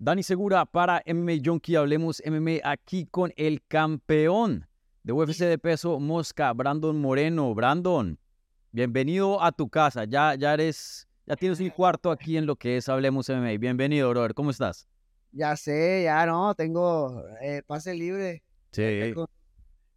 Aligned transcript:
Dani 0.00 0.22
Segura 0.22 0.64
para 0.64 1.02
MMA 1.06 1.42
Junkie. 1.44 1.74
Hablemos 1.74 2.22
MMA 2.24 2.60
aquí 2.62 3.06
con 3.06 3.32
el 3.36 3.60
campeón 3.66 4.68
de 5.02 5.12
UFC 5.12 5.40
de 5.40 5.58
peso 5.58 5.98
mosca, 5.98 6.52
Brandon 6.52 7.00
Moreno. 7.00 7.52
Brandon, 7.52 8.16
bienvenido 8.70 9.42
a 9.42 9.50
tu 9.50 9.68
casa. 9.68 10.04
Ya, 10.04 10.36
ya 10.36 10.54
eres, 10.54 11.08
ya 11.26 11.34
tienes 11.34 11.58
un 11.58 11.70
cuarto 11.70 12.12
aquí 12.12 12.36
en 12.36 12.46
lo 12.46 12.54
que 12.54 12.76
es 12.76 12.88
Hablemos 12.88 13.28
MMA. 13.28 13.58
Bienvenido, 13.58 14.08
brother. 14.10 14.34
¿Cómo 14.34 14.50
estás? 14.50 14.86
Ya 15.32 15.56
sé, 15.56 16.04
ya 16.04 16.24
no, 16.26 16.54
tengo 16.54 17.24
eh, 17.42 17.62
pase 17.66 17.92
libre. 17.92 18.44
Sí. 18.70 19.12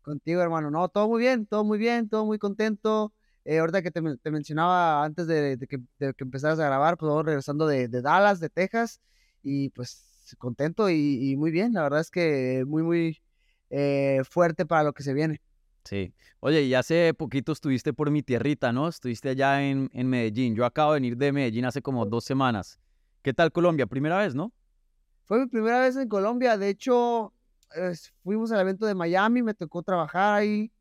contigo, 0.02 0.42
hermano. 0.42 0.72
No, 0.72 0.90
todo 0.90 1.08
muy 1.10 1.20
bien, 1.20 1.46
todo 1.46 1.64
muy 1.64 1.78
bien, 1.78 2.10
todo 2.10 2.26
muy 2.26 2.40
contento. 2.40 3.14
Eh, 3.46 3.60
ahorita 3.60 3.84
que 3.84 3.92
te, 3.92 4.02
mencionaba 4.32 5.04
antes 5.04 5.28
de, 5.28 5.60
que, 5.70 5.80
empezaras 6.18 6.60
a 6.60 6.66
grabar, 6.66 6.98
pues 6.98 7.08
vamos 7.08 7.26
regresando 7.26 7.68
de, 7.68 7.88
Dallas, 7.88 8.40
de 8.40 8.50
Texas, 8.50 9.00
y 9.44 9.70
pues 9.70 10.36
contento 10.38 10.89
y, 10.89 11.36
muy 11.38 11.52
bien. 11.52 11.73
La 11.73 11.84
verdad 11.84 12.00
es 12.00 12.12
que 12.12 12.63
muy, 12.68 12.84
muy 12.84 13.22
eh, 13.70 14.22
fuerte 14.30 14.66
para 14.66 14.84
lo 14.84 14.94
que 14.94 15.04
se 15.04 15.14
viene. 15.14 15.41
Sí. 15.84 16.14
Oye, 16.40 16.64
y 16.64 16.73
hace 16.73 17.14
poquito 17.14 17.52
estuviste 17.52 17.94
por 17.94 18.12
mi 18.12 18.23
tierrita, 18.23 18.72
¿no? 18.72 18.88
Estuviste 18.88 19.30
allá 19.30 19.64
en, 19.64 19.90
en 19.94 20.08
Medellín. 20.08 20.55
Yo 20.55 20.66
acabo 20.66 20.94
de 20.94 20.98
venir 20.98 21.17
de 21.17 21.31
Medellín 21.31 21.66
hace 21.66 21.81
como 21.81 22.05
dos 22.05 22.23
semanas. 22.23 22.80
¿Qué 23.22 23.34
tal 23.34 23.52
Colombia? 23.52 23.86
Primera 23.86 24.17
vez, 24.17 24.34
¿no? 24.34 24.52
Fue 25.26 25.40
mi 25.40 25.48
primera 25.48 25.80
vez 25.80 25.95
en 25.95 26.08
Colombia. 26.08 26.58
De 26.58 26.70
hecho, 26.70 27.34
fuimos 28.23 28.52
al 28.52 28.62
evento 28.62 28.86
de 28.86 28.95
Miami, 28.95 29.44
me 29.44 29.53
tocó 29.53 29.84
trabajar 29.84 30.39
ahí. 30.39 30.72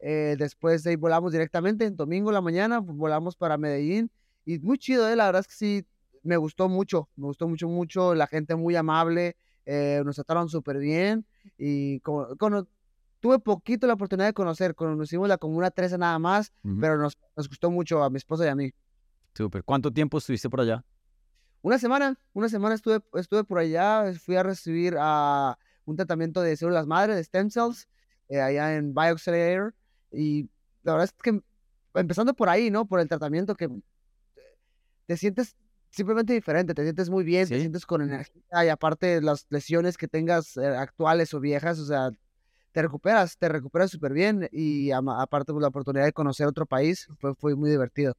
Eh, 0.00 0.36
después 0.38 0.82
de 0.82 0.90
ahí 0.90 0.96
volamos 0.96 1.32
directamente 1.32 1.86
en 1.86 1.96
domingo 1.96 2.30
la 2.30 2.40
mañana, 2.40 2.80
volamos 2.80 3.36
para 3.36 3.56
Medellín. 3.56 4.10
Y 4.44 4.58
muy 4.58 4.76
chido, 4.76 5.08
eh, 5.08 5.16
la 5.16 5.26
verdad 5.26 5.40
es 5.40 5.46
que 5.46 5.54
sí, 5.54 5.86
me 6.24 6.36
gustó 6.36 6.68
mucho, 6.68 7.08
me 7.16 7.26
gustó 7.26 7.46
mucho, 7.46 7.68
mucho. 7.68 8.14
La 8.14 8.26
gente 8.26 8.56
muy 8.56 8.74
amable, 8.74 9.36
eh, 9.66 10.02
nos 10.04 10.16
trataron 10.16 10.48
súper 10.48 10.78
bien. 10.78 11.26
Y 11.56 12.00
como, 12.00 12.26
tuve 13.20 13.38
poquito 13.38 13.86
la 13.86 13.94
oportunidad 13.94 14.26
de 14.26 14.34
conocer, 14.34 14.74
conocimos 14.74 15.28
la 15.28 15.38
Comuna 15.38 15.70
13 15.70 15.98
nada 15.98 16.18
más, 16.18 16.52
pero 16.80 16.98
nos, 16.98 17.16
nos 17.36 17.48
gustó 17.48 17.70
mucho 17.70 18.02
a 18.02 18.10
mi 18.10 18.16
esposa 18.16 18.44
y 18.46 18.48
a 18.48 18.54
mí. 18.54 18.72
Súper. 19.34 19.62
¿Cuánto 19.64 19.92
tiempo 19.92 20.18
estuviste 20.18 20.48
por 20.50 20.60
allá? 20.60 20.84
Una 21.62 21.78
semana, 21.78 22.18
una 22.32 22.48
semana 22.48 22.74
estuve, 22.74 23.00
estuve 23.14 23.44
por 23.44 23.58
allá, 23.58 24.12
fui 24.20 24.36
a 24.36 24.42
recibir 24.42 24.96
a 24.98 25.58
un 25.84 25.96
tratamiento 25.96 26.40
de 26.40 26.56
células 26.56 26.86
madre, 26.86 27.14
de 27.14 27.24
stem 27.24 27.50
cells, 27.50 27.88
eh, 28.28 28.40
allá 28.40 28.76
en 28.76 28.94
BioAccelerator. 28.94 29.74
Y 30.12 30.50
la 30.82 30.92
verdad 30.92 31.04
es 31.04 31.12
que 31.22 31.40
empezando 31.94 32.34
por 32.34 32.48
ahí, 32.48 32.70
¿no? 32.70 32.86
Por 32.86 33.00
el 33.00 33.08
tratamiento 33.08 33.54
que 33.54 33.68
te 35.06 35.16
sientes 35.16 35.56
simplemente 35.94 36.32
diferente, 36.32 36.74
te 36.74 36.82
sientes 36.82 37.08
muy 37.08 37.24
bien, 37.24 37.48
te 37.48 37.60
sientes 37.60 37.86
con 37.86 38.02
energía 38.02 38.64
y 38.64 38.68
aparte 38.68 39.20
las 39.20 39.46
lesiones 39.48 39.96
que 39.96 40.08
tengas 40.08 40.56
eh, 40.56 40.66
actuales 40.66 41.32
o 41.34 41.40
viejas, 41.40 41.78
o 41.78 41.86
sea, 41.86 42.10
te 42.72 42.82
recuperas, 42.82 43.38
te 43.38 43.48
recuperas 43.48 43.90
súper 43.90 44.12
bien 44.12 44.48
y 44.50 44.90
aparte 44.90 45.52
pues, 45.52 45.62
la 45.62 45.68
oportunidad 45.68 46.04
de 46.04 46.12
conocer 46.12 46.46
otro 46.48 46.66
país 46.66 47.06
fue, 47.18 47.34
fue 47.36 47.54
muy 47.54 47.70
divertido. 47.70 48.14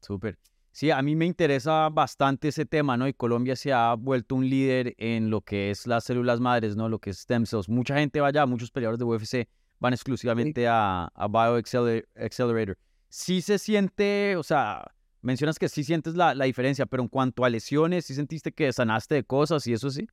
Súper. 0.00 0.38
Sí, 0.72 0.90
a 0.90 1.02
mí 1.02 1.16
me 1.16 1.26
interesa 1.26 1.88
bastante 1.88 2.48
ese 2.48 2.64
tema, 2.64 2.96
¿no? 2.96 3.08
Y 3.08 3.12
Colombia 3.12 3.56
se 3.56 3.72
ha 3.72 3.94
vuelto 3.94 4.34
un 4.36 4.48
líder 4.48 4.94
en 4.96 5.28
lo 5.28 5.40
que 5.40 5.70
es 5.70 5.86
las 5.86 6.04
células 6.04 6.40
madres, 6.40 6.76
¿no? 6.76 6.88
Lo 6.88 6.98
que 6.98 7.10
es 7.10 7.18
stem 7.18 7.46
cells. 7.46 7.68
Mucha 7.68 7.96
gente 7.96 8.20
va 8.20 8.28
allá, 8.28 8.46
muchos 8.46 8.70
peleadores 8.70 8.98
de 8.98 9.04
UFC 9.04 9.48
van 9.80 9.92
exclusivamente 9.92 10.66
a, 10.68 11.06
a 11.14 11.28
BioAccelerator. 11.28 12.78
Sí 13.08 13.42
se 13.42 13.58
siente, 13.58 14.36
o 14.36 14.42
sea, 14.42 14.84
mencionas 15.28 15.58
que 15.58 15.68
sí 15.68 15.84
sientes 15.84 16.14
la, 16.14 16.34
la 16.34 16.46
diferencia, 16.46 16.86
pero 16.86 17.02
en 17.02 17.08
cuanto 17.08 17.44
a 17.44 17.50
lesiones, 17.50 18.06
¿sí 18.06 18.14
sentiste 18.14 18.50
que 18.50 18.72
sanaste 18.72 19.14
de 19.14 19.24
cosas 19.24 19.66
y 19.66 19.74
eso 19.74 19.90
sí? 19.90 20.08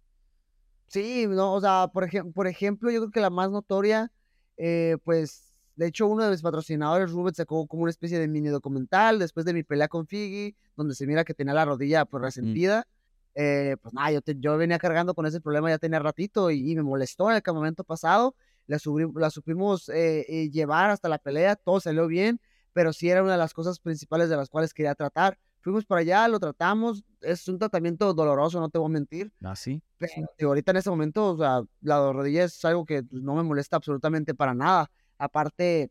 Sí, 0.87 1.25
no, 1.27 1.53
o 1.53 1.61
sea, 1.61 1.89
por, 1.91 2.03
ejemplo, 2.03 2.31
por 2.33 2.47
ejemplo, 2.47 2.91
yo 2.91 2.99
creo 2.99 3.11
que 3.11 3.21
la 3.21 3.29
más 3.29 3.49
notoria, 3.49 4.11
eh, 4.57 4.97
pues 5.03 5.55
de 5.75 5.87
hecho, 5.87 6.07
uno 6.07 6.23
de 6.23 6.31
mis 6.31 6.41
patrocinadores, 6.41 7.11
Rubens, 7.11 7.37
sacó 7.37 7.67
como 7.67 7.83
una 7.83 7.89
especie 7.89 8.19
de 8.19 8.27
mini 8.27 8.47
documental 8.49 9.19
después 9.19 9.45
de 9.45 9.53
mi 9.53 9.63
pelea 9.63 9.87
con 9.87 10.07
Figgy, 10.07 10.55
donde 10.75 10.95
se 10.95 11.05
mira 11.05 11.25
que 11.25 11.33
tenía 11.33 11.53
la 11.53 11.65
rodilla 11.65 12.05
pues 12.05 12.21
resentida. 12.21 12.87
Eh, 13.33 13.75
pues 13.81 13.93
nada, 13.93 14.11
yo, 14.11 14.21
yo 14.37 14.57
venía 14.57 14.79
cargando 14.79 15.13
con 15.13 15.25
ese 15.25 15.41
problema 15.41 15.69
ya 15.69 15.77
tenía 15.77 15.99
ratito 15.99 16.49
y, 16.51 16.73
me 16.75 16.83
molestó 16.83 17.29
en 17.29 17.35
el 17.35 17.41
campamento 17.41 17.83
pasado. 17.83 18.35
La, 18.67 18.77
la 19.15 19.29
supimos 19.29 19.89
eh, 19.89 20.25
eh, 20.29 20.49
llevar 20.49 20.89
hasta 20.89 21.09
la 21.09 21.17
pelea, 21.17 21.55
todo 21.55 21.79
salió 21.79 22.07
bien, 22.07 22.39
pero 22.75 22.91
sí 22.91 23.09
era 23.09 23.23
una 23.23 23.31
de 23.31 23.37
las 23.37 23.53
cosas 23.53 23.79
principales 23.79 24.27
de 24.29 24.35
las 24.35 24.49
cuales 24.49 24.73
quería 24.73 24.93
tratar. 24.95 25.39
Fuimos 25.61 25.85
para 25.85 26.01
allá, 26.01 26.27
lo 26.27 26.41
tratamos, 26.41 27.05
es 27.21 27.47
un 27.47 27.57
tratamiento 27.57 28.13
doloroso, 28.13 28.59
no 28.59 28.67
te 28.67 28.77
voy 28.77 28.87
a 28.87 28.89
mentir. 28.89 29.31
Ah, 29.41 29.55
sí. 29.55 29.81
Pero 29.97 30.49
ahorita 30.49 30.71
en 30.71 30.77
ese 30.77 30.89
momento, 30.89 31.31
o 31.31 31.37
sea, 31.37 31.61
la 31.79 32.11
rodilla 32.11 32.43
es 32.43 32.65
algo 32.65 32.85
que 32.85 33.01
pues, 33.01 33.23
no 33.23 33.33
me 33.33 33.43
molesta 33.43 33.77
absolutamente 33.77 34.35
para 34.35 34.53
nada. 34.53 34.91
Aparte, 35.17 35.89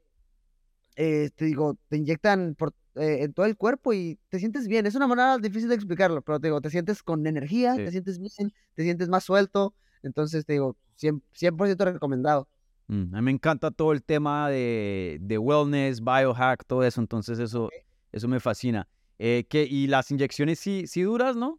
eh, 0.96 1.30
te 1.34 1.46
digo, 1.46 1.78
te 1.88 1.96
inyectan 1.96 2.54
por, 2.54 2.74
eh, 2.96 3.20
en 3.22 3.32
todo 3.32 3.46
el 3.46 3.56
cuerpo 3.56 3.94
y 3.94 4.18
te 4.28 4.38
sientes 4.38 4.68
bien. 4.68 4.84
Es 4.84 4.94
una 4.94 5.06
manera 5.06 5.38
difícil 5.38 5.70
de 5.70 5.76
explicarlo, 5.76 6.20
pero 6.20 6.38
te 6.38 6.48
digo, 6.48 6.60
te 6.60 6.68
sientes 6.68 7.02
con 7.02 7.26
energía, 7.26 7.76
te 7.76 7.90
sientes 7.92 8.18
bien, 8.18 8.52
te 8.74 8.82
sientes 8.82 9.08
más 9.08 9.24
suelto. 9.24 9.74
Entonces, 10.02 10.44
te 10.44 10.52
digo, 10.52 10.76
100%, 10.96 11.86
recomendado. 11.86 12.46
Mm, 12.88 13.14
a 13.14 13.18
mí 13.18 13.24
me 13.24 13.30
encanta 13.30 13.70
todo 13.70 13.92
el 13.92 14.02
tema 14.02 14.48
de, 14.48 15.18
de, 15.20 15.38
wellness, 15.38 16.00
biohack, 16.00 16.64
todo 16.66 16.82
eso. 16.84 17.00
Entonces, 17.00 17.38
eso, 17.38 17.70
eso 18.12 18.28
me 18.28 18.40
fascina. 18.40 18.88
Eh, 19.18 19.44
¿Y 19.50 19.86
las 19.86 20.10
inyecciones 20.10 20.58
sí, 20.58 20.86
sí 20.86 21.02
duras, 21.02 21.36
no? 21.36 21.58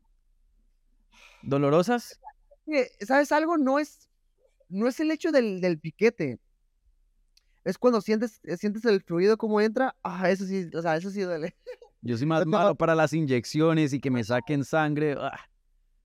¿Dolorosas? 1.42 2.20
¿Sabes 3.02 3.32
algo? 3.32 3.58
No 3.58 3.80
es, 3.80 4.10
no 4.70 4.88
es 4.88 5.00
el 5.00 5.12
hecho 5.12 5.32
del, 5.32 5.62
del 5.62 5.80
piquete 5.80 6.40
es 7.66 7.80
cuando 7.80 8.00
sientes, 8.00 8.40
eh, 8.44 8.56
sientes 8.58 8.86
el 8.86 9.02
fluido 9.02 9.38
como 9.38 9.60
entra, 9.60 9.96
ah, 10.04 10.30
eso 10.30 10.46
sí, 10.46 10.70
o 10.74 10.82
sea, 10.82 10.96
eso 10.96 11.10
sí 11.10 11.22
duele. 11.22 11.56
Yo 12.02 12.16
soy 12.16 12.28
más 12.28 12.46
malo 12.46 12.76
para 12.76 12.94
las 12.94 13.12
inyecciones 13.14 13.92
y 13.92 14.00
que 14.00 14.12
me 14.12 14.24
saquen 14.24 14.64
sangre. 14.64 15.16
Ah. 15.20 15.40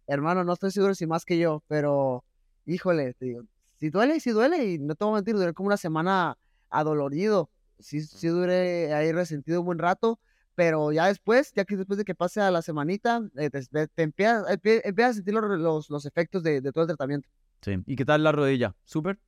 Hermano, 0.06 0.42
no 0.42 0.54
estoy 0.54 0.70
seguro 0.70 0.94
si 0.94 1.06
más 1.06 1.26
que 1.26 1.38
yo, 1.38 1.62
pero 1.68 2.24
híjole, 2.64 3.12
te 3.14 3.26
digo, 3.26 3.42
si 3.80 3.90
duele, 3.90 4.20
si 4.20 4.30
duele, 4.30 4.72
y 4.72 4.78
no 4.78 4.94
te 4.94 5.04
voy 5.04 5.14
a 5.14 5.16
mentir, 5.16 5.34
duré 5.34 5.52
como 5.54 5.68
una 5.68 5.76
semana 5.76 6.38
adolorido. 6.68 7.50
Sí, 7.78 8.02
sí 8.02 8.28
duré 8.28 8.92
ahí 8.94 9.10
resentido 9.10 9.60
un 9.60 9.66
buen 9.66 9.78
rato, 9.78 10.20
pero 10.54 10.92
ya 10.92 11.06
después, 11.06 11.52
ya 11.54 11.64
que 11.64 11.76
después 11.76 11.96
de 11.96 12.04
que 12.04 12.14
pase 12.14 12.40
a 12.40 12.50
la 12.50 12.60
semanita, 12.62 13.22
eh, 13.36 13.50
te, 13.50 13.88
te 13.88 14.02
empiezas, 14.02 14.44
a 14.46 15.12
sentir 15.14 15.34
los, 15.34 15.88
los, 15.88 16.06
efectos 16.06 16.42
de, 16.42 16.60
de 16.60 16.72
todo 16.72 16.84
el 16.84 16.88
tratamiento. 16.88 17.28
Sí, 17.62 17.72
¿y 17.86 17.96
qué 17.96 18.04
tal 18.04 18.22
la 18.22 18.32
rodilla? 18.32 18.76
¿Súper? 18.84 19.18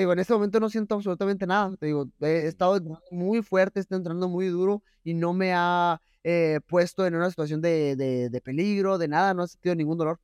digo, 0.00 0.12
en 0.12 0.18
este 0.18 0.32
momento 0.32 0.60
no 0.60 0.68
siento 0.68 0.94
absolutamente 0.94 1.46
nada. 1.46 1.76
Te 1.76 1.86
digo, 1.86 2.08
he 2.20 2.46
estado 2.46 2.80
muy 3.10 3.42
fuerte, 3.42 3.80
estoy 3.80 3.98
entrando 3.98 4.28
muy 4.28 4.46
duro 4.48 4.82
y 5.04 5.14
no 5.14 5.32
me 5.32 5.52
ha 5.54 6.00
eh, 6.24 6.60
puesto 6.66 7.06
en 7.06 7.14
una 7.14 7.28
situación 7.30 7.60
de, 7.60 7.96
de, 7.96 8.40
peligro, 8.40 8.98
de 8.98 9.08
nada, 9.08 9.34
no 9.34 9.44
he 9.44 9.48
sentido 9.48 9.74
ningún 9.74 9.98
dolor. 9.98 10.20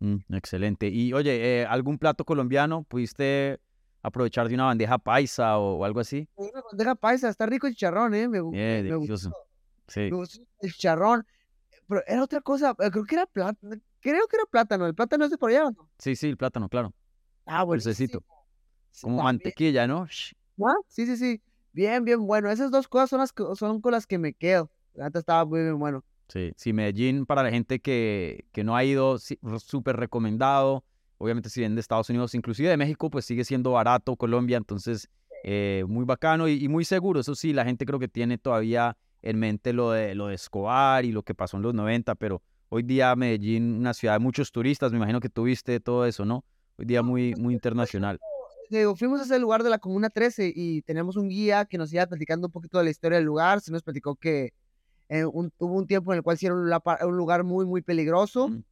Mm, 0.00 0.16
excelente. 0.30 0.88
Y 0.88 1.12
oye, 1.12 1.60
eh, 1.60 1.66
¿algún 1.66 1.98
plato 1.98 2.24
colombiano 2.24 2.82
pudiste 2.84 3.60
aprovechar 4.02 4.48
de 4.48 4.54
una 4.54 4.64
bandeja 4.64 4.98
paisa 4.98 5.58
o, 5.58 5.84
algo 5.84 6.00
así? 6.00 6.28
Una 6.36 6.62
bandeja 6.70 6.94
paisa, 6.94 7.28
está 7.28 7.46
rico 7.46 7.66
el 7.66 7.74
chicharrón, 7.74 8.14
¿eh? 8.14 8.28
Me, 8.28 8.38
eh, 8.38 8.82
delicioso. 8.82 9.32
Sí. 9.88 10.00
Me 10.00 10.16
gustó 10.16 10.42
el 10.60 10.72
chicharrón. 10.72 11.26
Pero 11.88 12.02
era 12.06 12.22
otra 12.22 12.40
cosa, 12.40 12.74
creo 12.74 13.04
que 13.04 13.14
era 13.14 13.26
plátano. 13.26 13.76
Creo 14.00 14.26
que 14.28 14.36
era 14.36 14.46
plátano. 14.46 14.86
¿El 14.86 14.94
plátano 14.94 15.24
es 15.24 15.30
de 15.30 15.38
por 15.38 15.50
allá 15.50 15.70
no? 15.70 15.88
Sí, 15.98 16.16
sí, 16.16 16.28
el 16.28 16.36
plátano, 16.36 16.68
claro. 16.68 16.92
Ah, 17.44 17.64
bueno. 17.64 17.82
Como 19.00 19.22
mantequilla, 19.22 19.86
¿no? 19.86 20.06
Sí, 20.08 21.06
sí, 21.06 21.16
sí. 21.16 21.42
Bien, 21.72 22.04
bien 22.04 22.26
bueno. 22.26 22.50
Esas 22.50 22.70
dos 22.70 22.88
cosas 22.88 23.10
son, 23.10 23.20
las 23.20 23.32
son 23.58 23.80
con 23.80 23.92
las 23.92 24.06
que 24.06 24.18
me 24.18 24.32
quedo. 24.32 24.70
Antes 24.98 25.20
estaba 25.20 25.44
muy 25.44 25.60
bien 25.60 25.78
bueno. 25.78 26.04
Sí, 26.28 26.52
sí, 26.56 26.72
Medellín 26.72 27.26
para 27.26 27.42
la 27.42 27.50
gente 27.50 27.80
que, 27.80 28.46
que 28.52 28.64
no 28.64 28.76
ha 28.76 28.84
ido, 28.84 29.18
súper 29.18 29.96
recomendado. 29.96 30.84
Obviamente 31.18 31.48
si 31.48 31.60
vienen 31.60 31.76
de 31.76 31.80
Estados 31.80 32.10
Unidos, 32.10 32.34
inclusive 32.34 32.68
de 32.68 32.76
México, 32.76 33.10
pues 33.10 33.24
sigue 33.24 33.44
siendo 33.44 33.72
barato 33.72 34.16
Colombia, 34.16 34.56
entonces 34.56 35.08
eh, 35.44 35.84
muy 35.88 36.04
bacano 36.04 36.48
y, 36.48 36.68
muy 36.68 36.84
seguro. 36.84 37.20
Eso 37.20 37.34
sí, 37.34 37.52
la 37.52 37.64
gente 37.64 37.86
creo 37.86 37.98
que 37.98 38.08
tiene 38.08 38.38
todavía 38.38 38.96
en 39.22 39.38
mente 39.38 39.72
lo 39.72 39.92
de, 39.92 40.14
lo 40.14 40.26
de 40.26 40.34
Escobar 40.34 41.04
y 41.04 41.12
lo 41.12 41.22
que 41.22 41.34
pasó 41.34 41.56
en 41.56 41.62
los 41.62 41.74
90, 41.74 42.14
pero 42.16 42.42
hoy 42.68 42.82
día 42.82 43.14
Medellín, 43.16 43.76
una 43.76 43.94
ciudad 43.94 44.14
de 44.14 44.20
muchos 44.20 44.52
turistas, 44.52 44.92
me 44.92 44.98
imagino 44.98 45.20
que 45.20 45.28
tuviste 45.28 45.80
todo 45.80 46.06
eso, 46.06 46.24
¿no? 46.24 46.44
Hoy 46.76 46.84
día 46.84 47.02
muy, 47.02 47.34
muy 47.36 47.54
internacional 47.54 48.18
fuimos 48.96 49.20
a 49.20 49.24
ese 49.24 49.38
lugar 49.38 49.62
de 49.62 49.70
la 49.70 49.78
Comuna 49.78 50.10
13 50.10 50.52
y 50.54 50.82
tenemos 50.82 51.16
un 51.16 51.28
guía 51.28 51.64
que 51.64 51.78
nos 51.78 51.92
iba 51.92 52.06
platicando 52.06 52.48
un 52.48 52.52
poquito 52.52 52.78
de 52.78 52.84
la 52.84 52.90
historia 52.90 53.18
del 53.18 53.26
lugar. 53.26 53.60
Se 53.60 53.72
nos 53.72 53.82
platicó 53.82 54.16
que 54.16 54.52
eh, 55.08 55.24
hubo 55.24 55.74
un 55.74 55.86
tiempo 55.86 56.12
en 56.12 56.18
el 56.18 56.22
cual 56.22 56.36
hicieron 56.36 56.58
un, 56.58 57.16
lugar 57.16 57.44
muy, 57.44 57.64
muy 57.64 57.82
peligroso, 57.82 58.48
mm. 58.48 58.64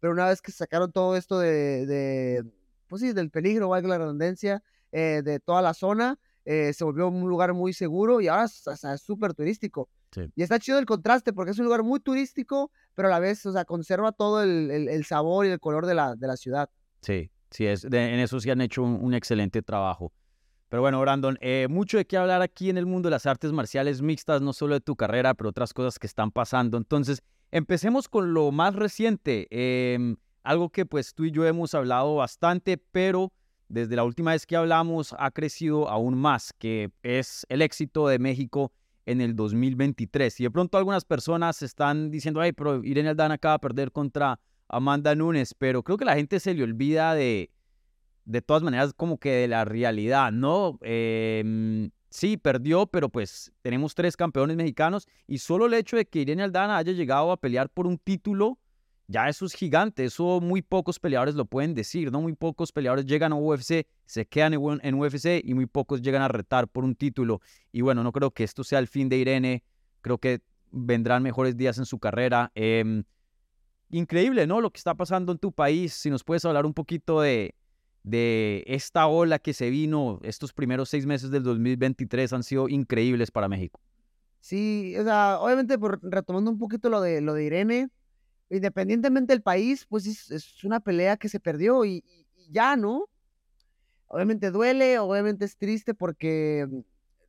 pero 0.00 0.12
una 0.12 0.26
vez 0.26 0.42
que 0.42 0.52
sacaron 0.52 0.92
todo 0.92 1.16
esto 1.16 1.38
de, 1.38 2.44
pues 2.88 3.02
sí, 3.02 3.12
del 3.12 3.30
peligro, 3.30 3.68
valga 3.68 3.88
la 3.88 3.98
redundancia, 3.98 4.62
eh, 4.92 5.22
de 5.24 5.40
toda 5.40 5.62
la 5.62 5.74
zona, 5.74 6.18
eh, 6.44 6.72
se 6.72 6.84
volvió 6.84 7.08
un 7.08 7.28
lugar 7.28 7.52
muy 7.52 7.72
seguro 7.72 8.20
y 8.20 8.28
ahora 8.28 8.44
es 8.44 8.64
súper 9.02 9.34
turístico. 9.34 9.88
Y 10.34 10.42
está 10.42 10.58
chido 10.58 10.78
el 10.78 10.86
contraste 10.86 11.34
porque 11.34 11.50
es 11.50 11.58
un 11.58 11.66
lugar 11.66 11.82
muy 11.82 12.00
turístico, 12.00 12.70
pero 12.94 13.08
a 13.08 13.10
la 13.10 13.18
vez, 13.18 13.44
o 13.44 13.52
sea, 13.52 13.64
conserva 13.64 14.12
todo 14.12 14.42
el, 14.42 15.04
sabor 15.04 15.44
y 15.44 15.50
el 15.50 15.60
color 15.60 15.86
de 15.86 15.94
la, 15.94 16.16
de 16.16 16.26
la 16.26 16.36
ciudad. 16.36 16.70
Sí, 17.02 17.30
sí, 17.50 17.66
es, 17.66 17.84
en 17.84 17.94
eso 17.94 18.40
sí 18.40 18.50
han 18.50 18.60
hecho 18.60 18.82
un, 18.82 19.12
excelente 19.14 19.62
trabajo. 19.62 20.12
Pero 20.68 20.82
bueno, 20.82 21.00
Brandon, 21.00 21.38
eh, 21.40 21.66
mucho 21.70 21.96
de 21.96 22.06
qué 22.06 22.16
hablar 22.16 22.42
aquí 22.42 22.68
en 22.68 22.76
el 22.76 22.84
mundo 22.84 23.08
de 23.08 23.12
las 23.12 23.24
artes 23.24 23.52
marciales 23.52 24.02
mixtas, 24.02 24.42
no 24.42 24.52
solo 24.52 24.74
de 24.74 24.80
tu 24.80 24.96
carrera, 24.96 25.34
pero 25.34 25.50
otras 25.50 25.72
cosas 25.72 25.98
que 25.98 26.06
están 26.06 26.30
pasando. 26.30 26.76
Entonces, 26.76 27.22
empecemos 27.50 28.08
con 28.08 28.34
lo 28.34 28.52
más 28.52 28.74
reciente, 28.76 29.46
em, 29.50 30.16
algo 30.42 30.68
que 30.68 30.84
pues 30.84 31.14
tú 31.14 31.24
y 31.24 31.30
yo 31.30 31.46
hemos 31.46 31.74
hablado 31.74 32.16
bastante, 32.16 32.76
pero 32.76 33.32
desde 33.68 33.96
la 33.96 34.04
última 34.04 34.32
vez 34.32 34.46
que 34.46 34.56
hablamos 34.56 35.14
ha 35.18 35.30
crecido 35.30 35.88
aún 35.88 36.16
más, 36.16 36.52
que 36.58 36.90
es 37.02 37.46
el 37.48 37.62
éxito 37.62 38.06
de 38.08 38.18
México 38.18 38.72
en 39.06 39.22
el 39.22 39.34
2023. 39.34 40.40
Y 40.40 40.44
de 40.44 40.50
pronto 40.50 40.76
algunas 40.76 41.04
personas 41.04 41.62
están 41.62 42.10
diciendo, 42.10 42.40
ay, 42.40 42.52
pero 42.52 42.84
Irene 42.84 43.08
Aldana 43.10 43.34
acaba 43.34 43.54
de 43.54 43.60
perder 43.60 43.92
contra 43.92 44.38
Amanda 44.68 45.14
Nunes, 45.14 45.54
pero 45.54 45.82
creo 45.82 45.96
que 45.96 46.04
la 46.04 46.14
gente 46.14 46.40
se 46.40 46.52
le 46.52 46.62
olvida 46.62 47.14
de, 47.14 47.50
de 48.28 48.42
todas 48.42 48.62
maneras, 48.62 48.92
como 48.94 49.18
que 49.18 49.30
de 49.30 49.48
la 49.48 49.64
realidad, 49.64 50.30
¿no? 50.32 50.78
Em, 50.82 51.90
sí, 52.10 52.36
perdió, 52.36 52.86
pero 52.86 53.08
pues 53.08 53.50
tenemos 53.62 53.94
tres 53.94 54.18
campeones 54.18 54.54
mexicanos 54.54 55.08
y 55.26 55.38
solo 55.38 55.64
el 55.64 55.72
hecho 55.72 55.96
de 55.96 56.06
que 56.06 56.20
Irene 56.20 56.42
Aldana 56.42 56.76
haya 56.76 56.92
llegado 56.92 57.32
a 57.32 57.38
pelear 57.38 57.70
por 57.70 57.86
un 57.86 57.96
título, 57.96 58.58
ya 59.06 59.30
eso 59.30 59.46
es 59.46 59.54
gigante, 59.54 60.04
eso 60.04 60.42
muy 60.42 60.60
pocos 60.60 60.98
peleadores 60.98 61.36
lo 61.36 61.46
pueden 61.46 61.72
decir, 61.72 62.12
¿no? 62.12 62.20
Muy 62.20 62.34
pocos 62.34 62.70
peleadores 62.70 63.06
llegan 63.06 63.32
a 63.32 63.36
UFC, 63.36 63.86
se 64.04 64.26
quedan 64.26 64.52
en 64.52 64.94
UFC 64.94 65.40
y 65.42 65.54
muy 65.54 65.64
pocos 65.64 66.02
llegan 66.02 66.20
a 66.20 66.28
retar 66.28 66.68
por 66.68 66.84
un 66.84 66.94
título. 66.94 67.40
Y 67.72 67.80
bueno, 67.80 68.02
no 68.02 68.12
creo 68.12 68.30
que 68.30 68.44
esto 68.44 68.62
sea 68.62 68.78
el 68.78 68.88
fin 68.88 69.08
de 69.08 69.16
Irene, 69.16 69.64
creo 70.02 70.18
que 70.18 70.42
vendrán 70.70 71.22
mejores 71.22 71.56
días 71.56 71.78
en 71.78 71.86
su 71.86 71.98
carrera. 71.98 72.52
Em, 72.54 73.04
increíble, 73.88 74.46
¿no? 74.46 74.60
Lo 74.60 74.70
que 74.70 74.76
está 74.76 74.94
pasando 74.94 75.32
en 75.32 75.38
tu 75.38 75.50
país, 75.50 75.94
si 75.94 76.10
nos 76.10 76.22
puedes 76.22 76.44
hablar 76.44 76.66
un 76.66 76.74
poquito 76.74 77.22
de, 77.22 77.54
de 78.02 78.64
esta 78.66 79.06
ola 79.06 79.38
que 79.38 79.52
se 79.52 79.70
vino, 79.70 80.20
estos 80.22 80.52
primeros 80.52 80.88
seis 80.88 81.06
meses 81.06 81.30
del 81.30 81.42
2023 81.42 82.32
han 82.32 82.42
sido 82.42 82.68
increíbles 82.68 83.30
para 83.30 83.48
México. 83.48 83.80
Sí, 84.40 84.94
o 84.98 85.04
sea, 85.04 85.38
obviamente 85.40 85.78
por, 85.78 86.00
retomando 86.02 86.50
un 86.50 86.58
poquito 86.58 86.88
lo 86.88 87.00
de, 87.00 87.20
lo 87.20 87.34
de 87.34 87.44
Irene, 87.44 87.90
independientemente 88.50 89.32
del 89.32 89.42
país, 89.42 89.86
pues 89.88 90.06
es, 90.06 90.64
una 90.64 90.80
pelea 90.80 91.16
que 91.16 91.28
se 91.28 91.40
perdió 91.40 91.84
y, 91.84 92.04
ya, 92.50 92.76
¿no? 92.76 93.08
Obviamente 94.06 94.50
duele, 94.50 94.98
obviamente 94.98 95.44
es 95.44 95.56
triste 95.56 95.92
porque 95.92 96.66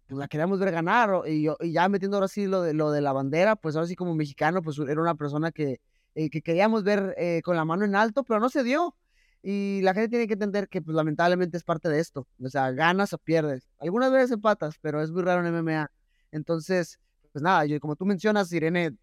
pues, 0.07 0.17
la 0.17 0.29
queríamos 0.29 0.59
ver 0.59 0.71
ganar 0.71 1.23
y, 1.27 1.47
ya 1.71 1.89
metiendo 1.89 2.17
ahora 2.17 2.29
sí 2.29 2.45
lo 2.45 2.61
de, 2.61 2.73
lo 2.73 2.91
de 2.91 3.01
la 3.01 3.11
bandera, 3.11 3.55
pues 3.57 3.75
ahora 3.75 3.87
sí 3.87 3.95
como 3.95 4.15
mexicano, 4.15 4.61
pues 4.61 4.79
era 4.79 5.01
una 5.01 5.15
persona 5.15 5.51
que, 5.51 5.81
eh, 6.15 6.29
que 6.29 6.41
queríamos 6.41 6.83
ver 6.83 7.15
eh, 7.17 7.41
con 7.43 7.55
la 7.57 7.65
mano 7.65 7.83
en 7.83 7.95
alto, 7.95 8.23
pero 8.23 8.39
no 8.39 8.49
se 8.49 8.63
dio. 8.63 8.95
Y 9.41 9.81
la 9.83 9.93
gente 9.93 10.09
tiene 10.09 10.27
que 10.27 10.33
entender 10.33 10.67
que 10.67 10.81
pues 10.81 10.95
lamentablemente 10.95 11.57
es 11.57 11.63
parte 11.63 11.89
de 11.89 11.99
esto. 11.99 12.27
O 12.43 12.49
sea, 12.49 12.71
ganas 12.71 13.13
o 13.13 13.17
pierdes. 13.17 13.69
Algunas 13.77 14.11
veces 14.11 14.31
empatas, 14.31 14.77
pero 14.81 15.01
es 15.01 15.11
muy 15.11 15.21
raro 15.21 15.45
en 15.45 15.53
MMA. 15.53 15.89
Entonces, 16.31 16.99
pues 17.31 17.41
nada, 17.41 17.65
yo, 17.65 17.79
como 17.79 17.95
tú 17.95 18.05
mencionas, 18.05 18.51
Irene 18.51 18.95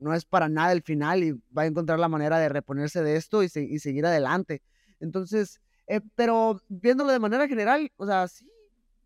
no 0.00 0.14
es 0.14 0.24
para 0.24 0.48
nada 0.48 0.72
el 0.72 0.82
final 0.82 1.22
y 1.22 1.32
va 1.56 1.62
a 1.62 1.66
encontrar 1.66 1.98
la 1.98 2.08
manera 2.08 2.38
de 2.38 2.48
reponerse 2.48 3.02
de 3.02 3.16
esto 3.16 3.42
y, 3.42 3.48
seguir 3.48 4.06
adelante. 4.06 4.62
Entonces, 5.00 5.60
eh, 5.86 6.00
pero 6.14 6.60
viéndolo 6.68 7.12
de 7.12 7.18
manera 7.18 7.48
general, 7.48 7.90
o 7.96 8.06
sea, 8.06 8.28
sí, 8.28 8.48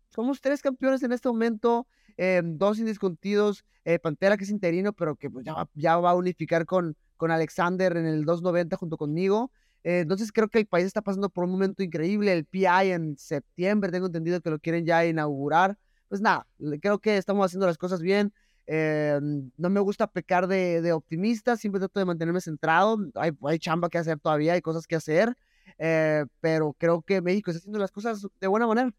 somos 0.09 0.41
tres 0.41 0.61
campeones 0.61 1.01
en 1.03 1.11
este 1.11 1.29
momento, 1.29 1.87
eh, 2.17 2.41
dos 2.43 2.79
indiscutidos, 2.79 3.65
eh, 3.85 3.99
Pantera 3.99 4.37
que 4.37 4.43
es 4.43 4.49
interino, 4.49 4.93
pero 4.93 5.15
que 5.15 5.29
pues, 5.29 5.45
ya, 5.45 5.67
ya 5.73 5.97
va 5.97 6.11
a 6.11 6.15
unificar 6.15 6.65
con, 6.65 6.95
con 7.17 7.31
Alexander 7.31 7.97
en 7.97 8.05
el 8.05 8.25
290 8.25 8.77
junto 8.77 8.97
conmigo. 8.97 9.51
Entonces 9.83 10.31
creo 10.31 10.47
que 10.47 10.59
el 10.59 10.65
país 10.65 10.85
está 10.85 11.01
pasando 11.01 11.29
por 11.29 11.43
un 11.45 11.51
momento 11.51 11.83
increíble. 11.83 12.33
El 12.33 12.45
PI 12.45 12.91
en 12.91 13.17
septiembre, 13.17 13.91
tengo 13.91 14.07
entendido 14.07 14.41
que 14.41 14.49
lo 14.49 14.59
quieren 14.59 14.85
ya 14.85 15.05
inaugurar. 15.05 15.77
Pues 16.07 16.21
nada, 16.21 16.47
creo 16.81 16.99
que 16.99 17.17
estamos 17.17 17.45
haciendo 17.45 17.65
las 17.65 17.77
cosas 17.77 18.01
bien. 18.01 18.33
Eh, 18.65 19.19
no 19.57 19.69
me 19.69 19.79
gusta 19.79 20.07
pecar 20.07 20.47
de, 20.47 20.93
optimista, 20.93 21.57
siempre 21.57 21.79
trato 21.79 21.99
de 21.99 22.05
mantenerme 22.05 22.39
centrado. 22.39 22.97
Hay, 23.15 23.31
hay, 23.43 23.59
chamba 23.59 23.89
que 23.89 23.97
hacer 23.97 24.19
todavía, 24.19 24.53
hay 24.53 24.61
cosas 24.61 24.87
que 24.87 24.95
hacer, 24.95 25.35
eh, 25.77 26.25
pero 26.39 26.73
creo 26.77 27.01
que 27.01 27.21
México 27.21 27.51
está 27.51 27.59
haciendo 27.59 27.79
las 27.79 27.91
cosas 27.91 28.25
de 28.39 28.47
buena 28.47 28.67
manera. 28.67 28.93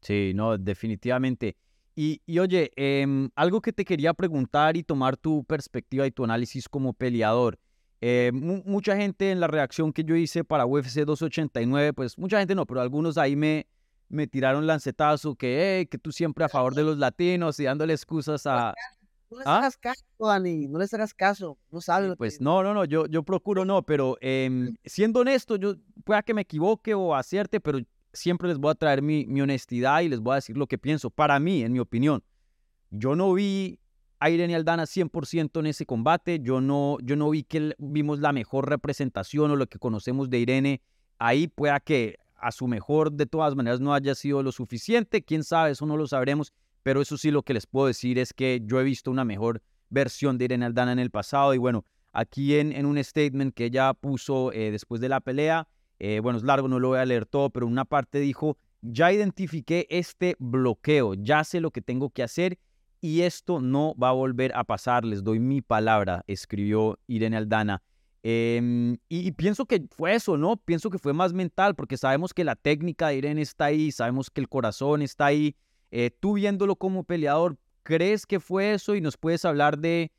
Sí, 0.00 0.32
no, 0.34 0.56
definitivamente. 0.56 1.56
Y, 1.94 2.38
oye, 2.38 2.70
em, 2.76 3.28
algo 3.34 3.60
que 3.60 3.74
te 3.74 3.84
quería 3.84 4.14
preguntar 4.14 4.76
y 4.78 4.82
tomar 4.82 5.18
tu 5.18 5.44
perspectiva 5.44 6.06
y 6.06 6.10
tu 6.10 6.24
análisis 6.24 6.66
como 6.66 6.94
peleador. 6.94 7.58
Eh, 8.00 8.30
mucha 8.32 8.96
gente 8.96 9.30
en 9.30 9.40
la 9.40 9.46
reacción 9.46 9.92
que 9.92 10.04
yo 10.04 10.16
hice 10.16 10.42
para 10.42 10.64
UFC 10.64 11.04
289, 11.04 11.92
pues 11.92 12.16
mucha 12.18 12.38
gente 12.38 12.54
no, 12.54 12.64
pero 12.66 12.80
algunos 12.80 13.18
ahí 13.18 13.36
me, 13.36 13.66
me 14.08 14.26
tiraron 14.26 14.66
lancetazo 14.66 15.34
que, 15.34 15.86
que 15.90 15.98
tú 15.98 16.10
siempre 16.10 16.44
a 16.44 16.48
favor 16.48 16.74
de 16.74 16.82
los 16.82 16.96
latinos 16.96 17.60
y 17.60 17.64
dándole 17.64 17.92
excusas 17.92 18.46
a, 18.46 18.74
no 19.30 19.38
les 19.38 19.46
¿Ah? 19.46 19.58
hagas 19.58 19.76
caso, 19.76 20.02
Dani, 20.18 20.66
no 20.66 20.78
les 20.78 20.92
hagas 20.92 21.14
caso, 21.14 21.56
no 21.70 21.80
sabes. 21.80 22.14
Pues 22.18 22.40
no, 22.40 22.64
no, 22.64 22.74
no, 22.74 22.84
yo, 22.84 23.06
yo 23.06 23.22
procuro 23.22 23.64
no, 23.64 23.82
pero 23.82 24.16
em, 24.20 24.74
siendo 24.84 25.20
honesto, 25.20 25.56
yo 25.56 25.76
pueda 26.04 26.22
que 26.22 26.34
me 26.34 26.40
equivoque 26.42 26.94
o 26.94 27.14
acierte, 27.14 27.60
pero 27.60 27.78
siempre 28.12 28.48
les 28.48 28.58
voy 28.58 28.72
a 28.72 28.74
traer 28.74 29.02
mi, 29.02 29.26
mi, 29.26 29.40
honestidad 29.40 30.00
y 30.00 30.08
les 30.08 30.18
voy 30.18 30.32
a 30.32 30.34
decir 30.36 30.56
lo 30.56 30.66
que 30.66 30.78
pienso. 30.78 31.10
Para 31.10 31.38
mí, 31.38 31.62
en 31.62 31.72
mi 31.72 31.78
opinión, 31.78 32.24
yo 32.90 33.14
no 33.14 33.32
vi 33.32 33.78
Irene 34.28 34.54
Aldana 34.54 34.84
100% 34.84 35.60
en 35.60 35.66
ese 35.66 35.86
combate, 35.86 36.40
yo 36.42 36.60
no, 36.60 36.98
yo 37.02 37.16
no 37.16 37.30
vi 37.30 37.42
que 37.42 37.74
vimos 37.78 38.20
la 38.20 38.32
mejor 38.32 38.68
representación 38.68 39.50
o 39.50 39.56
lo 39.56 39.66
que 39.66 39.78
conocemos 39.78 40.28
de 40.28 40.38
Irene. 40.38 40.82
Ahí. 41.18 41.48
Pueda 41.48 41.80
que 41.80 42.18
a 42.36 42.52
su 42.52 42.66
mejor 42.66 43.12
de 43.12 43.26
todas 43.26 43.54
maneras 43.54 43.80
no 43.80 43.94
haya 43.94 44.14
sido 44.14 44.42
lo 44.42 44.52
suficiente, 44.52 45.22
quién 45.22 45.44
sabe, 45.44 45.70
eso 45.70 45.86
no 45.86 45.96
lo 45.96 46.06
sabremos. 46.06 46.52
Pero 46.82 47.00
eso 47.00 47.16
sí 47.16 47.30
lo 47.30 47.42
que 47.42 47.54
les 47.54 47.66
puedo 47.66 47.86
decir 47.86 48.18
es 48.18 48.32
que 48.32 48.60
yo 48.64 48.80
he 48.80 48.84
visto 48.84 49.10
una 49.10 49.24
mejor 49.24 49.62
versión 49.90 50.38
de 50.38 50.46
Irene 50.46 50.66
Aldana 50.66 50.92
en 50.92 50.98
el 50.98 51.10
pasado. 51.10 51.54
Y 51.54 51.58
bueno, 51.58 51.84
aquí 52.12 52.56
en, 52.56 52.72
en 52.72 52.86
un 52.86 53.02
statement 53.02 53.54
que 53.54 53.66
ella 53.66 53.94
puso 53.94 54.52
eh, 54.52 54.70
después 54.70 55.00
de 55.00 55.08
la 55.08 55.20
pelea, 55.20 55.68
eh, 55.98 56.20
bueno, 56.20 56.38
es 56.38 56.44
largo, 56.44 56.68
no 56.68 56.78
lo 56.78 56.88
voy 56.88 56.98
a 56.98 57.04
leer 57.04 57.26
todo, 57.26 57.50
pero 57.50 57.66
una 57.66 57.84
parte 57.84 58.18
dijo, 58.18 58.56
ya 58.80 59.12
identifiqué 59.12 59.86
este 59.90 60.36
bloqueo, 60.38 61.14
ya 61.14 61.44
sé 61.44 61.60
lo 61.60 61.70
que 61.70 61.82
tengo 61.82 62.10
que 62.10 62.22
hacer 62.22 62.58
y 63.00 63.22
esto 63.22 63.60
no 63.60 63.94
va 63.94 64.10
a 64.10 64.12
volver 64.12 64.52
a 64.54 64.64
pasar, 64.64 65.04
les 65.04 65.24
doy 65.24 65.38
mi 65.38 65.62
palabra, 65.62 66.22
escribió 66.26 66.98
Irene 67.06 67.36
Aldana. 67.36 67.82
Em, 68.22 68.98
y, 69.08 69.32
pienso 69.32 69.64
que 69.64 69.86
fue 69.90 70.14
eso, 70.14 70.36
¿no? 70.36 70.56
Pienso 70.56 70.90
que 70.90 70.98
fue 70.98 71.12
más 71.14 71.32
mental, 71.32 71.74
porque 71.74 71.96
sabemos 71.96 72.34
que 72.34 72.44
la 72.44 72.54
técnica 72.54 73.08
de 73.08 73.16
Irene 73.16 73.42
está 73.42 73.66
ahí, 73.66 73.90
sabemos 73.92 74.30
que 74.30 74.40
el 74.42 74.48
corazón 74.48 75.00
está 75.00 75.26
ahí, 75.26 75.56
eh, 75.90 76.10
tú 76.20 76.34
viéndolo 76.34 76.76
como 76.76 77.04
peleador, 77.04 77.56
¿crees 77.82 78.26
que 78.26 78.38
fue 78.38 78.74
eso? 78.74 78.94
Y 78.94 79.00
nos 79.00 79.16
puedes 79.16 79.44
hablar 79.44 79.78
de, 79.78 80.12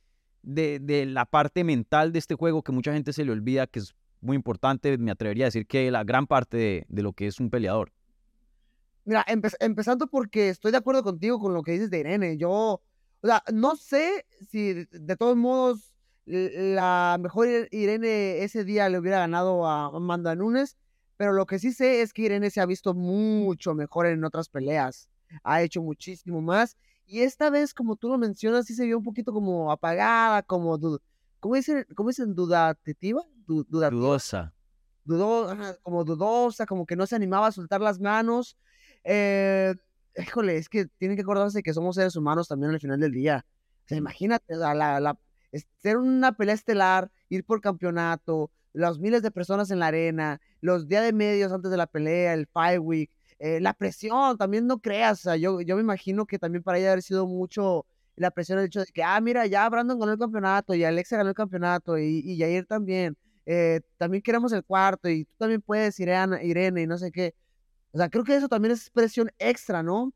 de, 0.44 1.06
la 1.06 1.26
parte 1.26 1.64
mental 1.64 2.12
de 2.12 2.20
este 2.20 2.36
juego 2.36 2.64
que 2.64 2.72
mucha 2.72 2.94
gente 2.94 3.14
se 3.14 3.24
le 3.24 3.32
olvida, 3.32 3.68
que 3.68 3.80
es 3.80 3.94
muy 4.22 4.36
importante, 4.36 4.98
me 4.98 5.12
atrevería 5.12 5.46
a 5.46 5.48
decir 5.48 5.68
que 5.68 5.90
la 5.92 6.04
gran 6.04 6.28
parte 6.28 6.86
de, 6.88 7.02
lo 7.02 7.14
que 7.14 7.28
es 7.28 7.40
un 7.40 7.50
peleador. 7.50 7.92
Mira, 9.06 9.26
empezando 9.28 10.08
porque 10.08 10.50
estoy 10.50 10.72
de 10.72 10.78
acuerdo 10.78 11.04
contigo 11.04 11.40
con 11.40 11.54
lo 11.54 11.64
que 11.64 11.74
dices 11.74 11.90
de 11.90 12.00
Irene. 12.00 12.38
Yo, 12.38 12.52
o 12.52 12.82
sea, 13.24 13.44
no 13.52 13.76
sé 13.76 14.26
si 14.50 14.74
de, 14.74 15.16
todos 15.18 15.36
modos 15.36 15.94
la 16.26 17.18
mejor 17.20 17.48
Irene 17.72 18.44
ese 18.44 18.64
día 18.64 18.90
le 18.90 19.00
hubiera 19.00 19.20
ganado 19.20 19.68
a 19.68 19.86
Amanda 19.88 20.36
Nunes, 20.36 20.78
pero 21.18 21.34
lo 21.34 21.46
que 21.46 21.60
sí 21.60 21.74
sé 21.74 22.02
es 22.02 22.14
que 22.14 22.24
Irene 22.24 22.50
se 22.52 22.62
ha 22.62 22.66
visto 22.66 22.94
mucho 22.94 23.74
mejor 23.74 24.06
en 24.06 24.24
otras 24.24 24.50
peleas 24.50 25.10
ha 25.44 25.62
hecho 25.62 25.82
muchísimo 25.82 26.42
más. 26.42 26.78
Y 27.06 27.22
esta 27.22 27.50
vez, 27.50 27.74
como 27.74 27.96
tú 27.96 28.10
lo 28.10 28.18
mencionas, 28.18 28.66
sí 28.66 28.74
se 28.74 28.86
vio 28.86 28.98
un 28.98 29.04
poquito 29.04 29.34
como 29.34 29.72
apagada, 29.72 30.44
como, 30.44 30.80
¿cómo 31.40 31.56
dicen, 31.56 31.86
cómo 31.96 32.10
dicen 32.10 32.36
dudativa? 32.36 33.24
Dudosa. 33.46 34.54
como 35.84 36.04
dudosa, 36.04 36.66
como 36.66 36.86
que 36.86 36.96
no 36.96 37.06
se 37.06 37.16
animaba 37.16 37.48
a 37.48 37.52
soltar 37.52 37.82
las 37.82 38.00
manos. 38.00 38.58
Eh, 39.04 39.74
híjole, 40.18 40.58
es 40.58 40.70
que 40.70 40.86
tienen 40.98 41.18
que 41.18 41.24
acordarse 41.24 41.64
que 41.64 41.74
somos 41.74 41.96
seres 41.96 42.16
humanos 42.16 42.48
también 42.48 42.72
al 42.72 42.80
final 42.80 43.00
del 43.00 43.12
día. 43.12 43.46
O 43.86 43.88
sea, 43.88 43.98
imagínate, 43.98 44.56
la, 44.56 44.74
la, 44.74 45.18
ser 45.82 45.98
una 45.98 46.32
pelea 46.34 46.56
estelar, 46.56 47.12
ir 47.30 47.44
por 47.44 47.62
campeonato, 47.62 48.52
los 48.74 49.00
miles 49.00 49.22
de 49.22 49.32
personas 49.32 49.72
en 49.72 49.80
la 49.80 49.88
arena, 49.88 50.40
los 50.62 50.88
días 50.88 51.04
de 51.04 51.14
medios 51.14 51.52
antes 51.52 51.72
de 51.72 51.78
la 51.78 51.88
pelea, 51.88 52.34
el 52.34 52.48
Fight 52.48 52.80
Week, 52.82 53.12
eh, 53.40 53.60
la 53.60 53.74
presión, 53.74 54.38
también 54.38 54.68
no 54.68 54.80
creas, 54.80 55.20
o 55.20 55.24
sea, 55.24 55.36
yo, 55.36 55.62
yo 55.62 55.76
me 55.76 55.82
imagino 55.82 56.26
que 56.26 56.40
también 56.40 56.64
para 56.64 56.78
ella 56.78 56.92
haber 56.92 57.02
sido 57.02 57.26
mucho 57.28 57.86
la 58.16 58.32
presión 58.32 58.60
el 58.60 58.66
hecho 58.66 58.82
de 58.82 58.86
que, 58.86 59.04
ah, 59.04 59.20
mira, 59.20 59.48
ya 59.48 59.68
Brandon 59.68 60.00
ganó 60.00 60.12
el 60.12 60.20
campeonato 60.20 60.76
y 60.76 60.84
Alexa 60.84 61.18
ganó 61.18 61.30
el 61.30 61.36
campeonato 61.36 61.98
y, 61.98 62.22
y 62.24 62.40
Jair 62.40 62.66
también, 62.66 63.18
eh, 63.46 63.82
también 63.98 64.22
queremos 64.22 64.54
el 64.54 64.64
cuarto 64.64 65.10
y 65.10 65.26
tú 65.26 65.34
también 65.38 65.62
puedes, 65.62 66.00
Irene, 66.00 66.46
Irene 66.46 66.84
y 66.84 66.88
no 66.88 66.98
sé 66.98 67.12
qué. 67.12 67.34
O 67.92 67.98
sea, 67.98 68.10
creo 68.10 68.24
que 68.24 68.36
eso 68.36 68.48
también 68.48 68.72
es 68.74 68.90
presión 68.90 69.32
extra, 69.40 69.84
¿no? 69.84 70.14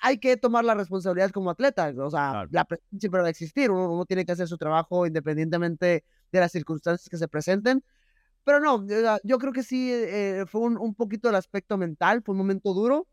hay 0.00 0.18
que 0.18 0.36
tomar 0.36 0.64
la 0.64 0.74
responsabilidad 0.74 1.30
como 1.30 1.50
atleta, 1.50 1.92
o 1.96 2.10
sea, 2.10 2.46
la 2.50 2.64
presión 2.64 3.00
siempre 3.00 3.20
va 3.20 3.26
a 3.26 3.30
existir, 3.30 3.70
uno, 3.70 4.04
tiene 4.04 4.24
que 4.24 4.30
hacer 4.30 4.46
su 4.46 4.56
trabajo 4.56 5.06
independientemente 5.06 6.04
de 6.30 6.40
las 6.40 6.52
circunstancias 6.52 7.08
que 7.08 7.16
se 7.16 7.26
presenten, 7.26 7.82
pero 8.44 8.60
no, 8.60 8.86
yo 9.24 9.38
creo 9.38 9.52
que 9.52 9.62
sí 9.62 9.90
eh, 9.92 10.44
fue 10.46 10.60
un, 10.60 10.78
un, 10.78 10.94
poquito 10.94 11.28
el 11.28 11.34
aspecto 11.34 11.76
mental, 11.76 12.22
fue 12.22 12.32
un 12.32 12.38
momento 12.38 12.72
duro. 12.72 13.06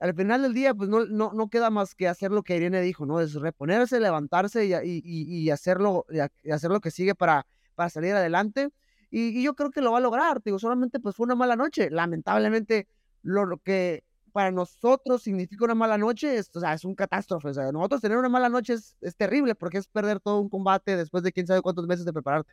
Al 0.00 0.12
final 0.14 0.42
del 0.42 0.54
día, 0.54 0.74
pues 0.74 0.88
no, 0.88 1.04
no, 1.04 1.32
no 1.32 1.48
queda 1.48 1.70
más 1.70 1.94
que 1.94 2.08
hacer 2.08 2.32
lo 2.32 2.42
que 2.42 2.56
Irene 2.56 2.80
dijo, 2.80 3.06
¿no? 3.06 3.20
Es 3.20 3.34
reponerse, 3.34 4.00
levantarse 4.00 4.64
y, 4.66 4.72
y, 4.74 5.02
y 5.04 5.50
hacerlo, 5.50 6.04
y 6.42 6.50
hacer 6.50 6.70
lo 6.72 6.80
que 6.80 6.90
sigue 6.90 7.14
para, 7.14 7.46
para 7.76 7.90
salir 7.90 8.14
adelante. 8.14 8.70
Y, 9.10 9.42
yo 9.42 9.54
creo 9.54 9.70
que 9.70 9.82
lo 9.82 9.92
va 9.92 9.98
a 9.98 10.00
lograr, 10.00 10.42
digo, 10.42 10.58
solamente 10.58 10.98
pues 10.98 11.14
fue 11.14 11.24
una 11.24 11.34
mala 11.34 11.54
noche. 11.54 11.90
Lamentablemente, 11.90 12.88
lo, 13.22 13.58
que 13.58 14.04
para 14.32 14.50
nosotros 14.50 15.22
significa 15.22 15.64
una 15.64 15.74
mala 15.74 15.98
noche 15.98 16.36
es, 16.36 16.50
o 16.54 16.60
sea, 16.60 16.74
es 16.74 16.84
un 16.84 16.94
catástrofe. 16.94 17.48
O 17.48 17.54
sea, 17.54 17.70
nosotros 17.72 18.00
tener 18.00 18.18
una 18.18 18.28
mala 18.28 18.48
noche 18.48 18.74
es, 18.74 18.96
es 19.00 19.16
terrible 19.16 19.54
porque 19.54 19.78
es 19.78 19.86
perder 19.88 20.20
todo 20.20 20.40
un 20.40 20.48
combate 20.48 20.96
después 20.96 21.22
de 21.22 21.32
quién 21.32 21.46
sabe 21.46 21.62
cuántos 21.62 21.86
meses 21.86 22.04
de 22.04 22.12
prepararte. 22.12 22.52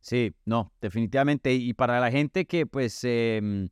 Sí, 0.00 0.34
no, 0.44 0.72
definitivamente. 0.80 1.52
Y 1.52 1.74
para 1.74 2.00
la 2.00 2.10
gente 2.10 2.46
que 2.46 2.66
pues 2.66 3.00
em, 3.04 3.68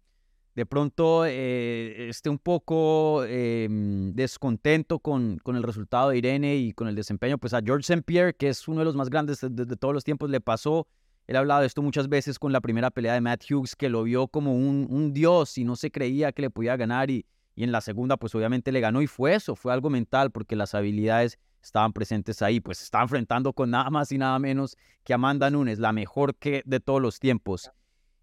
de 0.54 0.66
pronto 0.66 1.24
eh, 1.24 2.08
esté 2.08 2.28
un 2.28 2.38
poco 2.38 3.24
em, 3.24 4.12
descontento 4.12 4.98
con, 4.98 5.38
con, 5.38 5.56
el 5.56 5.62
resultado 5.62 6.10
de 6.10 6.18
Irene 6.18 6.56
y 6.56 6.72
con 6.72 6.88
el 6.88 6.94
desempeño, 6.94 7.38
pues 7.38 7.54
a 7.54 7.62
George 7.62 7.80
St. 7.82 8.02
Pierre, 8.02 8.34
que 8.34 8.48
es 8.48 8.68
uno 8.68 8.80
de 8.80 8.84
los 8.84 8.96
más 8.96 9.08
grandes 9.08 9.40
de, 9.40 9.76
todos 9.76 9.94
los 9.94 10.04
tiempos, 10.04 10.28
le 10.30 10.40
pasó. 10.40 10.86
Él 11.28 11.36
ha 11.36 11.40
hablado 11.40 11.60
de 11.60 11.66
esto 11.66 11.82
muchas 11.82 12.08
veces 12.08 12.38
con 12.38 12.52
la 12.52 12.62
primera 12.62 12.90
pelea 12.90 13.12
de 13.12 13.20
Matt 13.20 13.44
Hughes, 13.50 13.76
que 13.76 13.90
lo 13.90 14.02
vio 14.02 14.28
como 14.28 14.56
un, 14.56 15.12
dios 15.12 15.58
y 15.58 15.64
no 15.64 15.76
se 15.76 15.90
creía 15.90 16.32
que 16.32 16.40
le 16.40 16.50
podía 16.50 16.74
ganar. 16.76 17.10
Y, 17.10 17.26
en 17.54 17.70
la 17.70 17.82
segunda, 17.82 18.16
pues 18.16 18.34
obviamente 18.34 18.72
le 18.72 18.80
ganó 18.80 19.02
y 19.02 19.06
fue 19.06 19.34
eso, 19.34 19.54
fue 19.54 19.72
algo 19.72 19.90
mental, 19.90 20.30
porque 20.30 20.56
las 20.56 20.74
habilidades 20.74 21.38
estaban 21.62 21.92
presentes 21.92 22.40
ahí, 22.40 22.60
pues 22.60 22.80
está 22.80 23.02
enfrentando 23.02 23.52
con 23.52 23.70
nada 23.70 23.90
más 23.90 24.10
y 24.10 24.16
nada 24.16 24.38
menos 24.38 24.76
que 25.04 25.12
Amanda 25.12 25.50
Nunes, 25.50 25.78
la 25.78 25.92
mejor 25.92 26.34
que 26.34 26.62
de 26.64 26.80
todos 26.80 27.02
los 27.02 27.18
tiempos. 27.18 27.70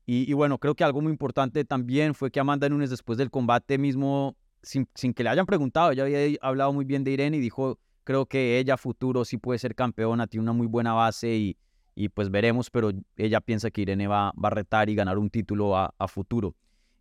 Y, 0.07 0.33
bueno, 0.33 0.57
creo 0.57 0.73
que 0.73 0.83
algo 0.83 1.01
muy 1.01 1.11
importante 1.11 1.63
también 1.63 2.15
fue 2.15 2.31
que 2.31 2.39
Amanda 2.39 2.69
Nunes 2.69 2.89
después 2.89 3.19
del 3.19 3.29
combate 3.29 3.77
mismo, 3.77 4.35
sin, 4.63 4.87
que 5.13 5.23
le 5.23 5.29
hayan 5.29 5.45
preguntado, 5.45 5.93
ya 5.93 6.03
había 6.03 6.37
hablado 6.41 6.73
muy 6.73 6.85
bien 6.85 7.03
de 7.03 7.11
Irene 7.11 7.37
y 7.37 7.39
dijo, 7.39 7.77
creo 8.03 8.25
que 8.25 8.57
ella 8.57 8.77
futuro 8.77 9.25
sí 9.25 9.37
puede 9.37 9.59
ser 9.59 9.75
campeona, 9.75 10.25
tiene 10.25 10.43
una 10.43 10.53
muy 10.53 10.65
buena 10.65 10.93
base 10.93 11.35
y, 11.35 11.57
y 11.95 12.09
pues 12.09 12.29
veremos, 12.29 12.69
pero 12.69 12.91
ella 13.15 13.39
piensa 13.39 13.71
que 13.71 13.81
Irene 13.81 14.07
va, 14.07 14.33
va 14.33 14.49
a 14.49 14.51
retar 14.51 14.89
y 14.89 14.95
ganar 14.95 15.17
un 15.17 15.29
título 15.29 15.77
a, 15.77 16.07
futuro. 16.07 16.53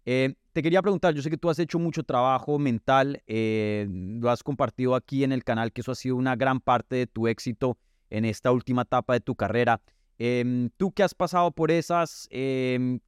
Eh, 0.07 0.35
te 0.53 0.63
quería 0.63 0.83
preguntar, 0.83 1.15
yo 1.15 1.23
sé 1.23 1.31
que 1.31 1.37
tú 1.37 1.51
has 1.51 1.59
hecho 1.59 1.79
mucho 1.79 2.05
trabajo 2.05 2.59
mental, 2.59 3.23
eh, 3.27 3.87
lo 3.91 4.31
has 4.31 4.43
compartido 4.43 4.95
aquí 4.95 5.25
en 5.25 5.33
el 5.33 5.43
canal, 5.43 5.73
que 5.73 5.81
eso 5.81 5.93
ha 5.93 5.97
sido 5.97 6.15
una 6.15 6.37
gran 6.37 6.61
parte 6.61 6.95
de 6.97 7.07
tu 7.09 7.27
éxito 7.27 7.77
en 8.09 8.25
esta 8.25 8.53
última 8.53 8.83
etapa 8.83 9.15
de 9.15 9.21
tu 9.21 9.35
carrera. 9.35 9.81
Em, 10.19 10.71
tú 10.77 10.93
que 10.93 11.03
has 11.03 11.15
pasado 11.15 11.51
por 11.51 11.73
esas, 11.73 12.29
em, 12.31 13.01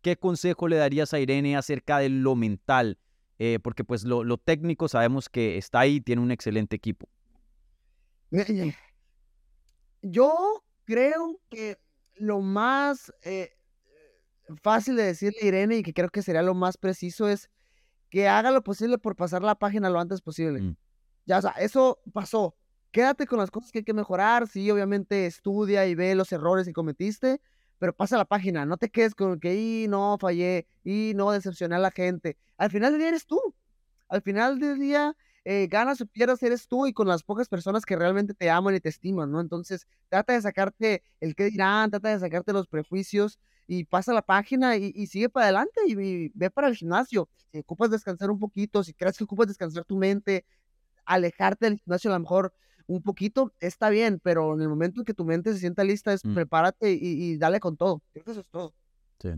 ¿qué 0.00 0.16
consejo 0.16 0.66
le 0.66 0.76
darías 0.76 1.12
a 1.12 1.20
Irene 1.20 1.56
acerca 1.56 1.98
de 1.98 2.08
lo 2.08 2.36
mental? 2.36 2.98
Eh, 3.38 3.58
porque 3.62 3.84
pues 3.84 4.04
lo, 4.04 4.24
lo, 4.24 4.38
técnico 4.38 4.88
sabemos 4.88 5.28
que 5.28 5.58
está 5.58 5.80
ahí, 5.80 6.00
tiene 6.00 6.22
un 6.22 6.30
excelente 6.30 6.76
equipo. 6.76 7.08
Yo 10.02 10.62
creo 10.84 11.40
que 11.50 11.78
lo 12.16 12.40
más 12.40 13.12
fácil 14.62 14.96
de 14.96 15.04
decirle 15.04 15.38
a 15.42 15.46
Irene 15.46 15.76
y 15.76 15.82
que 15.82 15.92
creo 15.92 16.10
que 16.10 16.22
sería 16.22 16.42
lo 16.42 16.54
más 16.54 16.76
preciso 16.76 17.28
es 17.28 17.50
que 18.10 18.28
haga 18.28 18.50
lo 18.50 18.62
posible 18.62 18.98
por 18.98 19.16
pasar 19.16 19.42
la 19.42 19.56
página 19.56 19.90
lo 19.90 19.98
antes 19.98 20.20
posible. 20.20 20.60
Mm. 20.60 20.76
Ya, 21.26 21.38
o 21.38 21.42
sea, 21.42 21.50
eso 21.52 22.00
pasó. 22.12 22.54
Quédate 22.90 23.26
con 23.26 23.38
las 23.38 23.50
cosas 23.50 23.72
que 23.72 23.78
hay 23.78 23.84
que 23.84 23.94
mejorar. 23.94 24.46
Sí, 24.46 24.70
obviamente 24.70 25.26
estudia 25.26 25.86
y 25.86 25.94
ve 25.94 26.14
los 26.14 26.30
errores 26.30 26.66
que 26.66 26.72
cometiste, 26.72 27.40
pero 27.78 27.92
pasa 27.92 28.16
la 28.16 28.24
página. 28.24 28.66
No 28.66 28.76
te 28.76 28.90
quedes 28.90 29.14
con 29.14 29.40
que, 29.40 29.56
y 29.56 29.88
no, 29.88 30.16
fallé, 30.20 30.68
y 30.84 31.12
no, 31.16 31.32
decepcioné 31.32 31.74
a 31.76 31.80
la 31.80 31.90
gente. 31.90 32.36
Al 32.56 32.70
final 32.70 32.92
del 32.92 33.00
día 33.00 33.08
eres 33.08 33.26
tú. 33.26 33.40
Al 34.08 34.22
final 34.22 34.60
del 34.60 34.78
día, 34.78 35.16
eh, 35.44 35.66
ganas 35.70 36.00
o 36.00 36.06
pierdas, 36.06 36.42
eres 36.42 36.66
tú 36.68 36.86
y 36.86 36.92
con 36.92 37.06
las 37.06 37.22
pocas 37.22 37.48
personas 37.48 37.84
que 37.84 37.96
realmente 37.96 38.32
te 38.32 38.50
aman 38.50 38.74
y 38.74 38.80
te 38.80 38.88
estiman, 38.88 39.30
¿no? 39.30 39.40
Entonces, 39.40 39.86
trata 40.08 40.32
de 40.32 40.40
sacarte 40.40 41.02
el 41.20 41.34
qué 41.34 41.44
dirán, 41.44 41.90
trata 41.90 42.08
de 42.08 42.18
sacarte 42.18 42.52
los 42.52 42.66
prejuicios 42.66 43.38
y 43.66 43.84
pasa 43.84 44.12
la 44.12 44.22
página 44.22 44.76
y, 44.76 45.06
sigue 45.06 45.28
para 45.28 45.46
adelante 45.46 45.80
y, 45.86 46.30
ve 46.34 46.50
para 46.50 46.68
el 46.68 46.76
gimnasio. 46.76 47.28
Si 47.52 47.58
ocupas 47.58 47.90
descansar 47.90 48.30
un 48.30 48.38
poquito, 48.38 48.82
si 48.82 48.94
crees 48.94 49.18
que 49.18 49.24
ocupas 49.24 49.46
descansar 49.48 49.84
tu 49.84 49.96
mente, 49.96 50.44
alejarte 51.04 51.66
del 51.66 51.78
gimnasio 51.78 52.10
a 52.10 52.14
lo 52.14 52.20
mejor 52.20 52.54
un 52.86 53.02
poquito, 53.02 53.52
está 53.60 53.88
bien, 53.90 54.20
pero 54.22 54.54
en 54.54 54.62
el 54.62 54.68
momento 54.68 55.00
en 55.00 55.04
que 55.04 55.14
tu 55.14 55.24
mente 55.24 55.52
se 55.52 55.58
sienta 55.58 55.84
lista, 55.84 56.12
es 56.12 56.24
mm. 56.24 56.34
prepárate 56.34 56.92
y, 56.92 57.36
dale 57.38 57.60
con 57.60 57.76
todo. 57.76 58.02
Creo 58.12 58.24
que 58.24 58.30
eso 58.30 58.40
es 58.40 58.50
todo. 58.50 58.74
Sí. 59.20 59.30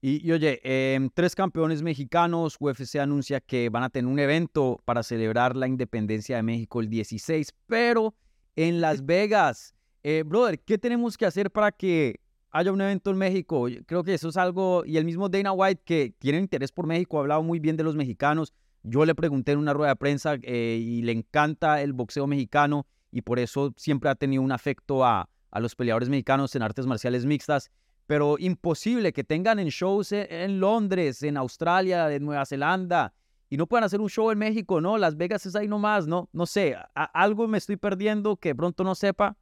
Y, 0.00 0.30
oye, 0.30 0.60
em, 0.62 1.10
tres 1.12 1.34
campeones 1.34 1.82
mexicanos, 1.82 2.56
UFC 2.60 3.00
anuncia 3.00 3.40
que 3.40 3.68
van 3.68 3.82
a 3.82 3.90
tener 3.90 4.10
un 4.10 4.18
evento 4.18 4.80
para 4.84 5.02
celebrar 5.02 5.56
la 5.56 5.66
independencia 5.66 6.36
de 6.36 6.42
México 6.44 6.80
el 6.80 6.88
16, 6.88 7.52
pero 7.66 8.14
en 8.54 8.80
Las 8.80 9.04
Vegas. 9.04 9.74
Eh, 10.04 10.22
brother, 10.24 10.60
¿qué 10.60 10.78
tenemos 10.78 11.16
que 11.16 11.26
hacer 11.26 11.50
para 11.50 11.72
que 11.72 12.20
haya 12.50 12.72
un 12.72 12.80
evento 12.80 13.10
en 13.10 13.18
México. 13.18 13.66
Creo 13.86 14.02
que 14.04 14.14
eso 14.14 14.28
es 14.28 14.36
algo, 14.36 14.82
y 14.86 14.96
el 14.96 15.04
mismo 15.04 15.28
Dana 15.28 15.52
White 15.52 15.82
que 15.84 16.14
tiene 16.18 16.38
interés 16.38 16.72
por 16.72 16.86
México, 16.86 17.18
ha 17.18 17.20
hablado 17.20 17.42
muy 17.42 17.58
bien 17.58 17.76
de 17.76 17.84
los 17.84 17.96
mexicanos. 17.96 18.52
Yo 18.82 19.04
le 19.04 19.14
pregunté 19.14 19.52
en 19.52 19.58
una 19.58 19.74
rueda 19.74 19.90
de 19.90 19.96
prensa 19.96 20.36
eh, 20.42 20.78
y 20.80 21.02
le 21.02 21.12
encanta 21.12 21.82
el 21.82 21.92
boxeo 21.92 22.26
mexicano 22.26 22.86
y 23.10 23.22
por 23.22 23.38
eso 23.38 23.72
siempre 23.76 24.08
ha 24.08 24.14
tenido 24.14 24.42
un 24.42 24.52
afecto 24.52 25.04
a, 25.04 25.28
a 25.50 25.60
los 25.60 25.74
peleadores 25.74 26.08
mexicanos 26.08 26.54
en 26.54 26.62
artes 26.62 26.86
marciales 26.86 27.26
mixtas. 27.26 27.70
Pero 28.08 28.36
imposible 28.38 29.12
que 29.12 29.22
tengan 29.22 29.58
en 29.58 29.68
shows 29.68 30.12
e, 30.12 30.26
en, 30.30 30.58
Londres, 30.60 31.22
en 31.22 31.36
Australia, 31.36 32.10
en 32.10 32.24
Nueva 32.24 32.46
Zelanda, 32.46 33.12
y 33.50 33.58
no 33.58 33.66
puedan 33.66 33.84
hacer 33.84 34.00
un 34.00 34.08
show 34.08 34.30
en 34.30 34.38
México, 34.38 34.80
¿no? 34.80 34.96
Las 34.96 35.14
Vegas 35.18 35.44
es 35.44 35.54
ahí 35.54 35.68
nomás, 35.68 36.06
¿no? 36.06 36.30
No 36.32 36.46
sé, 36.46 36.74
algo 36.94 37.46
me 37.46 37.58
estoy 37.58 37.76
perdiendo 37.76 38.36
que 38.36 38.54
pronto 38.54 38.82
no 38.82 38.94
sepa. 38.94 39.36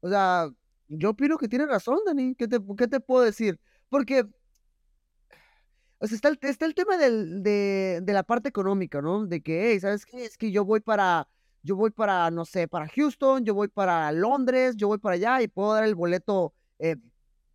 O 0.00 0.08
sea, 0.08 0.48
yo 0.88 1.10
opino 1.10 1.36
que 1.36 1.48
tiene 1.48 1.66
razón, 1.66 1.98
Dani. 2.06 2.34
¿Qué 2.34 2.48
te, 2.48 3.00
puedo 3.00 3.22
decir? 3.22 3.60
Porque 3.90 4.26
o 5.98 6.06
sea, 6.06 6.16
está, 6.16 6.28
el, 6.66 6.74
tema 6.74 6.96
de, 6.96 8.00
de, 8.00 8.12
la 8.14 8.22
parte 8.22 8.48
económica, 8.48 9.02
¿no? 9.02 9.26
De 9.26 9.42
que, 9.42 9.70
hey, 9.70 9.80
¿sabes 9.80 10.06
qué? 10.06 10.24
Es 10.24 10.38
que 10.38 10.50
yo 10.50 10.64
voy 10.64 10.80
para, 10.80 11.28
yo 11.66 11.76
voy 11.76 11.90
para, 11.90 12.30
no 12.30 12.44
sé, 12.44 12.68
para 12.68 12.88
Houston, 12.88 13.44
yo 13.44 13.54
voy 13.54 13.68
para 13.68 14.12
Londres, 14.12 14.76
yo 14.76 14.86
voy 14.88 14.98
para 14.98 15.16
allá 15.16 15.42
y 15.42 15.48
puedo 15.48 15.74
dar 15.74 15.84
el 15.84 15.96
boleto 15.96 16.54
eh, 16.78 16.96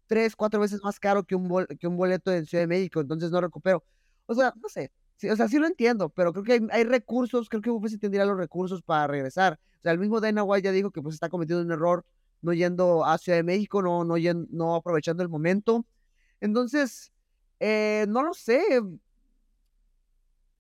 tres, 0.08 0.36
cuatro 0.36 0.60
veces 0.60 0.82
más 0.84 1.00
caro 1.00 1.24
que 1.24 1.36
un, 1.36 1.50
un 1.50 1.98
boleto 1.98 2.32
en 2.34 2.46
Ciudad 2.46 2.64
de 2.64 2.68
México, 2.68 3.00
entonces 3.00 3.32
no 3.32 3.40
recupero. 3.40 3.84
O 4.26 4.36
sea, 4.36 4.54
no 4.62 4.68
sé, 4.70 4.92
o 5.30 5.36
sea, 5.36 5.48
sí 5.48 5.58
lo 5.58 5.68
entiendo, 5.68 6.10
pero 6.10 6.34
creo 6.34 6.44
que 6.44 6.68
hay, 6.72 6.84
recursos, 6.84 7.48
creo 7.48 7.62
que 7.62 7.70
UFC 7.70 8.00
tendría 8.00 8.26
los 8.26 8.38
recursos 8.38 8.82
para 8.82 9.08
regresar. 9.08 9.60
O 9.80 9.82
sea, 9.82 9.94
el 9.94 10.00
mismo 10.00 10.20
Dana 10.20 10.44
White 10.44 10.66
ya 10.66 10.72
dijo 10.74 10.92
que 10.92 11.02
pues 11.02 11.16
está 11.16 11.30
cometiendo 11.30 11.64
un 11.64 11.72
error 11.72 12.06
no 12.42 12.54
yendo 12.54 13.06
a 13.06 13.18
Ciudad 13.18 13.38
de 13.38 13.44
México, 13.44 13.82
no, 13.82 14.04
no, 14.04 14.16
no 14.50 14.76
aprovechando 14.76 15.24
el 15.24 15.30
momento. 15.30 15.86
Entonces, 16.42 17.14
eh, 17.60 18.06
no 18.10 18.24
lo 18.24 18.34
sé. 18.34 18.62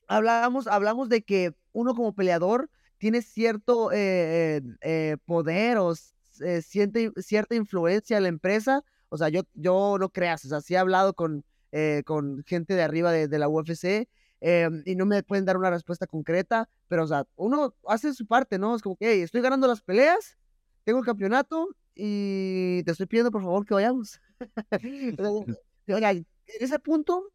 Hablamos 0.07 1.09
de 1.09 1.23
que 1.23 1.53
uno 1.73 1.95
como 1.95 2.13
peleador 2.13 2.69
tiene 3.01 3.23
cierto 3.23 3.91
eh, 3.91 4.61
eh, 4.81 5.17
poder 5.25 5.79
o 5.79 5.95
siente 6.61 7.11
cierta 7.17 7.55
influencia 7.55 8.17
en 8.17 8.23
la 8.23 8.29
empresa. 8.29 8.83
O 9.09 9.17
sea, 9.17 9.29
yo, 9.29 9.41
yo 9.55 9.97
no 9.99 10.09
creas, 10.09 10.45
o 10.45 10.49
sea, 10.49 10.61
sí 10.61 10.75
he 10.75 10.77
hablado 10.77 11.15
con, 11.15 11.43
con 12.05 12.43
gente 12.45 12.75
de 12.75 12.83
arriba 12.83 13.11
de, 13.11 13.27
de 13.27 13.39
la 13.39 13.49
UFC 13.49 14.07
y 14.85 14.95
no 14.95 15.07
me 15.07 15.23
pueden 15.23 15.45
dar 15.45 15.57
una 15.57 15.71
respuesta 15.71 16.05
concreta, 16.05 16.69
pero, 16.87 17.05
o 17.05 17.07
sea, 17.07 17.25
uno 17.37 17.73
hace 17.87 18.13
su 18.13 18.27
parte, 18.27 18.59
¿no? 18.59 18.75
Es 18.75 18.83
como 18.83 18.95
que, 18.95 19.13
hey, 19.13 19.21
estoy 19.21 19.41
ganando 19.41 19.67
las 19.67 19.81
peleas, 19.81 20.37
tengo 20.83 20.99
el 20.99 21.05
campeonato 21.05 21.69
y 21.95 22.83
te 22.83 22.91
estoy 22.91 23.07
pidiendo 23.07 23.31
por 23.31 23.41
favor 23.41 23.65
que 23.65 23.73
vayamos. 23.73 24.21
en 25.89 26.63
ese 26.63 26.77
punto 26.77 27.31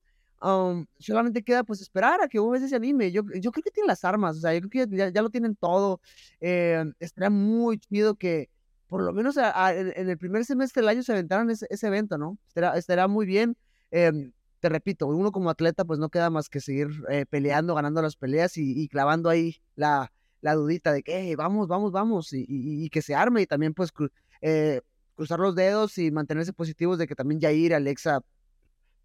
solamente 0.98 1.42
queda 1.42 1.64
pues 1.64 1.80
esperar 1.80 2.20
a 2.22 2.28
que 2.28 2.40
UFC 2.40 2.68
se 2.68 2.76
anime. 2.76 3.10
Yo, 3.12 3.22
yo 3.40 3.52
creo 3.52 3.62
que 3.62 3.70
tiene 3.70 3.86
las 3.86 4.04
armas, 4.04 4.36
o 4.36 4.40
sea, 4.40 4.54
yo 4.54 4.60
creo 4.68 4.88
que 4.88 5.12
ya, 5.12 5.22
lo 5.22 5.30
tienen 5.30 5.56
todo. 5.56 6.00
Eh, 6.40 6.84
estaría 7.00 7.30
muy 7.30 7.78
chido 7.78 8.14
que 8.14 8.50
por 8.86 9.02
lo 9.02 9.12
menos 9.12 9.36
en, 9.36 10.08
el 10.08 10.18
primer 10.18 10.44
semestre 10.44 10.80
del 10.82 10.88
año 10.88 11.02
se 11.02 11.12
aventaran 11.12 11.50
ese, 11.50 11.66
evento, 11.86 12.18
¿no? 12.18 12.38
Estará, 12.74 13.08
muy 13.08 13.26
bien. 13.26 13.56
Em, 13.90 14.32
te 14.60 14.68
repito, 14.68 15.06
uno 15.06 15.32
como 15.32 15.50
atleta 15.50 15.84
pues 15.84 15.98
no 15.98 16.08
queda 16.08 16.30
más 16.30 16.48
que 16.48 16.60
seguir 16.60 16.88
eh, 17.10 17.26
peleando, 17.28 17.74
ganando 17.74 18.02
las 18.02 18.16
peleas 18.16 18.56
y, 18.56 18.80
y 18.80 18.88
clavando 18.88 19.28
ahí 19.28 19.56
la, 19.74 20.12
la 20.40 20.54
dudita 20.54 20.92
de 20.92 21.02
que 21.02 21.34
vamos, 21.36 21.68
vamos, 21.68 21.92
vamos, 21.92 22.28
y, 22.32 22.88
que 22.90 23.02
se 23.02 23.14
arme 23.14 23.42
y 23.42 23.46
también 23.46 23.74
pues 23.74 23.90
eh, 24.40 24.80
cruzar 25.16 25.40
los 25.40 25.54
dedos 25.56 25.98
y 25.98 26.10
mantenerse 26.10 26.52
positivos 26.52 26.98
de 26.98 27.06
que 27.06 27.14
también 27.14 27.40
Jair, 27.40 27.74
Alexa, 27.74 28.20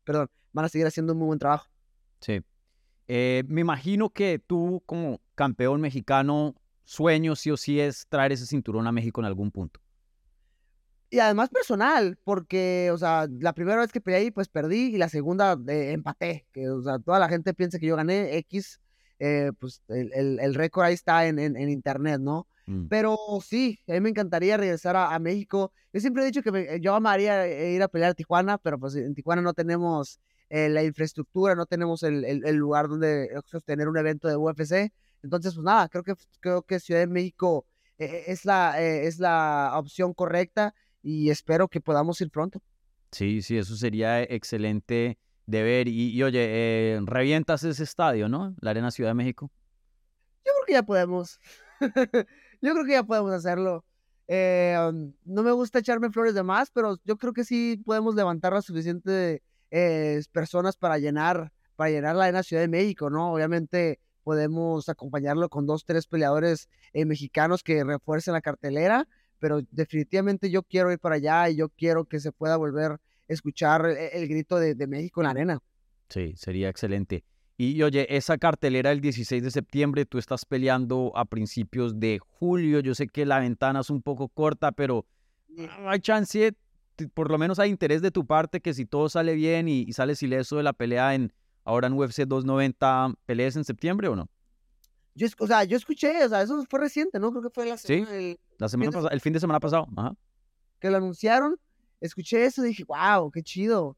perdón, 0.03 0.29
van 0.53 0.65
a 0.65 0.69
seguir 0.69 0.87
haciendo 0.87 1.13
un 1.13 1.19
muy 1.19 1.27
buen 1.27 1.39
trabajo. 1.39 1.67
Sí. 2.19 2.41
Eh, 3.07 3.43
me 3.47 3.61
imagino 3.61 4.09
que 4.09 4.39
tú 4.39 4.81
como 4.85 5.19
campeón 5.35 5.81
mexicano, 5.81 6.55
sueño 6.83 7.35
sí 7.35 7.51
o 7.51 7.57
sí 7.57 7.79
es 7.79 8.07
traer 8.07 8.31
ese 8.31 8.45
cinturón 8.45 8.87
a 8.87 8.91
México 8.91 9.21
en 9.21 9.25
algún 9.25 9.51
punto. 9.51 9.81
Y 11.09 11.19
además 11.19 11.49
personal, 11.49 12.17
porque, 12.23 12.89
o 12.93 12.97
sea, 12.97 13.27
la 13.39 13.53
primera 13.53 13.81
vez 13.81 13.91
que 13.91 13.99
peleé 13.99 14.21
ahí, 14.21 14.31
pues 14.31 14.47
perdí, 14.47 14.95
y 14.95 14.97
la 14.97 15.09
segunda 15.09 15.59
eh, 15.67 15.91
empaté, 15.91 16.47
que, 16.53 16.69
o 16.69 16.81
sea, 16.81 16.99
toda 16.99 17.19
la 17.19 17.27
gente 17.27 17.53
piensa 17.53 17.79
que 17.79 17.87
yo 17.87 17.97
gané 17.97 18.37
X, 18.37 18.79
eh, 19.19 19.51
pues 19.59 19.81
el, 19.89 20.39
el, 20.39 20.55
récord 20.55 20.85
ahí 20.85 20.93
está 20.93 21.27
en, 21.27 21.37
en, 21.37 21.69
internet, 21.69 22.21
¿no? 22.21 22.47
Mm. 22.65 22.87
Pero 22.87 23.17
sí, 23.43 23.77
a 23.89 23.91
mí 23.91 23.99
me 23.99 24.09
encantaría 24.09 24.55
regresar 24.55 24.95
a, 24.95 25.19
México. 25.19 25.73
Yo 25.91 25.99
siempre 25.99 26.23
he 26.23 26.25
dicho 26.27 26.41
que 26.41 26.79
yo 26.81 26.95
amaría 26.95 27.45
ir 27.69 27.83
a 27.83 27.89
pelear 27.89 28.11
a 28.11 28.13
Tijuana, 28.13 28.57
pero 28.57 28.79
pues 28.79 28.95
en 28.95 29.13
Tijuana 29.13 29.41
no 29.41 29.53
tenemos 29.53 30.21
eh, 30.53 30.67
la 30.67 30.83
infraestructura, 30.83 31.55
no 31.55 31.65
tenemos 31.65 32.03
el, 32.03 32.25
el, 32.25 32.55
lugar 32.57 32.89
donde 32.89 33.29
sostener 33.45 33.87
un 33.87 33.97
evento 33.97 34.27
de 34.27 34.35
UFC. 34.35 34.91
Entonces, 35.23 35.53
pues 35.55 35.63
nada, 35.63 35.87
creo 35.87 36.03
que, 36.03 36.13
creo 36.41 36.61
que 36.63 36.81
Ciudad 36.81 36.99
de 36.99 37.07
México 37.07 37.65
es, 37.97 38.43
la, 38.43 38.81
es 38.81 39.17
la 39.17 39.71
opción 39.75 40.13
correcta 40.13 40.75
y 41.01 41.29
espero 41.29 41.69
que 41.69 41.79
podamos 41.79 42.19
ir 42.19 42.29
pronto. 42.29 42.61
Sí, 43.13 43.41
sí, 43.41 43.57
eso 43.57 43.77
sería 43.77 44.21
excelente 44.23 45.17
de 45.45 45.63
ver. 45.63 45.87
Y, 45.87 46.21
oye, 46.21 46.47
eh, 46.49 46.99
revientas 47.05 47.63
ese 47.63 47.83
estadio, 47.83 48.27
¿no? 48.27 48.53
La 48.59 48.71
Arena 48.71 48.91
Ciudad 48.91 49.11
de 49.11 49.15
México. 49.15 49.49
Yo 50.45 50.51
creo 50.51 50.65
que 50.65 50.73
ya 50.73 50.83
podemos. 50.83 51.39
yo 52.61 52.73
creo 52.73 52.85
que 52.85 52.91
ya 52.91 53.03
podemos 53.03 53.31
hacerlo. 53.31 53.85
Eh, 54.27 54.75
um, 54.79 55.13
no 55.23 55.43
me 55.43 55.51
gusta 55.53 55.79
echarme 55.79 56.11
flores 56.11 56.33
de 56.33 56.43
más, 56.43 56.71
pero 56.71 56.97
yo 57.05 57.17
creo 57.17 57.31
que 57.31 57.45
sí 57.45 57.81
podemos 57.85 58.15
levantar 58.15 58.51
las 58.51 58.65
suficientes 58.65 59.41
eh, 59.71 60.21
personas 60.31 60.77
para 60.77 60.99
llenar, 60.99 61.51
para 61.75 61.89
llenar 61.89 62.15
la 62.15 62.25
Arena 62.25 62.43
Ciudad 62.43 62.61
de 62.61 62.67
México, 62.67 63.09
¿no? 63.09 63.33
Obviamente 63.33 63.99
podemos 64.23 64.87
acompañarlo 64.87 65.49
con 65.49 65.65
dos, 65.65 65.83
tres 65.83 66.05
peleadores 66.05 66.69
mexicanos 66.93 67.63
que 67.63 67.83
refuercen 67.83 68.33
la 68.33 68.41
cartelera 68.41 69.07
pero 69.41 69.59
definitivamente 69.71 70.51
yo 70.51 70.61
quiero 70.61 70.91
ir 70.91 70.99
para 70.99 71.15
allá 71.15 71.49
y 71.49 71.57
yo 71.57 71.69
quiero 71.69 72.05
que 72.05 72.19
se 72.19 72.31
pueda 72.31 72.55
volver 72.55 72.91
a 72.91 72.99
escuchar 73.27 73.87
e, 73.87 74.09
el, 74.13 74.27
grito 74.29 74.57
de, 74.57 74.87
México 74.87 75.19
en 75.19 75.25
la 75.25 75.31
arena. 75.31 75.59
Sí, 76.09 76.33
sería 76.37 76.69
excelente. 76.69 77.25
Y, 77.57 77.81
oye, 77.81 78.05
esa 78.15 78.37
cartelera 78.37 78.91
el 78.91 79.01
16 79.01 79.43
de 79.43 79.51
septiembre, 79.51 80.05
tú 80.05 80.19
estás 80.19 80.45
peleando 80.45 81.11
a 81.15 81.25
principios 81.25 81.99
de 81.99 82.19
julio. 82.19 82.79
Yo 82.79 82.93
sé 82.93 83.07
que 83.07 83.25
la 83.25 83.39
ventana 83.39 83.81
es 83.81 83.89
un 83.89 84.03
poco 84.03 84.29
corta, 84.29 84.71
pero 84.71 85.05
hay 85.85 85.99
chance, 85.99 86.53
por 87.13 87.31
lo 87.31 87.37
menos 87.37 87.59
hay 87.59 87.69
interés 87.69 88.01
de 88.01 88.11
tu 88.11 88.25
parte 88.25 88.61
que 88.61 88.73
si 88.73 88.85
todo 88.85 89.09
sale 89.09 89.35
bien 89.35 89.67
y, 89.67 89.81
y 89.81 89.93
sales 89.93 90.21
ileso 90.23 90.57
de 90.57 90.63
la 90.63 90.73
pelea 90.73 91.15
en 91.15 91.33
ahora 91.63 91.87
en 91.87 91.93
UFC 91.93 92.21
290, 92.21 93.13
¿pelees 93.25 93.55
en 93.55 93.63
septiembre 93.63 94.07
o 94.07 94.15
no? 94.15 94.29
Yo, 95.13 95.27
o 95.39 95.47
sea, 95.47 95.63
yo 95.63 95.77
escuché, 95.77 96.23
o 96.23 96.29
sea, 96.29 96.41
eso 96.41 96.63
fue 96.69 96.79
reciente, 96.79 97.19
¿no? 97.19 97.31
Creo 97.31 97.43
que 97.43 97.49
fue 97.49 97.65
la 97.65 97.77
semana, 97.77 98.09
sí, 98.09 98.15
el, 98.15 98.39
la 98.57 98.69
semana 98.69 98.91
pasada, 98.91 99.13
el 99.13 99.21
fin 99.21 99.33
de 99.33 99.39
semana 99.39 99.59
pasado. 99.59 99.87
Ajá. 99.97 100.15
Que 100.79 100.89
lo 100.89 100.97
anunciaron, 100.97 101.59
escuché 101.99 102.45
eso 102.45 102.63
y 102.63 102.69
dije, 102.69 102.83
wow, 102.85 103.29
qué 103.29 103.43
chido. 103.43 103.97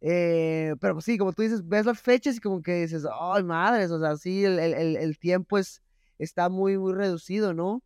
Eh, 0.00 0.74
pero 0.80 0.94
pues 0.94 1.04
sí, 1.04 1.18
como 1.18 1.32
tú 1.32 1.42
dices, 1.42 1.66
ves 1.66 1.84
las 1.84 2.00
fechas 2.00 2.36
y 2.36 2.40
como 2.40 2.62
que 2.62 2.82
dices, 2.82 3.04
ay, 3.20 3.42
madres, 3.42 3.90
o 3.90 4.00
sea, 4.00 4.16
sí, 4.16 4.44
el, 4.44 4.58
el, 4.58 4.96
el 4.96 5.18
tiempo 5.18 5.58
es, 5.58 5.82
está 6.18 6.48
muy, 6.48 6.78
muy 6.78 6.94
reducido, 6.94 7.52
¿no? 7.52 7.82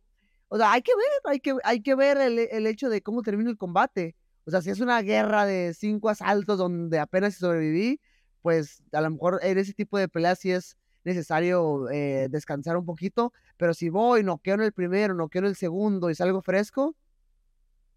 O 0.47 0.57
sea, 0.57 0.71
hay 0.71 0.83
que 0.83 0.93
ver, 0.95 1.31
hay 1.31 1.39
que, 1.39 1.55
hay 1.63 1.81
que 1.81 1.95
ver 1.95 2.17
el, 2.17 2.39
el 2.39 2.67
hecho 2.67 2.89
de 2.89 3.01
cómo 3.01 3.23
termina 3.23 3.49
el 3.49 3.57
combate. 3.57 4.15
O 4.45 4.51
sea, 4.51 4.61
si 4.61 4.69
es 4.69 4.79
una 4.79 5.01
guerra 5.01 5.45
de 5.45 5.73
cinco 5.73 6.09
asaltos 6.09 6.57
donde 6.57 6.99
apenas 6.99 7.35
sobreviví, 7.35 7.99
pues 8.41 8.83
a 8.91 9.01
lo 9.01 9.09
mejor 9.11 9.39
en 9.41 9.57
ese 9.57 9.73
tipo 9.73 9.97
de 9.97 10.09
peleas 10.09 10.39
sí 10.39 10.51
es 10.51 10.77
necesario 11.03 11.89
eh, 11.89 12.27
descansar 12.29 12.77
un 12.77 12.85
poquito, 12.85 13.33
pero 13.57 13.73
si 13.73 13.89
voy, 13.89 14.23
no 14.23 14.37
quiero 14.37 14.61
en 14.61 14.67
el 14.67 14.73
primero, 14.73 15.13
no 15.13 15.29
quiero 15.29 15.47
en 15.47 15.51
el 15.51 15.55
segundo 15.55 16.09
y 16.09 16.15
salgo 16.15 16.41
fresco, 16.41 16.95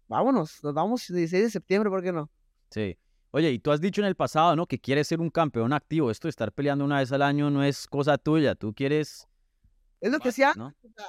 vámonos, 0.07 0.63
nos 0.63 0.73
vamos 0.73 1.09
el 1.09 1.17
16 1.17 1.43
de 1.43 1.49
septiembre, 1.49 1.89
¿por 1.89 2.01
qué 2.01 2.11
no? 2.11 2.29
Sí. 2.69 2.97
Oye, 3.31 3.51
y 3.51 3.59
tú 3.59 3.71
has 3.71 3.81
dicho 3.81 4.01
en 4.01 4.07
el 4.07 4.15
pasado, 4.15 4.55
¿no? 4.55 4.67
Que 4.67 4.79
quieres 4.79 5.07
ser 5.07 5.19
un 5.19 5.29
campeón 5.29 5.73
activo. 5.73 6.09
Esto 6.09 6.27
de 6.27 6.31
estar 6.31 6.51
peleando 6.51 6.85
una 6.85 6.99
vez 6.99 7.11
al 7.11 7.21
año 7.21 7.49
no 7.49 7.61
es 7.61 7.85
cosa 7.85 8.17
tuya. 8.17 8.55
Tú 8.55 8.73
quieres. 8.73 9.27
Es 9.99 10.11
lo 10.11 10.19
que 10.19 10.29
hacía. 10.29 10.53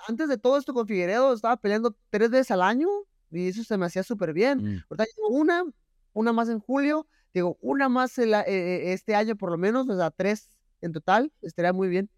Antes 0.08 0.28
de 0.28 0.36
todo 0.36 0.58
esto 0.58 0.74
con 0.74 0.86
Figueredo, 0.86 1.32
estaba 1.32 1.56
peleando 1.56 1.96
tres 2.10 2.30
veces 2.30 2.50
al 2.50 2.62
año 2.62 2.88
y 3.30 3.48
eso 3.48 3.64
se 3.64 3.76
me 3.76 3.86
hacía 3.86 4.02
súper 4.02 4.32
bien. 4.32 4.58
Mm. 4.58 4.84
una, 5.30 5.64
una 6.12 6.32
más 6.32 6.48
en 6.48 6.60
julio, 6.60 7.06
digo, 7.32 7.58
una 7.60 7.88
más 7.88 8.18
eh, 8.18 8.24
eh, 8.46 8.92
este 8.92 9.14
año 9.14 9.36
por 9.36 9.50
lo 9.50 9.58
menos, 9.58 9.88
o 9.88 9.96
sea, 9.96 10.10
tres 10.10 10.56
en 10.80 10.92
total, 10.92 11.32
estaría 11.42 11.72
muy 11.72 11.88
bien. 11.88 12.08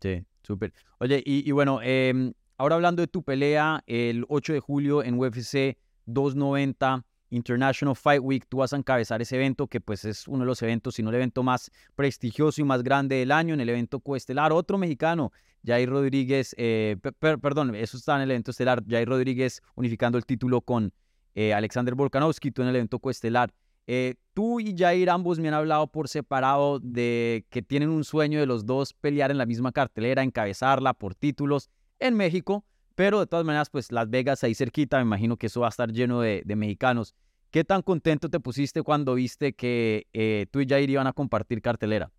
Sí, 0.00 0.24
súper. 0.42 0.72
Oye, 0.98 1.22
y, 1.24 1.50
bueno, 1.52 1.80
em, 1.82 2.32
ahora 2.58 2.76
hablando 2.76 3.02
de 3.02 3.08
tu 3.08 3.22
pelea, 3.22 3.82
el 3.86 4.24
8 4.28 4.52
de 4.52 4.60
julio 4.60 5.02
en 5.02 5.18
UFC 5.18 5.78
290 6.06 7.04
International 7.32 7.96
Fight 7.96 8.20
Week, 8.22 8.44
tú 8.46 8.58
vas 8.58 8.72
a 8.72 8.76
encabezar 8.76 9.22
ese 9.22 9.36
evento 9.36 9.66
que 9.66 9.80
pues 9.80 10.04
es 10.04 10.28
uno 10.28 10.40
de 10.40 10.46
los 10.46 10.62
eventos, 10.62 10.94
si 10.94 11.02
no 11.02 11.08
el 11.08 11.16
evento 11.16 11.42
más 11.42 11.70
prestigioso 11.94 12.60
y 12.60 12.64
más 12.64 12.82
grande 12.82 13.16
del 13.16 13.32
año, 13.32 13.54
en 13.54 13.60
el 13.60 13.68
evento 13.70 14.00
coestelar, 14.00 14.52
otro 14.52 14.76
mexicano, 14.76 15.32
Jair 15.64 15.88
Rodríguez, 15.88 16.54
eh, 16.58 16.96
perdón, 17.18 17.74
eso 17.74 17.96
está 17.96 18.16
en 18.16 18.22
el 18.22 18.30
evento 18.30 18.50
estelar, 18.50 18.84
Jair 18.86 19.08
Rodríguez 19.08 19.62
unificando 19.74 20.18
el 20.18 20.26
título 20.26 20.60
con 20.60 20.92
eh, 21.34 21.54
Alexander 21.54 21.94
Volkanovski, 21.94 22.50
tú 22.50 22.62
en 22.62 22.68
el 22.68 22.76
evento 22.76 22.98
coestelar. 22.98 23.52
Eh, 23.86 24.16
tú 24.34 24.60
y 24.60 24.76
Jair 24.76 25.10
ambos 25.10 25.38
me 25.38 25.48
han 25.48 25.54
hablado 25.54 25.86
por 25.86 26.08
separado 26.08 26.78
de 26.80 27.46
que 27.48 27.62
tienen 27.62 27.88
un 27.88 28.04
sueño 28.04 28.38
de 28.40 28.46
los 28.46 28.66
dos 28.66 28.92
pelear 28.92 29.30
en 29.30 29.38
la 29.38 29.46
misma 29.46 29.72
cartelera, 29.72 30.22
encabezarla 30.22 30.94
por 30.94 31.14
títulos 31.14 31.70
en 31.98 32.14
México, 32.14 32.64
pero 32.94 33.20
de 33.20 33.26
todas 33.26 33.44
maneras, 33.44 33.70
pues 33.70 33.92
Las 33.92 34.08
Vegas 34.10 34.44
ahí 34.44 34.54
cerquita, 34.54 34.96
me 34.98 35.02
imagino 35.02 35.36
que 35.36 35.46
eso 35.46 35.60
va 35.60 35.66
a 35.66 35.70
estar 35.70 35.90
lleno 35.90 36.20
de, 36.20 36.42
mexicanos. 36.56 37.14
¿Qué 37.50 37.64
tan 37.64 37.82
contento 37.82 38.30
te 38.30 38.40
pusiste 38.40 38.82
cuando 38.82 39.14
viste 39.14 39.54
que 39.54 40.06
eh, 40.12 40.46
tú 40.50 40.60
y 40.60 40.66
Jair 40.66 40.88
iban 40.88 41.06
a 41.06 41.12
compartir 41.12 41.60
cartelera? 41.60 42.10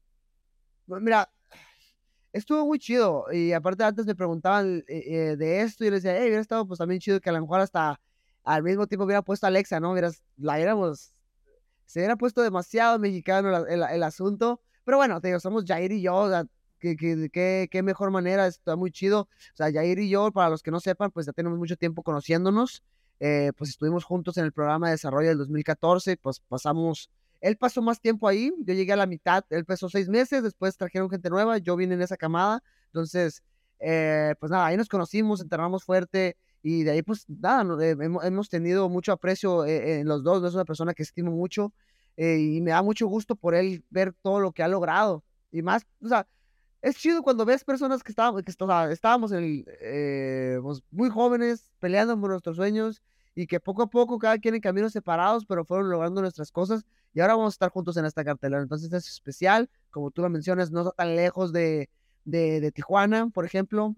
Pues 0.86 1.02
mira, 1.02 1.32
estuvo 2.32 2.66
muy 2.66 2.78
chido. 2.78 3.26
Y 3.32 3.52
aparte 3.54 3.84
antes 3.84 4.06
me 4.06 4.16
preguntaban 4.16 4.84
eh, 4.88 5.36
de 5.38 5.62
esto 5.62 5.84
y 5.84 5.88
yo 5.88 5.92
les 5.92 6.04
decía, 6.04 6.20
hey, 6.20 6.28
hubiera 6.28 6.42
estado 6.42 6.68
pues 6.68 6.78
también 6.78 7.00
chido 7.00 7.20
que 7.20 7.30
a 7.30 7.34
lo 7.34 7.42
mejor 7.42 7.62
hasta 7.62 8.00
al 8.44 8.62
mismo 8.62 8.86
tiempo 8.88 9.06
hubiera 9.06 9.22
puesto 9.22 9.48
a 9.48 9.50
Alexa, 9.50 9.80
¿no? 9.80 9.96
la 10.38 10.60
éramos 10.60 11.14
se 11.86 12.00
hubiera 12.00 12.16
puesto 12.16 12.42
demasiado 12.42 13.00
mexicano 13.00 13.66
el, 13.68 14.04
asunto. 14.04 14.62
Pero 14.84 14.98
bueno, 14.98 15.22
te 15.22 15.28
digo, 15.28 15.40
somos 15.40 15.64
Jair 15.66 15.92
y 15.92 16.02
yo, 16.02 16.16
o 16.16 16.30
sea, 16.30 16.46
qué, 16.84 17.82
mejor 17.84 18.12
manera, 18.12 18.48
está 18.48 18.76
muy 18.76 18.92
chido. 18.92 19.22
O 19.22 19.56
sea, 19.56 19.72
Jair 19.72 20.00
y 20.00 20.10
yo, 20.10 20.32
para 20.32 20.50
los 20.50 20.62
que 20.62 20.72
no 20.72 20.80
sepan, 20.80 21.12
pues 21.12 21.26
ya 21.26 21.34
tenemos 21.34 21.58
mucho 21.58 21.76
tiempo 21.78 22.04
conociéndonos. 22.04 22.84
Eh, 23.20 23.52
pues 23.58 23.70
estuvimos 23.70 24.04
juntos 24.04 24.38
en 24.38 24.46
el 24.46 24.52
programa 24.52 24.88
de 24.88 24.94
desarrollo 24.94 25.30
del 25.30 25.38
2014, 25.38 26.18
pues 26.18 26.42
pasamos, 26.42 27.10
él 27.40 27.56
pasó 27.56 27.82
más 27.82 28.02
tiempo 28.02 28.28
ahí, 28.28 28.52
yo 28.66 28.74
llegué 28.74 28.92
a 28.92 28.98
la 28.98 29.06
mitad, 29.06 29.46
él 29.50 29.64
pasó 29.64 29.88
seis 29.88 30.10
meses, 30.10 30.44
después 30.44 30.76
trajeron 30.76 31.10
gente 31.10 31.30
nueva, 31.30 31.58
yo 31.60 31.78
vine 31.78 31.94
en 31.94 32.02
esa 32.02 32.18
camada, 32.18 32.62
entonces, 32.88 33.42
eh, 33.80 34.36
pues 34.40 34.52
nada, 34.52 34.66
ahí 34.66 34.76
nos 34.76 34.90
conocimos, 34.90 35.40
entrenamos 35.40 35.86
fuerte, 35.86 36.36
y 36.64 36.84
de 36.84 36.92
ahí, 36.92 37.02
pues 37.04 37.26
nada, 37.28 37.84
eh, 37.84 37.96
hemos, 38.00 38.50
tenido 38.50 38.88
mucho 38.88 39.12
aprecio 39.12 39.66
eh, 39.66 40.00
en 40.00 40.08
los 40.08 40.24
dos. 40.24 40.42
Es 40.46 40.54
una 40.56 40.64
persona 40.64 40.94
que 40.94 41.04
estimo 41.04 41.30
mucho 41.30 41.74
eh, 42.16 42.38
y 42.40 42.62
me 42.62 42.72
da 42.72 42.82
mucho 42.82 43.06
gusto 43.08 43.36
por 43.36 43.54
él 43.54 43.84
ver 43.90 44.14
todo 44.14 44.40
lo 44.40 44.54
que 44.54 44.64
ha 44.64 44.70
logrado. 44.70 45.26
Y 45.52 45.62
más, 45.62 45.86
o 46.02 46.08
sea, 46.08 46.26
es 46.84 46.98
chido 46.98 47.24
cuando 47.24 47.46
ves 47.46 47.64
personas 47.64 48.04
que 48.04 48.12
estábamos, 48.12 48.44
que, 48.44 48.52
estábamos 48.52 49.32
pues, 49.32 50.84
muy 50.92 51.10
jóvenes, 51.10 51.72
peleando 51.80 52.20
por 52.20 52.30
nuestros 52.30 52.58
sueños 52.58 53.02
y 53.34 53.48
que 53.48 53.62
poco 53.62 53.84
a 53.84 53.90
poco 53.90 54.20
cada 54.20 54.38
quien 54.38 54.56
en 54.56 54.62
caminos 54.62 54.92
separados, 54.92 55.46
pero 55.46 55.64
fueron 55.64 55.90
logrando 55.90 56.20
nuestras 56.20 56.52
cosas 56.52 56.86
y 57.14 57.22
ahora 57.22 57.36
vamos 57.36 57.54
a 57.54 57.56
estar 57.56 57.70
juntos 57.70 57.96
en 57.96 58.04
esta 58.04 58.26
cartelera. 58.26 58.62
Entonces 58.62 58.92
es 58.92 59.08
especial, 59.08 59.70
como 59.92 60.12
tú 60.12 60.22
lo 60.22 60.30
mencionas, 60.30 60.72
no 60.72 60.82
está 60.82 60.92
tan 60.92 61.16
lejos 61.16 61.54
de, 61.54 61.90
de, 62.26 62.60
de 62.60 62.72
Tijuana, 62.74 63.30
por 63.30 63.46
ejemplo. 63.46 63.96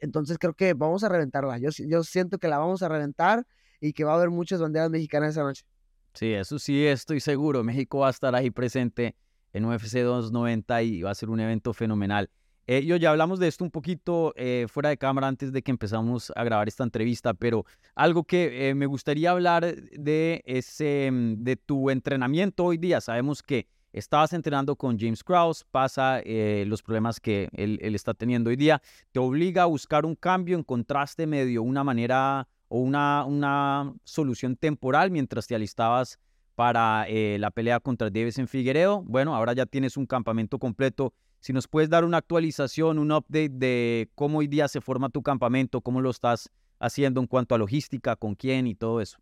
Entonces 0.00 0.38
creo 0.38 0.54
que 0.54 0.72
vamos 0.72 1.04
a 1.04 1.10
reventarla. 1.10 1.58
Yo, 1.58 1.68
yo 1.70 2.02
siento 2.02 2.38
que 2.38 2.48
la 2.48 2.56
vamos 2.56 2.82
a 2.82 2.88
reventar 2.88 3.46
y 3.78 3.92
que 3.92 4.04
va 4.04 4.12
a 4.12 4.16
haber 4.16 4.30
muchas 4.30 4.58
banderas 4.58 4.88
mexicanas 4.88 5.32
esa 5.32 5.42
noche. 5.42 5.66
Sí, 6.14 6.32
eso 6.32 6.58
sí 6.58 6.86
estoy 6.86 7.20
seguro. 7.20 7.62
México 7.62 7.98
va 7.98 8.06
a 8.06 8.10
estar 8.10 8.34
ahí 8.34 8.50
presente 8.50 9.14
en 9.54 9.64
UFC 9.64 10.00
290 10.00 10.82
y 10.82 11.02
va 11.02 11.10
a 11.10 11.14
ser 11.14 11.30
un 11.30 11.40
evento 11.40 11.72
fenomenal. 11.72 12.28
Eh, 12.66 12.84
yo 12.86 12.96
ya 12.96 13.10
hablamos 13.10 13.38
de 13.38 13.48
esto 13.48 13.62
un 13.62 13.70
poquito 13.70 14.32
eh, 14.36 14.66
fuera 14.68 14.88
de 14.88 14.96
cámara 14.96 15.28
antes 15.28 15.52
de 15.52 15.62
que 15.62 15.70
empezamos 15.70 16.32
a 16.34 16.44
grabar 16.44 16.66
esta 16.66 16.82
entrevista, 16.82 17.34
pero 17.34 17.66
algo 17.94 18.24
que 18.24 18.70
eh, 18.70 18.74
me 18.74 18.86
gustaría 18.86 19.30
hablar 19.30 19.74
de 19.76 20.42
es 20.46 20.80
em, 20.80 21.36
de 21.44 21.56
tu 21.56 21.90
entrenamiento 21.90 22.64
hoy 22.64 22.78
día. 22.78 23.02
Sabemos 23.02 23.42
que 23.42 23.66
estabas 23.92 24.32
entrenando 24.32 24.76
con 24.76 24.98
James 24.98 25.22
Krause, 25.22 25.64
pasa 25.70 26.20
los 26.24 26.82
problemas 26.82 27.20
que 27.20 27.48
él, 27.52 27.78
está 27.94 28.12
teniendo 28.12 28.50
hoy 28.50 28.56
día, 28.56 28.82
te 29.12 29.20
obliga 29.20 29.62
a 29.62 29.66
buscar 29.66 30.04
un 30.04 30.16
cambio, 30.16 30.58
encontraste 30.58 31.28
medio 31.28 31.62
una 31.62 31.84
manera 31.84 32.48
o 32.68 32.80
una, 32.80 33.24
una 33.24 33.94
solución 34.02 34.56
temporal 34.56 35.12
mientras 35.12 35.46
te 35.46 35.54
alistabas 35.54 36.18
para 36.54 37.06
eh, 37.08 37.36
la 37.38 37.50
pelea 37.50 37.80
contra 37.80 38.08
en 38.14 38.48
Figueredo. 38.48 39.02
Bueno, 39.02 39.34
ahora 39.34 39.52
ya 39.52 39.66
tienes 39.66 39.96
un 39.96 40.06
campamento 40.06 40.58
completo 40.58 41.12
si 41.44 41.52
nos 41.52 41.68
puedes 41.68 41.90
dar 41.90 42.06
una 42.06 42.16
actualización, 42.16 42.98
un 42.98 43.12
update 43.12 43.50
de 43.50 44.10
cómo 44.14 44.38
hoy 44.38 44.46
día 44.46 44.66
se 44.66 44.80
forma 44.80 45.10
tu 45.10 45.22
campamento, 45.22 45.82
cómo 45.82 46.00
lo 46.00 46.08
estás 46.08 46.50
haciendo 46.78 47.20
en 47.20 47.26
cuanto 47.26 47.54
a 47.54 47.58
logística, 47.58 48.16
con 48.16 48.34
quién 48.34 48.66
y 48.66 48.74
todo 48.74 49.02
eso. 49.02 49.18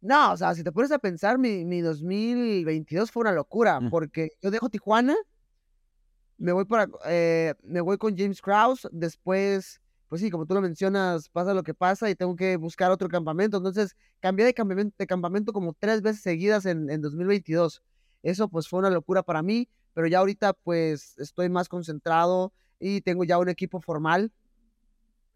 No, 0.00 0.32
o 0.32 0.36
sea, 0.36 0.54
si 0.54 0.62
te 0.62 0.70
pones 0.70 0.92
a 0.92 1.00
pensar, 1.00 1.36
mi, 1.36 1.64
mi 1.64 1.80
2022 1.80 3.10
fue 3.10 3.22
una 3.22 3.32
locura, 3.32 3.80
Mm. 3.80 3.90
porque 3.90 4.30
yo 4.40 4.52
dejo 4.52 4.68
Tijuana, 4.68 5.16
me 6.38 6.52
voy 6.52 6.64
para, 6.64 6.88
eh, 7.06 7.54
me 7.64 7.80
voy 7.80 7.98
con 7.98 8.16
James 8.16 8.40
Krause, 8.40 8.88
después, 8.92 9.80
pues 10.10 10.20
sí, 10.20 10.30
como 10.30 10.44
tú 10.44 10.54
lo 10.54 10.60
mencionas, 10.60 11.28
pasa 11.28 11.54
lo 11.54 11.62
que 11.62 11.72
pasa 11.72 12.10
y 12.10 12.16
tengo 12.16 12.34
que 12.34 12.56
buscar 12.56 12.90
otro 12.90 13.08
campamento. 13.08 13.58
Entonces, 13.58 13.96
cambié 14.18 14.44
de 14.44 14.52
campamento, 14.52 14.92
de 14.98 15.06
campamento 15.06 15.52
como 15.52 15.72
tres 15.72 16.02
veces 16.02 16.20
seguidas 16.20 16.66
en, 16.66 16.90
en 16.90 17.00
2022. 17.00 17.80
Eso 18.24 18.48
pues 18.48 18.66
fue 18.66 18.80
una 18.80 18.90
locura 18.90 19.22
para 19.22 19.40
mí, 19.40 19.68
pero 19.94 20.08
ya 20.08 20.18
ahorita 20.18 20.52
pues 20.52 21.16
estoy 21.18 21.48
más 21.48 21.68
concentrado 21.68 22.52
y 22.80 23.02
tengo 23.02 23.22
ya 23.22 23.38
un 23.38 23.48
equipo 23.48 23.80
formal. 23.80 24.32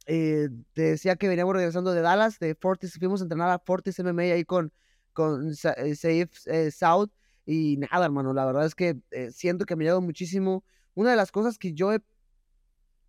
Eh, 0.07 0.49
te 0.73 0.83
decía 0.83 1.15
que 1.15 1.29
veníamos 1.29 1.55
regresando 1.55 1.93
de 1.93 2.01
Dallas, 2.01 2.41
de 2.41 2.57
Fortis, 2.57 2.99
fuimos 2.99 3.21
a 3.21 3.25
entrenar 3.25 3.51
a 3.51 3.61
Fortis 3.61 4.01
MMA 4.01 4.23
ahí 4.23 4.45
con, 4.45 4.73
con 5.13 5.51
eh, 5.51 5.95
Safe 5.95 6.29
eh, 6.47 6.73
South 6.73 7.11
y 7.47 7.77
nada, 7.77 8.07
hermano, 8.07 8.35
la 8.35 8.45
verdad 8.45 8.67
es 8.67 8.75
que 8.75 8.99
eh, 9.13 9.31
siento 9.31 9.67
que 9.67 9.77
me 9.77 9.85
ha 9.85 9.87
ayudado 9.87 10.01
muchísimo. 10.01 10.65
Una 10.95 11.11
de 11.11 11.17
las 11.17 11.31
cosas 11.31 11.59
que 11.59 11.75
yo 11.75 11.93
he, 11.93 12.01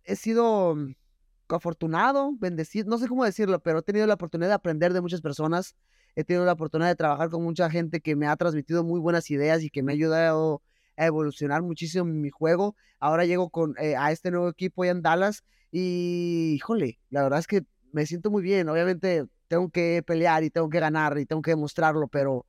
he 0.04 0.14
sido 0.14 0.76
afortunado, 1.54 2.32
bendecido, 2.38 2.88
no 2.88 2.98
sé 2.98 3.08
cómo 3.08 3.24
decirlo, 3.24 3.60
pero 3.60 3.78
he 3.78 3.82
tenido 3.82 4.06
la 4.06 4.14
oportunidad 4.14 4.48
de 4.48 4.54
aprender 4.54 4.92
de 4.92 5.00
muchas 5.00 5.20
personas, 5.20 5.76
he 6.14 6.24
tenido 6.24 6.44
la 6.44 6.52
oportunidad 6.52 6.88
de 6.88 6.96
trabajar 6.96 7.30
con 7.30 7.42
mucha 7.42 7.70
gente 7.70 8.00
que 8.00 8.16
me 8.16 8.26
ha 8.26 8.36
transmitido 8.36 8.82
muy 8.82 8.98
buenas 9.00 9.30
ideas 9.30 9.62
y 9.62 9.70
que 9.70 9.82
me 9.82 9.92
ha 9.92 9.94
ayudado 9.94 10.62
a 10.96 11.06
evolucionar 11.06 11.62
muchísimo 11.62 12.04
mi 12.06 12.30
juego. 12.30 12.74
Ahora 12.98 13.24
llego 13.24 13.50
con, 13.50 13.74
eh, 13.78 13.96
a 13.96 14.10
este 14.12 14.30
nuevo 14.30 14.48
equipo 14.48 14.84
ya 14.84 14.90
en 14.92 15.02
Dallas 15.02 15.44
y, 15.70 16.54
híjole, 16.54 16.98
la 17.10 17.22
verdad 17.22 17.38
es 17.38 17.46
que 17.46 17.64
me 17.92 18.06
siento 18.06 18.30
muy 18.30 18.42
bien. 18.42 18.68
Obviamente 18.68 19.26
tengo 19.48 19.68
que 19.70 20.02
pelear 20.06 20.42
y 20.42 20.50
tengo 20.50 20.68
que 20.70 20.80
ganar 20.80 21.18
y 21.18 21.26
tengo 21.26 21.42
que 21.42 21.50
demostrarlo, 21.52 22.08
pero 22.08 22.46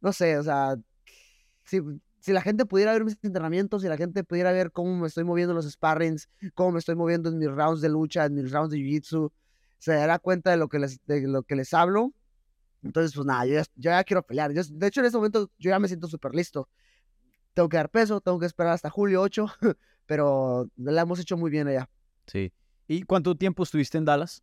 no 0.00 0.12
sé, 0.12 0.38
o 0.38 0.42
sea, 0.42 0.76
si, 1.64 1.80
si 2.24 2.32
la 2.32 2.40
gente 2.40 2.64
pudiera 2.64 2.90
ver 2.94 3.04
mis 3.04 3.18
entrenamientos, 3.22 3.82
si 3.82 3.88
la 3.88 3.98
gente 3.98 4.24
pudiera 4.24 4.50
ver 4.50 4.72
cómo 4.72 4.96
me 4.96 5.06
estoy 5.08 5.24
moviendo 5.24 5.52
en 5.52 5.56
los 5.56 5.70
sparrings, 5.70 6.30
cómo 6.54 6.72
me 6.72 6.78
estoy 6.78 6.94
moviendo 6.94 7.28
en 7.28 7.36
mis 7.36 7.50
rounds 7.50 7.82
de 7.82 7.90
lucha, 7.90 8.24
en 8.24 8.34
mis 8.34 8.50
rounds 8.50 8.70
de 8.70 8.78
jiu-jitsu, 8.78 9.30
se 9.78 9.92
dará 9.92 10.18
cuenta 10.18 10.50
de 10.50 10.56
lo 10.56 10.68
que 10.70 10.78
les, 10.78 11.04
de 11.04 11.20
lo 11.28 11.42
que 11.42 11.54
les 11.54 11.74
hablo. 11.74 12.14
Entonces, 12.82 13.14
pues 13.14 13.26
nada, 13.26 13.44
yo 13.44 13.52
ya, 13.56 13.62
yo 13.76 13.90
ya 13.90 14.02
quiero 14.04 14.22
pelear. 14.22 14.52
Yo- 14.54 14.62
de 14.66 14.86
hecho, 14.86 15.00
en 15.00 15.06
este 15.06 15.18
momento 15.18 15.50
yo 15.58 15.68
ya 15.68 15.78
me 15.78 15.86
siento 15.86 16.06
súper 16.08 16.34
listo. 16.34 16.66
Tengo 17.52 17.68
que 17.68 17.76
dar 17.76 17.90
peso, 17.90 18.22
tengo 18.22 18.38
que 18.38 18.46
esperar 18.46 18.72
hasta 18.72 18.88
julio 18.88 19.20
8, 19.20 19.44
pero 20.06 20.70
la 20.76 21.02
hemos 21.02 21.20
hecho 21.20 21.36
muy 21.36 21.50
bien 21.50 21.68
allá. 21.68 21.90
Sí. 22.26 22.50
¿Y 22.88 23.02
cuánto 23.02 23.34
tiempo 23.34 23.64
estuviste 23.64 23.98
en 23.98 24.06
Dallas? 24.06 24.42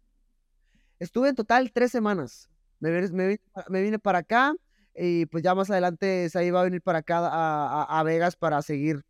Estuve 0.99 1.29
en 1.29 1.35
total 1.35 1.71
tres 1.71 1.91
semanas. 1.91 2.47
Me, 2.79 2.91
me, 3.09 3.39
me 3.69 3.81
vine 3.81 3.97
para 3.97 4.19
acá 4.19 4.53
y 4.95 5.25
pues 5.27 5.43
ya 5.43 5.55
más 5.55 5.69
adelante 5.69 6.29
se 6.29 6.45
iba 6.45 6.59
a 6.61 6.63
venir 6.63 6.81
para 6.81 6.99
acá 6.99 7.19
a, 7.19 7.83
a- 7.83 7.99
a 7.99 8.03
Vegas 8.03 8.35
para 8.35 8.61
seguir 8.61 9.01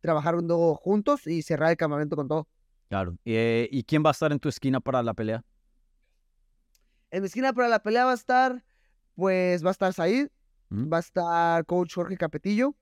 trabajando 0.00 0.74
juntos 0.74 1.26
y 1.26 1.42
cerrar 1.42 1.70
el 1.70 1.76
campamento 1.76 2.16
con 2.16 2.28
todo. 2.28 2.48
Claro. 2.88 3.16
Eh, 3.24 3.68
¿Y 3.70 3.84
quién 3.84 4.02
va 4.04 4.10
a 4.10 4.12
estar 4.12 4.32
en 4.32 4.38
tu 4.40 4.48
esquina 4.48 4.80
para 4.80 5.02
la 5.02 5.14
pelea? 5.14 5.42
En 7.10 7.22
mi 7.22 7.26
esquina 7.26 7.52
para 7.52 7.68
la 7.68 7.82
pelea 7.82 8.04
va 8.04 8.12
a 8.12 8.14
estar, 8.14 8.64
pues 9.14 9.64
va 9.64 9.68
a 9.68 9.72
estar 9.72 9.92
Said, 9.92 10.28
Ujú. 10.70 10.88
va 10.90 10.96
a 10.98 11.00
estar 11.00 11.64
coach 11.66 11.94
Jorge 11.94 12.16
Capetillo 12.16 12.74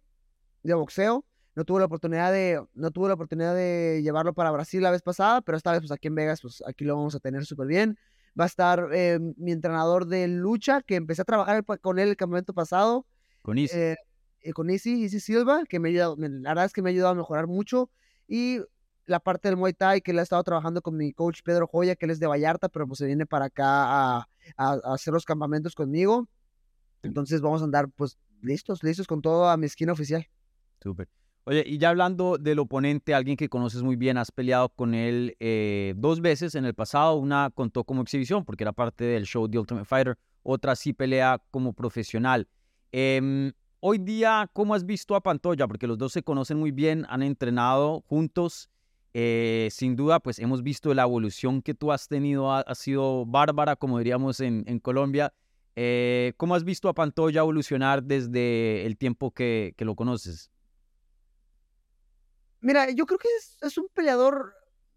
de 0.62 0.74
boxeo. 0.74 1.24
No 1.56 1.64
tuve 1.64 1.80
la 1.80 1.86
oportunidad 1.86 2.32
de, 2.32 2.64
no 2.74 2.90
tuve 2.92 3.08
la 3.08 3.14
oportunidad 3.14 3.54
de 3.54 4.00
llevarlo 4.02 4.32
para 4.34 4.52
Brasil 4.52 4.82
la 4.82 4.92
vez 4.92 5.02
pasada, 5.02 5.42
pero 5.42 5.58
esta 5.58 5.72
vez 5.72 5.80
pues 5.80 5.90
aquí 5.90 6.06
en 6.08 6.14
Vegas, 6.14 6.40
pues 6.40 6.62
aquí 6.66 6.84
lo 6.84 6.96
vamos 6.96 7.14
a 7.16 7.18
tener 7.20 7.44
súper 7.44 7.66
bien. 7.66 7.98
Va 8.38 8.44
a 8.44 8.46
estar 8.46 8.88
eh, 8.92 9.18
mi 9.36 9.52
entrenador 9.52 10.06
de 10.06 10.28
lucha, 10.28 10.82
que 10.82 10.94
empecé 10.96 11.22
a 11.22 11.24
trabajar 11.24 11.56
el 11.56 11.80
con 11.80 11.98
él 11.98 12.08
el 12.10 12.16
campamento 12.16 12.52
pasado, 12.54 13.06
Con 13.42 13.58
Is. 13.58 13.74
eh, 13.74 13.96
eh, 14.42 14.52
con 14.52 14.70
Easy, 14.70 15.02
Easy 15.02 15.20
Silva, 15.20 15.64
que 15.68 15.78
me 15.78 15.88
ha 15.88 15.90
ayudado, 15.90 16.16
la 16.18 16.50
verdad 16.50 16.64
es 16.64 16.72
que 16.72 16.80
me 16.82 16.90
ha 16.90 16.92
ayudado 16.92 17.12
a 17.12 17.14
mejorar 17.16 17.46
mucho. 17.46 17.90
Y 18.28 18.60
la 19.06 19.18
parte 19.20 19.48
del 19.48 19.56
Muay 19.56 19.72
Thai, 19.72 20.00
que 20.00 20.12
él 20.12 20.18
ha 20.18 20.22
estado 20.22 20.42
trabajando 20.44 20.80
con 20.82 20.96
mi 20.96 21.12
coach 21.12 21.40
Pedro 21.44 21.66
Joya, 21.66 21.96
que 21.96 22.06
él 22.06 22.12
es 22.12 22.20
de 22.20 22.26
Vallarta, 22.28 22.68
pero 22.68 22.86
pues 22.86 22.98
se 22.98 23.06
viene 23.06 23.26
para 23.26 23.46
acá 23.46 23.66
a, 23.66 24.18
a- 24.56 24.80
a 24.84 24.94
hacer 24.94 25.12
los 25.12 25.24
campamentos 25.24 25.74
conmigo. 25.74 26.28
Entonces 27.02 27.40
vamos 27.40 27.60
a 27.62 27.64
andar 27.64 27.88
pues 27.96 28.18
listos, 28.42 28.82
listos 28.82 29.06
con 29.06 29.20
todo 29.20 29.48
a 29.48 29.56
mi 29.56 29.66
esquina 29.66 29.92
oficial. 29.92 30.26
Súper. 30.82 31.08
Oye, 31.44 31.64
y 31.66 31.78
ya 31.78 31.88
hablando 31.88 32.36
del 32.36 32.58
oponente, 32.58 33.14
alguien 33.14 33.36
que 33.36 33.48
conoces 33.48 33.82
muy 33.82 33.96
bien, 33.96 34.18
has 34.18 34.30
peleado 34.30 34.68
con 34.68 34.94
él 34.94 35.36
eh, 35.40 35.94
dos 35.96 36.20
veces 36.20 36.54
en 36.54 36.66
el 36.66 36.74
pasado. 36.74 37.16
Una 37.16 37.50
contó 37.54 37.84
como 37.84 38.02
exhibición 38.02 38.44
porque 38.44 38.64
era 38.64 38.72
parte 38.72 39.04
del 39.04 39.24
show 39.24 39.48
The 39.48 39.58
Ultimate 39.58 39.86
Fighter. 39.86 40.18
Otra 40.42 40.76
sí 40.76 40.92
pelea 40.92 41.42
como 41.50 41.72
profesional. 41.72 42.46
Em, 42.92 43.52
hoy 43.80 43.98
día, 43.98 44.50
¿cómo 44.52 44.74
has 44.74 44.84
visto 44.84 45.14
a 45.14 45.22
Pantoya? 45.22 45.66
Porque 45.66 45.86
los 45.86 45.96
dos 45.96 46.12
se 46.12 46.22
conocen 46.22 46.58
muy 46.58 46.72
bien, 46.72 47.06
han 47.08 47.22
entrenado 47.22 48.02
juntos. 48.02 48.68
Eh, 49.14 49.68
sin 49.72 49.96
duda, 49.96 50.20
pues 50.20 50.38
hemos 50.38 50.62
visto 50.62 50.92
la 50.92 51.02
evolución 51.02 51.62
que 51.62 51.74
tú 51.74 51.90
has 51.90 52.06
tenido, 52.06 52.52
ha, 52.52 52.74
sido 52.74 53.24
bárbara, 53.26 53.76
como 53.76 53.98
diríamos 53.98 54.40
en, 54.40 54.78
Colombia. 54.80 55.32
Eh, 55.74 56.34
¿Cómo 56.36 56.54
has 56.54 56.64
visto 56.64 56.88
a 56.88 56.94
Pantoya 56.94 57.40
evolucionar 57.40 58.02
desde 58.02 58.84
el 58.86 58.98
tiempo 58.98 59.30
que 59.30 59.74
lo 59.78 59.96
conoces? 59.96 60.50
Mira, 62.60 62.90
yo 62.90 63.06
creo 63.06 63.18
que 63.18 63.28
es, 63.62 63.78
un 63.78 63.88
peleador 63.94 64.54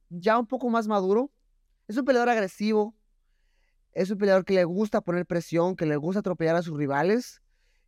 ya 0.10 0.38
un 0.38 0.48
poco 0.48 0.70
más 0.70 0.88
maduro. 0.88 1.32
Es 1.88 1.98
un 1.98 2.06
peleador 2.06 2.30
agresivo. 2.30 2.96
Es 3.94 4.10
un 4.12 4.18
peleador 4.18 4.44
que 4.44 4.54
le 4.54 4.64
gusta 4.66 5.02
poner 5.02 5.26
presión, 5.26 5.76
que 5.76 5.86
le 5.86 5.96
gusta 5.96 6.20
atropellar 6.20 6.56
a 6.56 6.62
sus 6.62 6.78
rivales. 6.78 7.42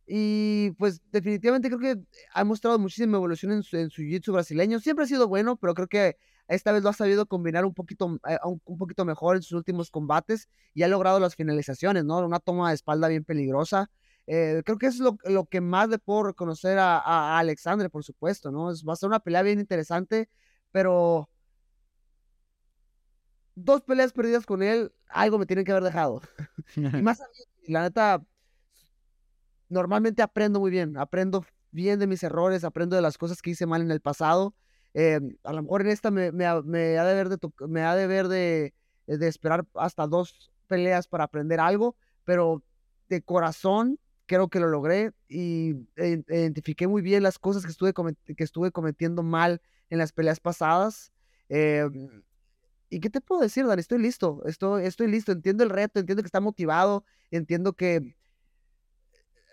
Y 0.06 0.70
pues 0.78 1.02
definitivamente 1.10 1.68
creo 1.68 1.80
que 1.80 1.96
ha 2.32 2.44
mostrado 2.44 2.78
muchísima 2.78 3.16
evolución 3.16 3.52
en 3.52 3.62
su, 3.62 3.76
jiu-jitsu 3.76 4.32
brasileño. 4.32 4.78
Siempre 4.80 5.04
ha 5.04 5.08
sido 5.08 5.28
bueno, 5.28 5.56
pero 5.56 5.74
creo 5.74 5.88
que 5.88 6.16
esta 6.48 6.72
vez 6.72 6.82
lo 6.82 6.90
ha 6.90 6.92
sabido 6.92 7.26
combinar 7.26 7.64
un 7.64 7.74
poquito, 7.74 8.18
eh, 8.28 8.38
un 8.44 8.78
poquito 8.78 9.04
mejor 9.04 9.36
en 9.36 9.42
sus 9.42 9.52
últimos 9.52 9.90
combates 9.90 10.48
y 10.74 10.84
ha 10.84 10.88
logrado 10.88 11.18
las 11.18 11.34
finalizaciones, 11.34 12.04
¿no? 12.04 12.18
Una 12.24 12.38
toma 12.38 12.68
de 12.68 12.76
espalda 12.76 13.08
bien 13.08 13.24
peligrosa. 13.24 13.90
Eh, 14.26 14.62
creo 14.64 14.78
que 14.78 14.86
es 14.86 14.98
lo, 14.98 15.18
lo 15.24 15.46
que 15.46 15.60
más 15.60 15.88
le 15.88 15.98
puedo 15.98 16.24
reconocer 16.24 16.78
a, 16.78 16.98
a, 16.98 17.38
Alexandre, 17.38 17.88
por 17.88 18.02
supuesto, 18.02 18.50
¿no? 18.50 18.72
Es, 18.72 18.84
va 18.84 18.94
a 18.94 18.96
ser 18.96 19.08
una 19.08 19.20
pelea 19.20 19.42
bien 19.42 19.60
interesante, 19.60 20.28
pero 20.72 21.30
dos 23.54 23.82
peleas 23.82 24.12
perdidas 24.12 24.44
con 24.44 24.62
él, 24.62 24.92
algo 25.08 25.38
me 25.38 25.46
tienen 25.46 25.64
que 25.64 25.70
haber 25.70 25.84
dejado. 25.84 26.20
y 26.76 26.80
más 27.02 27.20
a 27.20 27.24
mí, 27.24 27.72
la 27.72 27.82
neta, 27.82 28.22
normalmente 29.68 30.22
aprendo 30.22 30.58
muy 30.58 30.70
bien, 30.70 30.96
aprendo 30.96 31.44
bien 31.70 31.98
de 32.00 32.06
mis 32.08 32.22
errores, 32.22 32.64
aprendo 32.64 32.96
de 32.96 33.02
las 33.02 33.18
cosas 33.18 33.40
que 33.40 33.50
hice 33.50 33.66
mal 33.66 33.80
en 33.80 33.92
el 33.92 34.00
pasado. 34.00 34.54
Eh, 34.94 35.20
a 35.44 35.52
lo 35.52 35.62
mejor 35.62 35.82
en 35.82 35.88
esta 35.88 36.10
me, 36.10 36.32
me, 36.32 36.46
ha, 36.46 36.62
me 36.62 36.98
ha 36.98 37.04
de 37.04 37.14
ver, 37.14 37.28
de, 37.28 37.38
me 37.68 37.82
ha 37.82 37.94
de, 37.94 38.06
ver 38.06 38.28
de, 38.28 38.74
de 39.06 39.28
esperar 39.28 39.66
hasta 39.74 40.06
dos 40.06 40.50
peleas 40.66 41.06
para 41.06 41.24
aprender 41.24 41.60
algo, 41.60 41.96
pero 42.24 42.62
de 43.08 43.22
corazón 43.22 44.00
creo 44.26 44.48
que 44.48 44.60
lo 44.60 44.68
logré 44.68 45.12
y 45.28 45.74
identifiqué 45.96 46.86
muy 46.86 47.02
bien 47.02 47.22
las 47.22 47.38
cosas 47.38 47.64
que 47.64 47.70
estuve, 47.70 47.92
que 47.92 48.44
estuve 48.44 48.70
cometiendo 48.72 49.22
mal 49.22 49.60
en 49.88 49.98
las 49.98 50.12
peleas 50.12 50.40
pasadas. 50.40 51.12
Eh, 51.48 51.88
¿Y 52.90 53.00
qué 53.00 53.10
te 53.10 53.20
puedo 53.20 53.40
decir, 53.40 53.66
Dan? 53.66 53.78
Estoy 53.78 53.98
listo, 53.98 54.42
estoy, 54.46 54.84
estoy 54.84 55.08
listo, 55.08 55.32
entiendo 55.32 55.64
el 55.64 55.70
reto, 55.70 56.00
entiendo 56.00 56.22
que 56.22 56.28
está 56.28 56.40
motivado, 56.40 57.04
entiendo 57.30 57.72
que 57.72 58.16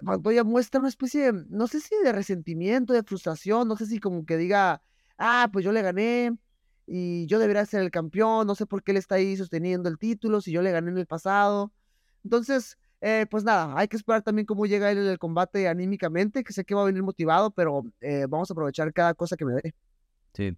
Montoya 0.02 0.44
muestra 0.44 0.80
una 0.80 0.90
especie, 0.90 1.32
de, 1.32 1.46
no 1.50 1.68
sé 1.68 1.80
si 1.80 1.96
de 2.04 2.12
resentimiento, 2.12 2.94
de 2.94 3.04
frustración, 3.04 3.68
no 3.68 3.76
sé 3.76 3.86
si 3.86 4.00
como 4.00 4.26
que 4.26 4.38
diga, 4.38 4.82
ah, 5.18 5.50
pues 5.52 5.64
yo 5.66 5.72
le 5.72 5.82
gané 5.82 6.38
y 6.86 7.26
yo 7.28 7.40
debería 7.40 7.66
ser 7.66 7.82
el 7.82 7.92
campeón, 7.92 8.46
no 8.46 8.56
sé 8.56 8.66
por 8.66 8.84
qué 8.84 8.92
él 8.92 8.98
está 8.98 9.16
ahí 9.16 9.38
sosteniendo 9.38 9.90
el 9.90 9.98
título, 9.98 10.42
si 10.42 10.52
yo 10.52 10.62
le 10.62 10.72
gané 10.72 10.92
en 10.92 10.98
el 10.98 11.08
pasado. 11.08 11.72
Entonces, 12.24 12.78
eh, 13.06 13.26
pues 13.30 13.44
nada, 13.44 13.78
hay 13.78 13.90
que 13.90 13.98
esperar 13.98 14.22
también 14.22 14.46
cómo 14.46 14.66
llega 14.66 14.90
él 14.90 14.98
en 14.98 15.08
el 15.08 15.20
combate 15.20 15.68
anímicamente, 15.68 16.42
que 16.42 16.54
sé 16.54 16.64
que 16.64 16.74
va 16.74 16.84
a 16.84 16.86
venir 16.86 17.04
motivado, 17.04 17.52
pero 17.52 17.84
eh, 18.00 18.28
vamos 18.30 18.50
a 18.50 18.54
aprovechar 18.54 18.94
cada 18.94 19.14
cosa 19.14 19.36
que 19.36 19.44
me 19.44 19.56
dé. 19.56 19.76
Sí. 20.34 20.58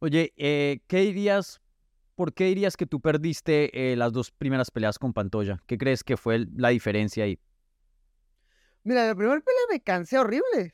Oye, 0.00 0.32
eh, 0.36 0.80
¿qué 0.88 0.98
dirías, 1.02 1.60
por 2.16 2.34
qué 2.34 2.46
dirías 2.46 2.76
que 2.76 2.86
tú 2.86 3.00
perdiste 3.00 3.94
las 3.96 4.12
dos 4.12 4.32
primeras 4.32 4.72
peleas 4.72 4.98
con 4.98 5.12
Pantoya? 5.12 5.62
¿Qué 5.66 5.78
crees 5.78 6.02
que 6.02 6.16
fue 6.16 6.44
la 6.56 6.70
diferencia 6.70 7.22
ahí? 7.22 7.38
Mira, 8.82 9.06
la 9.06 9.14
primera 9.14 9.40
pelea 9.40 9.62
me 9.70 9.80
cansé 9.80 10.18
horrible. 10.18 10.72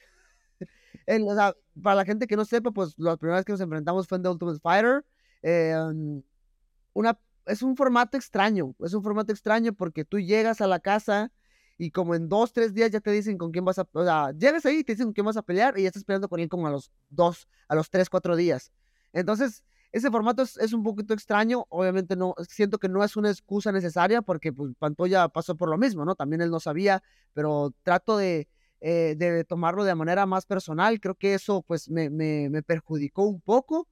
El, 1.06 1.24
o 1.28 1.34
sea, 1.34 1.54
para 1.82 1.96
la 1.96 2.04
gente 2.06 2.26
que 2.26 2.36
no 2.36 2.46
sepa, 2.46 2.70
pues 2.70 2.94
las 2.96 3.18
primeras 3.18 3.44
que 3.44 3.52
nos 3.52 3.60
enfrentamos 3.60 4.06
fue 4.08 4.16
en 4.16 4.22
The 4.22 4.28
Ultimate 4.30 4.60
Fighter. 4.60 5.04
Eh, 5.42 5.74
una, 6.94 7.18
es 7.46 7.62
un 7.62 7.76
formato 7.76 8.16
extraño, 8.16 8.74
es 8.84 8.94
un 8.94 9.02
formato 9.02 9.32
extraño 9.32 9.72
porque 9.72 10.04
tú 10.04 10.18
llegas 10.18 10.60
a 10.60 10.66
la 10.66 10.80
casa 10.80 11.32
y 11.78 11.90
como 11.90 12.14
en 12.14 12.28
dos, 12.28 12.52
tres 12.52 12.74
días 12.74 12.90
ya 12.90 13.00
te 13.00 13.10
dicen 13.10 13.38
con 13.38 13.50
quién 13.50 13.64
vas 13.64 13.78
a, 13.78 13.88
o 13.92 14.04
sea, 14.04 14.32
llegas 14.32 14.64
ahí 14.66 14.84
te 14.84 14.92
dicen 14.92 15.06
con 15.06 15.14
quién 15.14 15.26
vas 15.26 15.36
a 15.36 15.42
pelear 15.42 15.78
y 15.78 15.82
ya 15.82 15.88
estás 15.88 16.04
peleando 16.04 16.28
con 16.28 16.40
él 16.40 16.48
como 16.48 16.66
a 16.66 16.70
los 16.70 16.92
dos, 17.10 17.48
a 17.68 17.74
los 17.74 17.90
tres, 17.90 18.08
cuatro 18.08 18.36
días. 18.36 18.70
Entonces, 19.12 19.64
ese 19.92 20.10
formato 20.10 20.42
es, 20.42 20.72
un 20.72 20.82
poquito 20.82 21.12
extraño, 21.12 21.66
obviamente 21.68 22.16
no, 22.16 22.34
siento 22.48 22.78
que 22.78 22.88
no 22.88 23.04
es 23.04 23.14
una 23.16 23.30
excusa 23.30 23.72
necesaria 23.72 24.22
porque 24.22 24.52
pues, 24.52 24.72
Pantoya 24.78 25.28
pasó 25.28 25.54
por 25.54 25.68
lo 25.68 25.76
mismo, 25.76 26.04
¿no? 26.06 26.14
También 26.14 26.40
él 26.40 26.50
no 26.50 26.60
sabía, 26.60 27.02
pero 27.34 27.74
trato 27.82 28.16
de, 28.16 28.48
eh, 28.80 29.14
de 29.18 29.44
tomarlo 29.44 29.84
de 29.84 29.94
manera 29.94 30.24
más 30.24 30.46
personal, 30.46 30.98
creo 30.98 31.14
que 31.14 31.34
eso 31.34 31.62
pues 31.62 31.90
me, 31.90 32.08
me, 32.08 32.62
perjudicó 32.62 33.24
un 33.24 33.40
poco. 33.40 33.86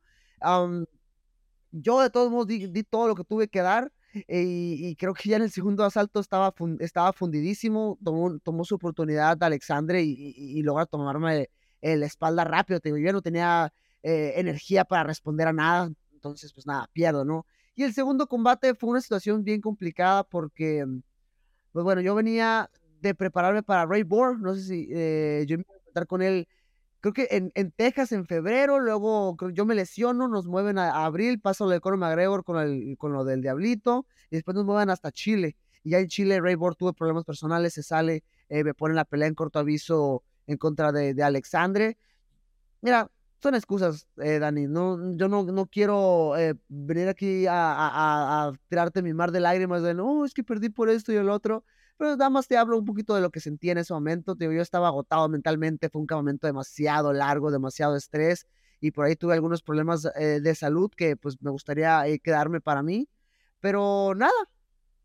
Yo 1.72 2.00
de 2.00 2.10
todos 2.10 2.30
modos 2.30 2.46
di, 2.46 2.82
todo 2.84 3.08
lo 3.08 3.14
que 3.14 3.24
tuve 3.24 3.48
que 3.48 3.60
dar 3.60 3.92
eh, 4.12 4.42
y, 4.42 4.96
creo 4.96 5.14
que 5.14 5.28
ya 5.28 5.36
en 5.36 5.42
el 5.42 5.50
segundo 5.50 5.84
asalto 5.84 6.20
estaba, 6.20 6.52
estaba 6.80 7.12
fundidísimo, 7.12 7.98
tomó, 8.02 8.38
tomó 8.40 8.64
su 8.64 8.74
oportunidad 8.74 9.40
Alexandre 9.42 10.02
y, 10.02 10.12
y, 10.12 10.58
y 10.58 10.62
logra 10.62 10.86
tomarme 10.86 11.48
la 11.82 12.06
espalda 12.06 12.44
rápido, 12.44 12.80
te 12.80 12.90
yo 12.90 13.12
no 13.12 13.22
tenía 13.22 13.72
eh, 14.02 14.34
energía 14.36 14.84
para 14.84 15.04
responder 15.04 15.48
a 15.48 15.52
nada, 15.52 15.90
entonces 16.12 16.52
pues 16.52 16.66
nada, 16.66 16.88
pierdo, 16.92 17.24
¿no? 17.24 17.46
Y 17.74 17.82
el 17.82 17.92
segundo 17.94 18.26
combate 18.26 18.74
fue 18.74 18.90
una 18.90 19.00
situación 19.00 19.44
bien 19.44 19.60
complicada 19.60 20.24
porque, 20.24 20.84
pues 21.72 21.84
bueno, 21.84 22.00
yo 22.00 22.14
venía 22.14 22.70
de 23.00 23.14
prepararme 23.14 23.62
para 23.62 23.86
Ray 23.86 24.02
Bohr, 24.02 24.38
no 24.40 24.54
sé 24.54 24.62
si 24.62 24.88
eh, 24.90 25.44
yo 25.46 25.54
iba 25.54 25.64
a 25.68 25.76
enfrentar 25.76 26.06
con 26.06 26.22
él, 26.22 26.48
creo 27.00 27.12
que 27.12 27.28
en, 27.30 27.52
en, 27.54 27.70
Texas 27.72 28.12
en 28.12 28.26
febrero, 28.26 28.80
luego 28.80 29.36
yo 29.52 29.64
me 29.64 29.74
lesiono, 29.74 30.28
nos 30.28 30.46
mueven 30.46 30.78
a, 30.78 31.04
abril, 31.04 31.40
paso 31.40 31.64
lo 31.64 31.70
de 31.70 31.80
Conor 31.80 31.98
McGregor 31.98 32.44
con, 32.44 32.58
el, 32.58 32.96
con 32.98 33.12
lo 33.12 33.24
del 33.24 33.42
Diablito, 33.42 34.06
y 34.30 34.36
después 34.36 34.54
nos 34.54 34.64
mueven 34.64 34.90
hasta 34.90 35.10
Chile. 35.10 35.56
Y 35.82 35.90
ya 35.90 35.98
en 35.98 36.08
Chile 36.08 36.40
Ray 36.40 36.54
Bohr 36.56 36.76
tuvo 36.76 36.92
problemas 36.92 37.24
personales, 37.24 37.74
se 37.74 37.82
sale, 37.82 38.22
eh, 38.48 38.64
me 38.64 38.74
ponen 38.74 38.96
la 38.96 39.04
pelea 39.04 39.28
en 39.28 39.34
corto 39.34 39.58
aviso 39.58 40.22
en 40.46 40.58
contra 40.58 40.92
de, 40.92 41.14
de 41.14 41.22
Alexandre. 41.22 41.96
Mira, 42.82 43.10
son 43.42 43.54
excusas, 43.54 44.06
eh, 44.18 44.38
Dani. 44.38 44.66
No, 44.66 45.16
yo 45.16 45.28
no, 45.28 45.44
no 45.44 45.66
quiero 45.66 46.36
eh, 46.36 46.54
venir 46.68 47.08
aquí 47.08 47.46
a, 47.46 48.46
a, 48.46 48.52
tirarte 48.68 49.02
mi 49.02 49.14
mar 49.14 49.32
de 49.32 49.40
lágrimas 49.40 49.82
de, 49.82 49.94
no, 49.94 50.24
es 50.24 50.34
que 50.34 50.44
perdí 50.44 50.68
por 50.68 50.90
esto 50.90 51.12
y 51.12 51.16
el 51.16 51.30
otro. 51.30 51.64
Pero 52.00 52.16
nada 52.16 52.30
más 52.30 52.48
te 52.48 52.56
hablo 52.56 52.78
un 52.78 52.86
poquito 52.86 53.14
de 53.14 53.20
lo 53.20 53.28
que 53.28 53.40
sentí 53.40 53.68
en 53.68 53.76
ese 53.76 53.92
momento. 53.92 54.34
yo 54.38 54.62
estaba 54.62 54.88
agotado 54.88 55.28
mentalmente, 55.28 55.90
fue 55.90 56.00
un 56.00 56.06
momento 56.10 56.46
demasiado 56.46 57.12
largo, 57.12 57.50
demasiado 57.50 57.94
estrés 57.94 58.46
y 58.80 58.92
por 58.92 59.04
ahí 59.04 59.16
tuve 59.16 59.34
algunos 59.34 59.60
problemas 59.62 60.08
eh, 60.16 60.40
de 60.40 60.54
salud 60.54 60.90
que 60.96 61.16
pues 61.18 61.36
me 61.42 61.50
gustaría 61.50 62.02
quedarme 62.22 62.62
para 62.62 62.82
mí. 62.82 63.06
Pero 63.60 64.14
nada, 64.16 64.32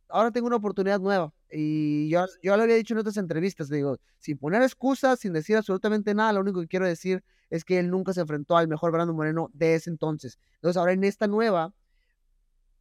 ahora 0.07 0.31
tengo 0.31 0.47
una 0.47 0.55
oportunidad 0.55 1.01
nueva. 1.01 1.33
Y 1.51 2.07
yo, 2.07 2.27
yo 2.41 2.55
lo 2.55 2.63
había 2.63 2.77
dicho 2.77 2.93
en 2.93 2.99
otras 2.99 3.17
entrevistas, 3.17 3.67
digo, 3.67 3.97
sin 4.19 4.37
poner 4.37 4.61
excusas, 4.61 5.19
sin 5.19 5.33
decir 5.33 5.57
absolutamente 5.57 6.13
nada, 6.15 6.31
lo 6.31 6.39
único 6.39 6.61
que 6.61 6.67
quiero 6.69 6.87
decir 6.87 7.25
es 7.49 7.65
que 7.65 7.77
él 7.77 7.89
nunca 7.89 8.13
se 8.13 8.21
enfrentó 8.21 8.55
al 8.55 8.69
mejor 8.69 8.93
Brandon 8.93 9.17
Moreno 9.17 9.49
de 9.51 9.75
ese 9.75 9.89
entonces. 9.89 10.39
Entonces 10.53 10.77
ahora 10.77 10.93
en 10.93 11.03
esta 11.03 11.27
nueva, 11.27 11.73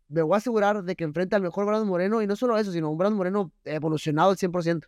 me 0.08 0.22
voy 0.22 0.34
a 0.34 0.38
asegurar 0.38 0.82
de 0.82 0.96
que 0.96 1.04
enfrente 1.04 1.36
al 1.36 1.42
mejor 1.42 1.66
Brandon 1.66 1.88
Moreno 1.88 2.22
y 2.22 2.26
no 2.26 2.36
solo 2.36 2.58
eso, 2.58 2.72
sino 2.72 2.90
un 2.90 2.98
Brandon 2.98 3.16
Moreno 3.16 3.52
evolucionado 3.64 4.30
al 4.30 4.36
100%. 4.36 4.86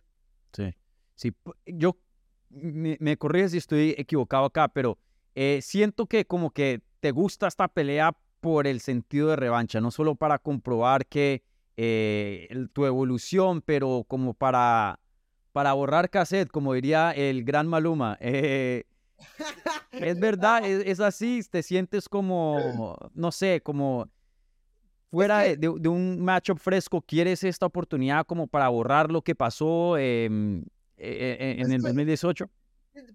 Sí, 0.53 0.73
sí, 1.15 1.35
yo 1.65 1.97
me, 2.49 2.97
me 2.99 3.17
si 3.49 3.57
estoy 3.57 3.95
equivocado 3.97 4.45
acá, 4.45 4.67
pero 4.67 4.97
eh, 5.35 5.59
siento 5.61 6.07
que 6.07 6.25
como 6.25 6.51
que 6.51 6.81
te 6.99 7.11
gusta 7.11 7.47
esta 7.47 7.67
pelea 7.67 8.17
por 8.39 8.67
el 8.67 8.79
sentido 8.79 9.29
de 9.29 9.35
revancha, 9.35 9.81
no 9.81 9.91
solo 9.91 10.15
para 10.15 10.39
comprobar 10.39 11.05
que 11.05 11.43
eh, 11.75 12.47
tu 12.73 12.85
evolución, 12.85 13.61
pero 13.61 14.05
como 14.07 14.33
para, 14.33 14.99
para 15.51 15.73
borrar 15.73 16.09
cassette, 16.09 16.49
como 16.49 16.73
diría 16.73 17.11
el 17.11 17.43
gran 17.43 17.67
Maluma. 17.67 18.17
Eh, 19.89 20.03
es 20.05 20.19
verdad, 20.19 20.63
es, 20.63 20.99
así, 20.99 21.41
te 21.49 21.63
sientes 21.63 22.07
como, 22.07 22.95
no 23.15 23.31
sé, 23.31 23.61
como 23.63 24.07
fuera 25.09 25.43
de, 25.55 25.89
un 25.89 26.19
matchup 26.19 26.59
fresco, 26.59 27.01
quieres 27.01 27.43
esta 27.43 27.65
oportunidad 27.65 28.25
como 28.25 28.47
para 28.47 28.69
borrar 28.69 29.11
lo 29.11 29.21
que 29.21 29.35
pasó 29.35 29.97
em, 29.97 30.63
e, 30.97 31.57
e, 31.57 31.61
en, 31.61 31.71
el 31.71 31.81
2018. 31.81 32.49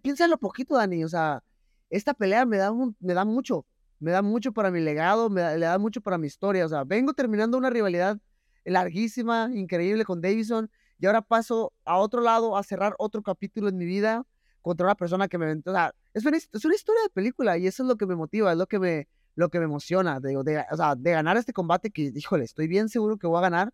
Piénsalo 0.02 0.38
poquito, 0.38 0.76
Dani, 0.76 1.04
o 1.04 1.08
sea, 1.08 1.42
esta 1.90 2.14
pelea 2.14 2.46
me 2.46 2.56
da, 2.56 2.72
me 3.00 3.14
da 3.14 3.24
mucho, 3.24 3.66
me 3.98 4.10
da 4.10 4.22
mucho 4.22 4.52
para 4.52 4.70
mi 4.70 4.80
legado, 4.80 5.28
me 5.28 5.40
da, 5.40 5.56
le 5.56 5.66
da 5.66 5.78
mucho 5.78 6.00
para 6.00 6.18
mi 6.18 6.26
historia, 6.26 6.64
o 6.64 6.68
sea, 6.68 6.84
vengo 6.84 7.12
terminando 7.12 7.58
una 7.58 7.70
rivalidad 7.70 8.18
larguísima, 8.64 9.50
increíble 9.52 10.04
con 10.04 10.20
Davison, 10.20 10.70
y 10.98 11.06
ahora 11.06 11.20
paso 11.20 11.72
a 11.84 11.98
otro 11.98 12.20
lado 12.20 12.56
a 12.56 12.62
cerrar 12.62 12.94
otro 12.98 13.22
capítulo 13.22 13.68
en 13.68 13.76
mi 13.76 13.84
vida 13.84 14.24
contra 14.60 14.86
una 14.86 14.94
persona 14.94 15.26
que 15.26 15.36
me... 15.36 15.52
O 15.52 15.72
sea, 15.72 15.92
es 16.14 16.24
una, 16.24 16.36
es 16.36 16.64
una 16.64 16.74
historia 16.76 17.02
de 17.02 17.08
película 17.10 17.58
y 17.58 17.66
eso 17.66 17.82
es 17.82 17.88
lo 17.88 17.96
que 17.96 18.06
me 18.06 18.14
motiva, 18.14 18.52
es 18.52 18.58
lo 18.58 18.68
que 18.68 18.78
me, 18.78 19.08
lo 19.34 19.48
que 19.48 19.58
me 19.58 19.64
emociona, 19.64 20.20
de, 20.20 20.30
de, 20.44 20.64
o 20.70 20.76
sea, 20.76 20.94
de 20.94 21.10
ganar 21.10 21.36
este 21.36 21.52
combate 21.52 21.90
que, 21.90 22.12
híjole, 22.14 22.44
estoy 22.44 22.68
bien 22.68 22.88
seguro 22.88 23.16
que 23.16 23.26
voy 23.26 23.38
a 23.38 23.42
ganar. 23.42 23.72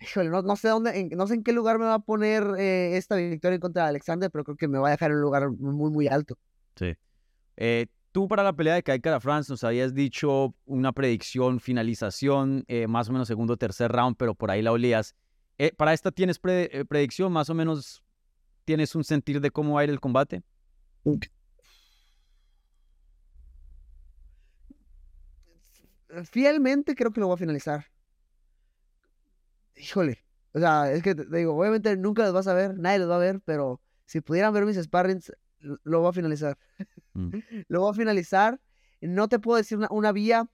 Híjole, 0.00 0.30
no, 0.30 0.42
no 0.42 0.56
sé 0.56 0.68
dónde, 0.68 0.98
en, 0.98 1.08
no 1.10 1.26
sé 1.26 1.34
en 1.34 1.42
qué 1.42 1.52
lugar 1.52 1.78
me 1.78 1.84
va 1.84 1.94
a 1.94 1.98
poner 1.98 2.42
eh, 2.58 2.96
esta 2.96 3.16
victoria 3.16 3.56
en 3.56 3.60
contra 3.60 3.84
de 3.84 3.88
Alexander, 3.90 4.30
pero 4.30 4.44
creo 4.44 4.56
que 4.56 4.68
me 4.68 4.78
va 4.78 4.88
a 4.88 4.90
dejar 4.92 5.10
en 5.10 5.18
un 5.18 5.22
lugar 5.22 5.50
muy, 5.50 5.90
muy 5.90 6.08
alto. 6.08 6.38
Sí. 6.76 6.94
Eh, 7.56 7.86
tú 8.12 8.26
para 8.26 8.42
la 8.42 8.54
pelea 8.54 8.74
de 8.74 8.82
Kai 8.82 9.00
Cara 9.00 9.20
France 9.20 9.52
nos 9.52 9.62
habías 9.64 9.94
dicho 9.94 10.54
una 10.64 10.92
predicción, 10.92 11.60
finalización, 11.60 12.64
eh, 12.68 12.86
más 12.86 13.08
o 13.08 13.12
menos 13.12 13.28
segundo 13.28 13.56
tercer 13.56 13.92
round, 13.92 14.16
pero 14.16 14.34
por 14.34 14.50
ahí 14.50 14.62
la 14.62 14.72
olías. 14.72 15.14
¿Para 15.76 15.92
esta 15.92 16.10
tienes 16.10 16.38
predicción 16.38 17.30
más 17.30 17.50
o 17.50 17.54
menos 17.54 18.02
¿Tienes 18.70 18.94
un 18.94 19.02
sentir 19.02 19.40
de 19.40 19.50
cómo 19.50 19.74
va 19.74 19.80
a 19.80 19.84
ir 19.84 19.90
el 19.90 19.98
combate? 19.98 20.42
Fielmente 26.24 26.94
creo 26.94 27.12
que 27.12 27.20
lo 27.20 27.26
voy 27.26 27.34
a 27.34 27.38
finalizar. 27.38 27.86
Híjole. 29.76 30.24
O 30.52 30.58
sea, 30.58 30.92
es 30.92 31.02
que 31.02 31.14
te 31.14 31.24
digo, 31.36 31.56
obviamente 31.56 31.96
nunca 31.96 32.24
los 32.24 32.32
vas 32.32 32.48
a 32.48 32.54
ver, 32.54 32.76
nadie 32.76 32.98
los 32.98 33.08
va 33.08 33.16
a 33.16 33.20
ver, 33.20 33.40
pero 33.44 33.80
si 34.06 34.20
pudieran 34.20 34.52
ver 34.52 34.66
mis 34.66 34.76
sparrings, 34.76 35.32
lo 35.60 36.00
voy 36.00 36.08
a 36.08 36.12
finalizar. 36.12 36.58
Mm. 37.14 37.30
lo 37.68 37.80
voy 37.80 37.90
a 37.90 37.94
finalizar. 37.94 38.60
No 39.00 39.28
te 39.28 39.38
puedo 39.38 39.56
decir 39.56 39.78
una, 39.90 40.12
vía 40.12 40.48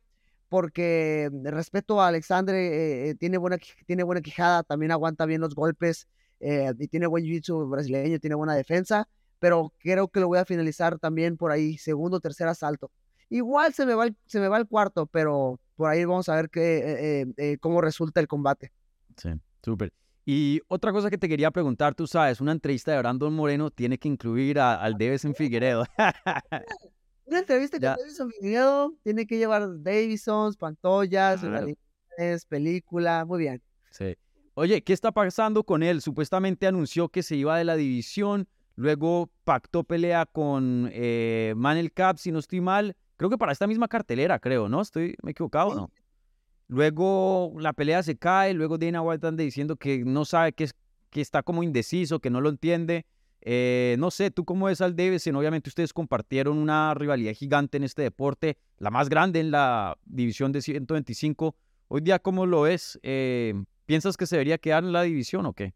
porque 0.49 1.31
respeto 1.45 2.01
a 2.01 2.09
Alexandre, 2.09 2.67
eh, 2.67 3.11
eh, 3.11 3.15
tiene, 3.15 3.39
buena, 3.39 3.59
tiene 3.87 4.03
buena 4.05 4.21
quijada, 4.21 4.63
también 4.63 4.93
aguanta 4.93 5.27
bien 5.27 5.41
los 5.41 5.55
golpes. 5.55 6.07
Eh, 6.39 6.73
y 6.79 6.89
tiene 6.89 7.07
buen 7.07 7.25
jiu-jitsu 7.25 7.69
brasileño, 7.69 8.19
tiene 8.19 8.37
buena 8.37 8.55
defensa, 8.55 9.09
pero 9.39 9.73
creo 9.79 10.09
que 10.09 10.21
lo 10.21 10.29
voy 10.29 10.39
a 10.39 10.45
finalizar 10.45 10.99
también 10.99 11.39
por 11.39 11.51
ahí, 11.51 11.79
segundo, 11.79 12.21
tercer 12.21 12.47
asalto. 12.47 12.91
Igual 13.29 13.73
se 13.75 13.87
me 13.87 13.95
va 13.95 14.07
el, 14.07 14.17
se 14.27 14.41
me 14.41 14.49
va 14.49 14.59
el 14.59 14.67
cuarto, 14.67 15.07
pero 15.07 15.61
por 15.75 15.91
ahí 15.91 16.05
vamos 16.05 16.29
a 16.29 16.37
ver 16.37 16.49
qué, 16.49 17.21
eh, 17.21 17.27
eh, 17.37 17.59
cómo 17.59 17.81
resulta 17.81 18.21
el 18.21 18.29
combate. 18.29 18.73
Sí, 19.17 19.31
súper. 19.63 19.93
Y 20.25 20.61
otra 20.67 20.93
cosa 20.93 21.09
que 21.09 21.19
te 21.19 21.29
quería 21.29 21.51
preguntar, 21.53 21.95
tú 21.95 22.07
sabes, 22.07 22.41
una 22.41 22.53
entrevista 22.53 22.91
de 22.93 22.99
Brandon 22.99 23.33
Moreno 23.33 23.71
tiene 23.71 23.97
que 23.97 24.09
incluir 24.09 24.59
a, 24.59 24.75
al 24.75 24.95
Davison 24.99 25.35
Figueredo. 25.35 25.85
una 27.27 27.39
entrevista 27.39 27.79
con 27.79 27.97
Davison 27.97 28.31
Figueredo 28.31 28.95
tiene 29.05 29.27
que 29.27 29.39
llevar 29.39 29.69
Davison, 29.83 30.53
Pantollas, 30.55 31.41
película, 32.49 33.25
muy 33.25 33.39
bien. 33.39 33.63
Sí. 33.91 34.17
Oye, 34.55 34.83
¿qué 34.83 34.93
está 34.93 35.13
pasando 35.13 35.63
con 35.65 35.83
él? 35.83 36.01
Supuestamente 36.01 36.67
anunció 36.67 37.09
que 37.09 37.23
se 37.23 37.37
iba 37.37 37.59
de 37.59 37.65
la 37.65 37.77
división, 37.77 38.49
luego 38.75 39.31
pactó 39.45 39.85
pelea 39.85 40.27
con 40.27 40.89
eh, 40.93 41.55
Manel 41.57 41.93
Cap, 41.93 42.17
si 42.17 42.33
no 42.33 42.39
estoy 42.39 42.63
mal. 42.63 42.97
Creo 43.17 43.31
que 43.31 43.39
para 43.39 43.53
esta 43.53 43.67
misma 43.67 43.89
cartelera, 43.89 44.39
creo, 44.39 44.69
¿no? 44.69 44.83
Estoy, 44.83 45.17
me 45.23 45.31
he 45.31 45.33
equivocado, 45.33 45.75
¿no? 45.75 45.91
Luego 46.69 47.53
la 47.59 47.73
pelea 47.73 48.03
se 48.03 48.17
cae, 48.17 48.53
luego 48.53 48.77
Dana 48.77 49.01
White 49.01 49.27
anda 49.27 49.43
diciendo 49.43 49.77
que 49.77 50.05
no 50.05 50.25
sabe, 50.25 50.53
que, 50.53 50.65
es, 50.65 50.75
que 51.11 51.21
está 51.21 51.43
como 51.43 51.63
indeciso, 51.63 52.19
que 52.19 52.29
no 52.29 52.41
lo 52.41 52.49
entiende. 52.49 53.07
Eh, 53.41 53.95
no 54.01 54.11
sé, 54.11 54.33
¿tú 54.33 54.45
cómo 54.45 54.67
ves 54.67 54.81
al 54.81 54.97
Davison? 54.97 55.37
Obviamente 55.37 55.71
ustedes 55.71 55.93
compartieron 55.93 56.59
una 56.59 56.93
rivalidad 56.95 57.33
gigante 57.33 57.77
en 57.77 57.85
este 57.85 58.03
deporte, 58.03 58.59
la 58.79 58.91
más 58.91 59.09
grande 59.09 59.39
en 59.39 59.53
la 59.53 59.97
división 60.05 60.51
de 60.51 60.61
125. 60.61 61.55
Hoy 61.89 62.01
día, 62.01 62.19
¿cómo 62.19 62.45
lo 62.45 62.63
ves? 62.63 62.99
Eh, 63.05 63.55
¿Piensas 63.87 64.17
que 64.17 64.27
se 64.27 64.35
debería 64.35 64.59
quedar 64.59 64.83
en 64.83 64.93
la 64.93 65.03
división 65.03 65.47
o 65.47 65.53
qué? 65.53 65.73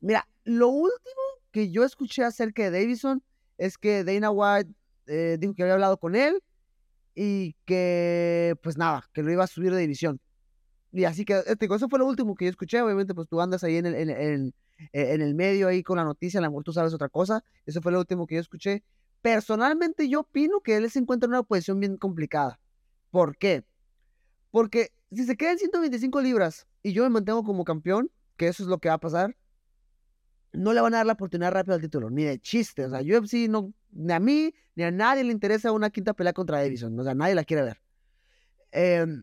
Mira, 0.00 0.28
lo 0.44 0.68
último 0.68 1.20
que 1.50 1.72
yo 1.72 1.82
escuché 1.82 2.22
acerca 2.22 2.62
de 2.62 2.70
Davison 2.70 3.22
es 3.58 3.76
que 3.76 4.04
Dana 4.04 4.30
White 4.30 4.70
eh, 5.08 5.36
dijo 5.40 5.54
que 5.54 5.62
había 5.64 5.74
hablado 5.74 5.96
con 5.98 6.14
él 6.14 6.40
y 7.14 7.54
que, 7.64 8.56
pues 8.62 8.76
nada, 8.76 9.08
que 9.12 9.22
lo 9.22 9.32
iba 9.32 9.44
a 9.44 9.46
subir 9.46 9.72
de 9.72 9.80
división. 9.80 10.20
Y 10.92 11.04
así 11.04 11.24
que, 11.24 11.42
este, 11.46 11.66
eso 11.66 11.88
fue 11.88 11.98
lo 11.98 12.06
último 12.06 12.34
que 12.34 12.46
yo 12.46 12.50
escuché. 12.50 12.80
Obviamente, 12.82 13.14
pues 13.14 13.28
tú 13.28 13.40
andas 13.40 13.62
ahí 13.64 13.76
en 13.76 13.86
el, 13.86 13.94
en, 13.94 14.10
en, 14.10 14.54
en 14.92 15.20
el 15.20 15.34
medio, 15.34 15.68
ahí 15.68 15.82
con 15.82 15.98
la 15.98 16.04
noticia, 16.04 16.38
a 16.38 16.42
lo 16.42 16.50
mejor 16.50 16.64
tú 16.64 16.72
sabes 16.72 16.94
otra 16.94 17.08
cosa. 17.08 17.44
Eso 17.66 17.80
fue 17.80 17.92
lo 17.92 18.00
último 18.00 18.26
que 18.26 18.36
yo 18.36 18.40
escuché. 18.40 18.82
Personalmente, 19.22 20.08
yo 20.08 20.20
opino 20.20 20.60
que 20.60 20.76
él 20.76 20.90
se 20.90 20.98
encuentra 20.98 21.26
en 21.26 21.32
una 21.32 21.42
posición 21.42 21.78
bien 21.78 21.96
complicada. 21.96 22.58
¿Por 23.10 23.36
qué? 23.36 23.64
Porque 24.50 24.92
si 25.12 25.24
se 25.24 25.36
queda 25.36 25.52
en 25.52 25.58
125 25.58 26.20
libras 26.22 26.66
y 26.82 26.92
yo 26.92 27.02
me 27.04 27.10
mantengo 27.10 27.44
como 27.44 27.64
campeón, 27.64 28.10
que 28.36 28.48
eso 28.48 28.62
es 28.62 28.68
lo 28.68 28.78
que 28.78 28.88
va 28.88 28.94
a 28.94 28.98
pasar, 28.98 29.36
no 30.52 30.72
le 30.72 30.80
van 30.80 30.94
a 30.94 30.98
dar 30.98 31.06
la 31.06 31.12
oportunidad 31.12 31.52
rápida 31.52 31.74
al 31.74 31.80
título, 31.80 32.10
ni 32.10 32.24
de 32.24 32.38
chiste. 32.38 32.84
O 32.84 32.90
sea, 32.90 33.00
UFC 33.00 33.48
no, 33.48 33.72
ni 33.92 34.12
a 34.12 34.20
mí, 34.20 34.54
ni 34.74 34.84
a 34.84 34.90
nadie 34.90 35.24
le 35.24 35.32
interesa 35.32 35.72
una 35.72 35.90
quinta 35.90 36.14
pelea 36.14 36.32
contra 36.32 36.58
Davison. 36.58 36.98
O 36.98 37.04
sea, 37.04 37.14
nadie 37.14 37.34
la 37.34 37.44
quiere 37.44 37.62
ver. 37.62 37.80
Em, 38.72 39.22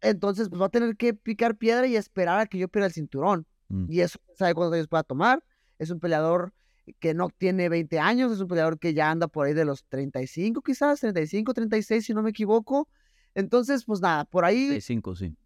entonces, 0.00 0.48
pues 0.48 0.60
va 0.60 0.66
a 0.66 0.70
tener 0.70 0.96
que 0.96 1.14
picar 1.14 1.56
piedra 1.56 1.86
y 1.86 1.96
esperar 1.96 2.40
a 2.40 2.46
que 2.46 2.58
yo 2.58 2.68
pierda 2.68 2.86
el 2.86 2.92
cinturón. 2.92 3.46
Mm. 3.68 3.86
Y 3.90 4.00
eso 4.00 4.18
sabe 4.36 4.54
cuántos 4.54 4.74
años 4.74 4.88
pueda 4.88 5.02
tomar. 5.02 5.42
Es 5.78 5.90
un 5.90 6.00
peleador 6.00 6.52
que 7.00 7.14
no 7.14 7.28
tiene 7.28 7.68
20 7.68 7.98
años, 7.98 8.32
es 8.32 8.40
un 8.40 8.48
peleador 8.48 8.78
que 8.78 8.94
ya 8.94 9.10
anda 9.10 9.28
por 9.28 9.46
ahí 9.46 9.54
de 9.54 9.64
los 9.64 9.84
35 9.84 10.62
quizás, 10.62 11.00
35, 11.00 11.52
36 11.52 12.04
si 12.04 12.14
no 12.14 12.22
me 12.22 12.30
equivoco. 12.30 12.88
Entonces, 13.34 13.84
pues 13.84 14.00
nada, 14.00 14.24
por 14.24 14.44
ahí 14.44 14.80
5, 14.80 15.16
sí. 15.16 15.36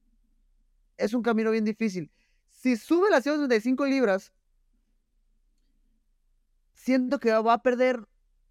es 0.97 1.15
un 1.15 1.23
camino 1.23 1.51
bien 1.51 1.65
difícil. 1.65 2.11
Si 2.49 2.77
sube 2.77 3.11
las 3.11 3.25
135 3.25 3.87
libras, 3.87 4.33
siento 6.83 7.21
que 7.21 7.33
va 7.33 7.53
a 7.55 7.63
perder 7.63 8.09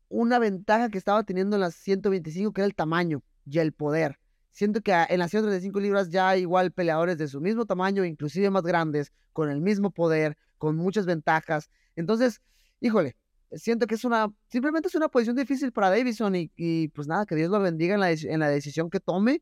una 0.08 0.40
ventaja 0.40 0.90
que 0.90 0.98
estaba 0.98 1.24
teniendo 1.24 1.58
en 1.58 1.62
las 1.62 1.76
125, 1.76 2.54
que 2.54 2.62
era 2.62 2.66
el 2.66 2.76
tamaño 2.76 3.24
y 3.46 3.60
el 3.60 3.74
poder. 3.74 4.20
Siento 4.52 4.82
que 4.82 4.94
en 4.94 5.20
las 5.20 5.32
135 5.32 5.80
libras 5.80 6.10
ya 6.10 6.30
hay 6.30 6.42
igual 6.42 6.72
peleadores 6.72 7.18
de 7.18 7.28
su 7.28 7.42
mismo 7.42 7.66
tamaño, 7.66 8.06
inclusive 8.06 8.50
más 8.50 8.64
grandes, 8.64 9.12
con 9.34 9.50
el 9.50 9.62
mismo 9.62 9.92
poder, 9.92 10.38
con 10.58 10.78
muchas 10.78 11.06
ventajas. 11.06 11.70
Entonces, 11.96 12.42
híjole, 12.80 13.18
siento 13.52 13.86
que 13.86 13.96
es 13.96 14.06
una, 14.06 14.32
simplemente 14.50 14.88
es 14.88 14.96
una 14.96 15.10
posición 15.10 15.36
difícil 15.36 15.74
para 15.74 15.90
Davison 15.90 16.34
y, 16.36 16.52
y, 16.56 16.88
pues 16.90 17.08
nada, 17.08 17.26
que 17.26 17.36
Dios 17.36 17.50
lo 17.50 17.60
bendiga 17.60 17.96
en 17.96 18.00
la, 18.00 18.12
en 18.12 18.40
la 18.40 18.50
decisión 18.50 18.90
que 18.90 19.02
tome. 19.02 19.42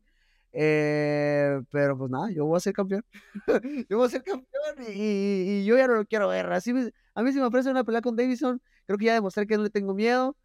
Eh, 0.52 1.60
pero 1.70 1.96
pues 1.96 2.10
nada, 2.10 2.30
yo 2.30 2.44
voy 2.46 2.56
a 2.56 2.60
ser 2.60 2.72
campeón. 2.72 3.04
yo 3.88 3.96
voy 3.98 4.06
a 4.06 4.10
ser 4.10 4.22
campeón 4.22 4.74
y, 4.88 4.90
y- 4.92 5.60
y 5.60 5.64
yo 5.64 5.76
ya 5.76 5.86
no 5.86 5.94
lo 5.94 6.04
quiero 6.06 6.28
ver. 6.28 6.50
Así 6.52 6.72
me- 6.72 6.90
a 7.14 7.22
mí 7.22 7.32
si 7.32 7.38
me 7.38 7.44
ofrece 7.46 7.70
una 7.70 7.84
pelea 7.84 8.00
con 8.00 8.16
Davison, 8.16 8.60
creo 8.86 8.98
que 8.98 9.04
ya 9.06 9.14
demostré 9.14 9.46
que 9.46 9.56
no 9.56 9.62
le 9.62 9.70
tengo 9.70 9.94
miedo. 9.94 10.36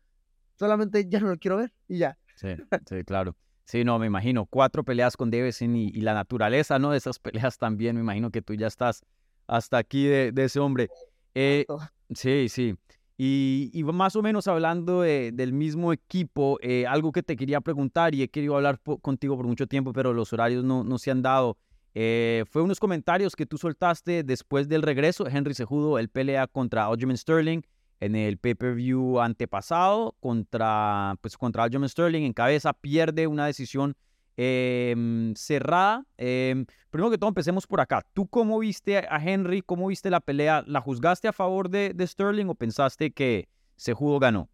Solamente 0.58 1.06
ya 1.10 1.20
no 1.20 1.28
lo 1.30 1.38
quiero 1.38 1.58
ver 1.58 1.74
y 1.88 1.98
ya. 2.00 2.18
Sí, 2.36 2.50
sí, 2.88 3.04
claro. 3.04 3.36
Sí, 3.66 3.84
no, 3.84 3.98
me 4.00 4.06
imagino. 4.08 4.46
Cuatro 4.46 4.84
peleas 4.84 5.18
con 5.18 5.32
Davison 5.32 5.76
y, 5.76 5.88
y 5.90 6.02
la 6.02 6.14
naturaleza, 6.14 6.78
¿no? 6.80 6.92
De 6.92 6.98
esas 6.98 7.20
peleas 7.20 7.58
también, 7.58 7.96
me 7.96 8.02
imagino 8.02 8.30
que 8.32 8.42
tú 8.42 8.54
ya 8.54 8.68
estás 8.68 9.02
hasta 9.48 9.78
aquí 9.78 10.06
de, 10.06 10.32
de 10.32 10.44
ese 10.46 10.60
hombre. 10.60 10.90
Eh, 11.34 11.66
sí, 12.14 12.48
sí. 12.50 12.76
Y, 13.18 13.72
más 13.94 14.16
o 14.18 14.22
menos 14.22 14.48
hablando 14.48 15.02
de- 15.02 15.32
del 15.34 15.54
mismo 15.54 15.94
equipo, 15.94 16.58
eh, 16.62 16.86
algo 16.86 17.12
que 17.14 17.24
te 17.24 17.38
quería 17.38 17.62
preguntar 17.62 18.14
y 18.14 18.22
he 18.24 18.28
querido 18.28 18.56
hablar 18.58 18.78
po- 18.80 18.98
contigo 19.00 19.38
por 19.38 19.48
mucho 19.48 19.68
tiempo, 19.68 19.94
pero 19.94 20.14
los 20.14 20.34
horarios 20.34 20.64
no, 20.66 20.84
no 20.84 20.98
se 20.98 21.12
han 21.12 21.22
dado. 21.22 21.58
eh, 21.98 22.44
fue 22.50 22.62
unos 22.62 22.78
comentarios 22.82 23.38
que 23.38 23.46
tú 23.46 23.58
soltaste 23.58 24.24
después 24.24 24.68
del 24.68 24.82
regreso 24.82 25.28
Henry 25.28 25.54
Cejudo, 25.54 25.98
el 25.98 26.10
pelea 26.10 26.46
contra 26.46 26.88
Aljamain 26.88 27.16
Sterling 27.18 27.62
en 28.02 28.16
el 28.18 28.38
pay-per-view 28.38 29.22
antepasado 29.22 30.14
contra, 30.20 31.16
pues, 31.22 31.38
contra 31.38 31.64
Aljamain 31.64 31.88
Sterling 31.88 32.24
en 32.24 32.34
cabeza, 32.34 32.74
pierde 32.74 33.28
una 33.28 33.46
decisión 33.46 33.96
em, 34.38 35.34
cerrada. 35.36 36.06
Em, 36.18 36.66
primero 36.90 37.12
que 37.12 37.18
todo, 37.18 37.30
empecemos 37.30 37.68
por 37.68 37.82
acá. 37.82 38.06
¿Tú 38.14 38.28
cómo 38.28 38.60
viste 38.60 38.98
a 38.98 39.18
Henry? 39.22 39.62
¿Cómo 39.62 39.88
viste 39.88 40.10
la 40.10 40.20
pelea? 40.20 40.64
¿La 40.68 40.82
juzgaste 40.82 41.28
a 41.28 41.34
favor 41.34 41.70
de, 41.70 41.94
de 41.94 42.08
Sterling 42.08 42.48
o 42.48 42.56
pensaste 42.56 43.12
que 43.12 43.48
Cejudo 43.78 44.20
ganó? 44.20 44.50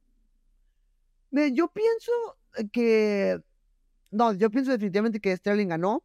Yo 1.32 1.68
pienso 1.70 2.12
que. 2.72 3.40
No, 4.12 4.34
yo 4.34 4.50
pienso 4.50 4.72
definitivamente 4.72 5.20
que 5.22 5.36
Sterling 5.36 5.70
ganó. 5.70 6.04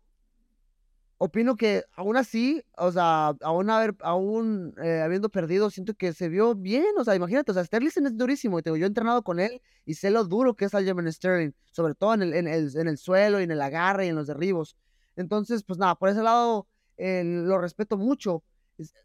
Opino 1.18 1.56
que 1.56 1.84
aún 1.94 2.18
así, 2.18 2.62
o 2.76 2.92
sea, 2.92 3.28
aún, 3.40 3.70
haber, 3.70 3.96
aún 4.00 4.74
eh, 4.82 5.00
habiendo 5.00 5.30
perdido, 5.30 5.70
siento 5.70 5.94
que 5.94 6.12
se 6.12 6.28
vio 6.28 6.54
bien. 6.54 6.84
O 6.98 7.04
sea, 7.04 7.14
imagínate, 7.14 7.50
o 7.52 7.54
sea, 7.54 7.64
Sterling 7.64 7.88
es 7.88 8.16
durísimo. 8.18 8.58
y 8.58 8.62
te 8.62 8.68
yo 8.70 8.76
he 8.76 8.86
entrenado 8.86 9.22
con 9.22 9.40
él 9.40 9.62
y 9.86 9.94
sé 9.94 10.10
lo 10.10 10.24
duro 10.24 10.54
que 10.56 10.66
es 10.66 10.74
Aljamain 10.74 11.10
Sterling, 11.10 11.52
sobre 11.72 11.94
todo 11.94 12.12
en 12.14 12.22
el, 12.22 12.34
en, 12.34 12.46
el, 12.48 12.70
en 12.76 12.88
el 12.88 12.98
suelo 12.98 13.40
y 13.40 13.44
en 13.44 13.50
el 13.50 13.62
agarre 13.62 14.06
y 14.06 14.08
en 14.10 14.16
los 14.16 14.26
derribos. 14.26 14.76
Entonces, 15.16 15.62
pues 15.64 15.78
nada, 15.78 15.94
por 15.94 16.10
ese 16.10 16.22
lado 16.22 16.68
eh, 16.98 17.22
lo 17.24 17.58
respeto 17.58 17.96
mucho. 17.96 18.42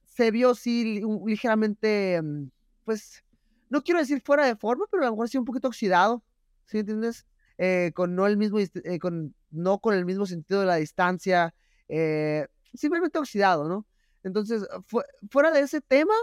Se 0.05 0.31
vio, 0.31 0.53
sí, 0.55 1.01
ligeramente, 1.25 2.21
mm, 2.21 2.49
pues, 2.83 3.23
no 3.69 3.81
quiero 3.83 3.99
decir 4.01 4.21
fuera 4.21 4.45
de 4.45 4.57
forma, 4.57 4.85
pero 4.91 5.03
a 5.03 5.05
lo 5.05 5.11
mejor 5.13 5.29
sí 5.29 5.37
un 5.37 5.45
poquito 5.45 5.69
oxidado, 5.69 6.23
¿sí 6.65 6.79
entiendes? 6.79 7.25
Eh, 7.57 7.91
con 7.95 8.15
no 8.15 8.27
el 8.27 8.35
mismo, 8.37 8.59
dist- 8.59 8.81
eh, 8.83 8.99
con, 8.99 9.33
no 9.49 9.79
con 9.79 9.93
el 9.95 10.03
mismo 10.05 10.25
sentido 10.25 10.59
de 10.61 10.65
la 10.65 10.75
distancia, 10.75 11.53
eh, 11.91 12.47
simplemente 12.73 13.19
oxidado, 13.19 13.67
¿no? 13.69 13.85
Entonces, 14.23 14.65
fu- 14.87 15.01
fuera 15.29 15.51
de 15.51 15.61
ese 15.61 15.81
tema, 15.81 16.13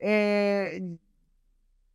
eh, 0.00 0.80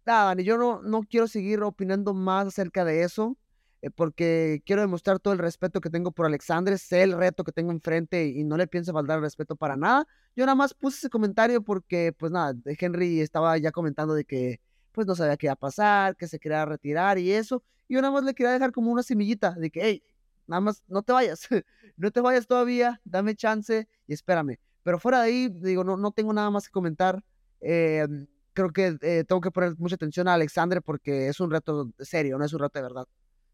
nada, 0.06 0.36
yo 0.42 0.58
no, 0.58 0.82
no 0.82 1.02
quiero 1.04 1.28
seguir 1.28 1.62
opinando 1.62 2.14
más 2.14 2.48
acerca 2.48 2.86
de 2.86 3.04
eso, 3.04 3.38
eh, 3.82 3.90
porque 3.90 4.62
quiero 4.66 4.82
demostrar 4.82 5.20
todo 5.20 5.34
el 5.34 5.40
respeto 5.40 5.82
que 5.82 5.90
tengo 5.90 6.12
por 6.12 6.26
Alexandre, 6.26 6.78
sé 6.78 7.04
el 7.04 7.14
reto 7.14 7.44
que 7.44 7.52
tengo 7.52 7.72
enfrente 7.72 8.26
y 8.28 8.44
no 8.44 8.58
le 8.58 8.68
pienso 8.68 8.94
faltar 8.94 9.18
el 9.18 9.24
respeto 9.24 9.56
para 9.56 9.76
nada. 9.76 10.08
Yo 10.36 10.46
nada 10.46 10.56
más 10.56 10.74
puse 10.74 10.98
ese 10.98 11.10
comentario 11.10 11.62
porque, 11.64 12.14
pues 12.18 12.32
nada, 12.32 12.54
Henry 12.66 13.22
estaba 13.22 13.58
ya 13.58 13.72
comentando 13.72 14.14
de 14.14 14.26
que, 14.26 14.60
pues 14.92 15.08
no 15.08 15.16
sabía 15.16 15.38
qué 15.38 15.48
iba 15.48 15.54
a 15.54 15.56
pasar, 15.58 16.16
que 16.16 16.28
se 16.28 16.40
quería 16.40 16.66
retirar 16.66 17.18
y 17.18 17.32
eso. 17.32 17.64
Y 17.88 17.96
yo 17.96 18.02
nada 18.02 18.14
más 18.14 18.24
le 18.24 18.34
quería 18.34 18.52
dejar 18.54 18.72
como 18.72 18.92
una 18.92 19.04
semillita 19.04 19.52
de 19.52 19.70
que, 19.72 19.82
hey, 19.84 20.04
nada 20.48 20.62
más, 20.62 20.84
no 20.88 21.02
te 21.04 21.14
vayas, 21.14 21.48
no 21.98 22.12
te 22.12 22.22
vayas 22.22 22.48
todavía, 22.48 23.02
dame 23.04 23.36
chance 23.36 23.88
y 24.08 24.14
espérame. 24.14 24.58
Pero 24.84 25.00
fuera 25.00 25.22
de 25.22 25.28
ahí, 25.28 25.50
digo, 25.50 25.84
no, 25.84 25.98
no 25.98 26.12
tengo 26.12 26.34
nada 26.34 26.50
más 26.52 26.66
que 26.68 26.72
comentar. 26.72 27.24
Eh, 27.62 28.06
creo 28.54 28.72
que 28.72 28.98
eh, 29.02 29.24
tengo 29.28 29.40
que 29.42 29.52
poner 29.52 29.76
mucha 29.78 29.96
atención 29.96 30.28
a 30.28 30.34
Alexandre 30.34 30.82
porque 30.82 31.28
es 31.30 31.40
un 31.40 31.50
reto 31.52 31.90
serio, 32.00 32.38
no 32.38 32.46
es 32.46 32.54
un 32.54 32.60
reto 32.60 32.80
de 32.80 32.84
verdad. 32.84 33.06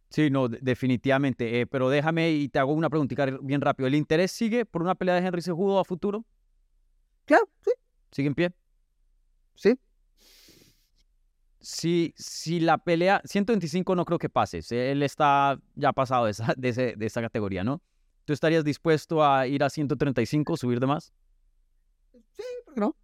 Sí, 0.10 0.30
no, 0.32 0.47
de- 0.49 0.58
definitivamente. 0.62 1.62
eh, 1.62 1.67
pero 1.67 1.89
déjame 1.89 2.32
y 2.32 2.49
te 2.49 2.58
hago 2.60 2.73
una 2.73 2.89
preguntita 2.89 3.25
bien 3.43 3.62
rápido. 3.62 3.88
¿El 3.88 3.93
interés 3.95 4.32
sigue 4.32 4.65
por 4.65 4.82
una 4.82 4.95
pelea 4.95 5.15
de 5.15 5.28
Henry 5.28 5.41
Cejudo 5.43 5.80
a 5.80 5.86
futuro? 5.86 6.25
Claro, 7.25 7.47
sí, 7.63 7.71
¿Sigue 8.12 8.28
en 8.28 8.36
pie? 8.36 8.52
sí. 9.56 9.78
Si, 11.62 12.13
si 12.17 12.60
la 12.62 12.78
pelea, 12.78 13.22
125 13.26 13.95
no 13.95 14.06
creo 14.06 14.17
que 14.17 14.30
pase, 14.30 14.62
se- 14.62 14.91
él 14.91 15.04
está 15.04 15.60
ya 15.76 15.91
pasado 15.91 16.26
de 16.26 16.32
esa, 16.32 16.54
de, 16.58 16.69
ese- 16.69 16.95
de 16.95 17.06
esa 17.06 17.22
categoría, 17.22 17.63
¿no? 17.63 17.82
¿Tú 18.26 18.34
estarías 18.34 18.63
dispuesto 18.63 19.26
a 19.26 19.48
ir 19.48 19.63
a 19.63 19.69
135, 19.69 20.56
subir 20.56 20.80
de 20.80 20.88
más? 20.88 21.12
Sí, 22.32 22.43
¿por 22.65 22.74
qué 22.76 22.80
no? 22.82 22.95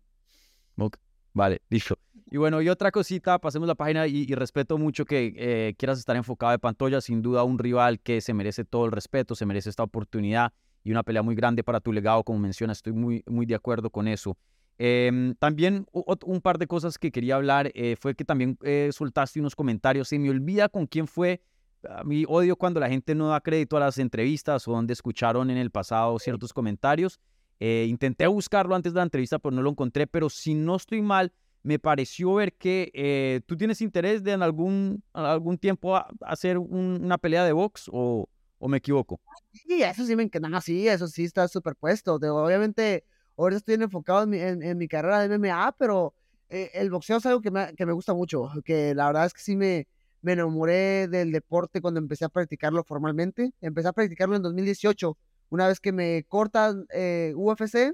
Ok, 0.77 0.97
Vale, 1.33 1.61
listo. 1.69 1.97
Y 2.31 2.37
bueno, 2.37 2.61
y 2.61 2.69
otra 2.69 2.91
cosita, 2.91 3.39
pasemos 3.39 3.67
la 3.67 3.75
página 3.75 4.07
y, 4.07 4.25
y 4.27 4.35
respeto 4.35 4.77
mucho 4.77 5.03
que 5.05 5.33
eh, 5.35 5.75
quieras 5.77 5.99
estar 5.99 6.15
enfocado 6.15 6.53
de 6.53 6.59
pantalla, 6.59 7.01
sin 7.01 7.21
duda 7.21 7.43
un 7.43 7.59
rival 7.59 7.99
que 7.99 8.21
se 8.21 8.33
merece 8.33 8.63
todo 8.63 8.85
el 8.85 8.91
respeto, 8.93 9.35
se 9.35 9.45
merece 9.45 9.69
esta 9.69 9.83
oportunidad 9.83 10.53
y 10.83 10.91
una 10.91 11.03
pelea 11.03 11.23
muy 11.23 11.35
grande 11.35 11.63
para 11.63 11.81
tu 11.81 11.91
legado, 11.91 12.23
como 12.23 12.39
mencionas, 12.39 12.77
estoy 12.77 12.93
muy, 12.93 13.21
muy 13.27 13.45
de 13.45 13.55
acuerdo 13.55 13.89
con 13.89 14.07
eso. 14.07 14.37
Em, 14.77 15.35
también 15.35 15.85
un 15.93 16.41
par 16.41 16.57
de 16.57 16.67
cosas 16.67 16.97
que 16.97 17.11
quería 17.11 17.35
hablar 17.35 17.71
eh, 17.75 17.95
fue 17.99 18.13
que 18.15 18.25
también 18.25 18.57
eh, 18.63 18.89
soltaste 18.91 19.39
unos 19.39 19.55
comentarios, 19.55 20.09
se 20.09 20.19
me 20.19 20.29
olvida 20.29 20.67
con 20.67 20.85
quién 20.85 21.07
fue, 21.07 21.41
a 21.89 22.03
mí 22.03 22.25
odio 22.27 22.55
cuando 22.57 22.79
la 22.79 22.89
gente 22.89 23.15
no 23.15 23.29
da 23.29 23.39
crédito 23.41 23.77
a 23.77 23.79
las 23.79 23.97
entrevistas 23.99 24.67
o 24.67 24.71
donde 24.73 24.93
escucharon 24.93 25.49
en 25.49 25.57
el 25.57 25.71
pasado 25.71 26.17
ciertos 26.19 26.51
comentarios. 26.51 27.19
Eh, 27.59 27.85
intenté 27.87 28.27
buscarlo 28.27 28.75
antes 28.75 28.93
de 28.93 28.97
la 28.97 29.03
entrevista, 29.03 29.39
pero 29.39 29.55
no 29.55 29.61
lo 29.61 29.69
encontré, 29.69 30.07
pero 30.07 30.29
si 30.29 30.55
no 30.55 30.75
estoy 30.75 31.01
mal, 31.01 31.31
me 31.63 31.79
pareció 31.79 32.33
ver 32.33 32.53
que 32.53 33.41
tú 33.47 33.55
tienes 33.55 33.81
interés 33.81 34.23
de 34.23 34.33
en 34.33 34.43
algún, 34.43 35.03
algún 35.13 35.57
tiempo 35.57 35.95
a- 35.95 36.07
hacer 36.21 36.57
un- 36.57 36.99
una 37.03 37.17
pelea 37.17 37.45
de 37.45 37.53
box 37.53 37.89
o, 37.91 38.27
o 38.57 38.67
me 38.67 38.77
equivoco. 38.77 39.19
Sí, 39.51 39.81
eso 39.81 40.05
sí 40.05 40.15
me 40.15 40.23
encanta, 40.23 40.59
sí, 40.61 40.87
eso 40.87 41.07
sí 41.07 41.23
está 41.23 41.47
superpuesto. 41.47 42.15
Obviamente, 42.15 43.05
ahora 43.37 43.57
estoy 43.57 43.75
enfocado 43.75 44.23
en 44.23 44.29
mi, 44.29 44.39
en, 44.39 44.63
en 44.63 44.77
mi 44.77 44.87
carrera 44.87 45.19
de 45.19 45.25
MMA, 45.35 45.75
pero 45.77 46.13
eh, 46.49 46.71
el 46.73 46.89
boxeo 46.91 47.17
es 47.17 47.25
algo 47.25 47.41
que 47.41 47.51
me, 47.51 47.73
que 47.75 47.85
me 47.85 47.93
gusta 47.93 48.13
mucho, 48.13 48.49
que 48.63 48.93
la 48.95 49.07
verdad 49.07 49.25
es 49.25 49.33
que 49.33 49.41
sí 49.41 49.55
me, 49.55 49.87
me 50.21 50.33
enamoré 50.33 51.07
del 51.07 51.31
deporte 51.31 51.81
cuando 51.81 51.99
empecé 51.99 52.25
a 52.25 52.29
practicarlo 52.29 52.83
formalmente. 52.83 53.53
Empecé 53.61 53.87
a 53.89 53.93
practicarlo 53.93 54.35
en 54.35 54.41
2018, 54.43 55.17
una 55.49 55.67
vez 55.67 55.79
que 55.79 55.91
me 55.91 56.23
cortan 56.27 56.85
eh, 56.91 57.33
UFC. 57.35 57.93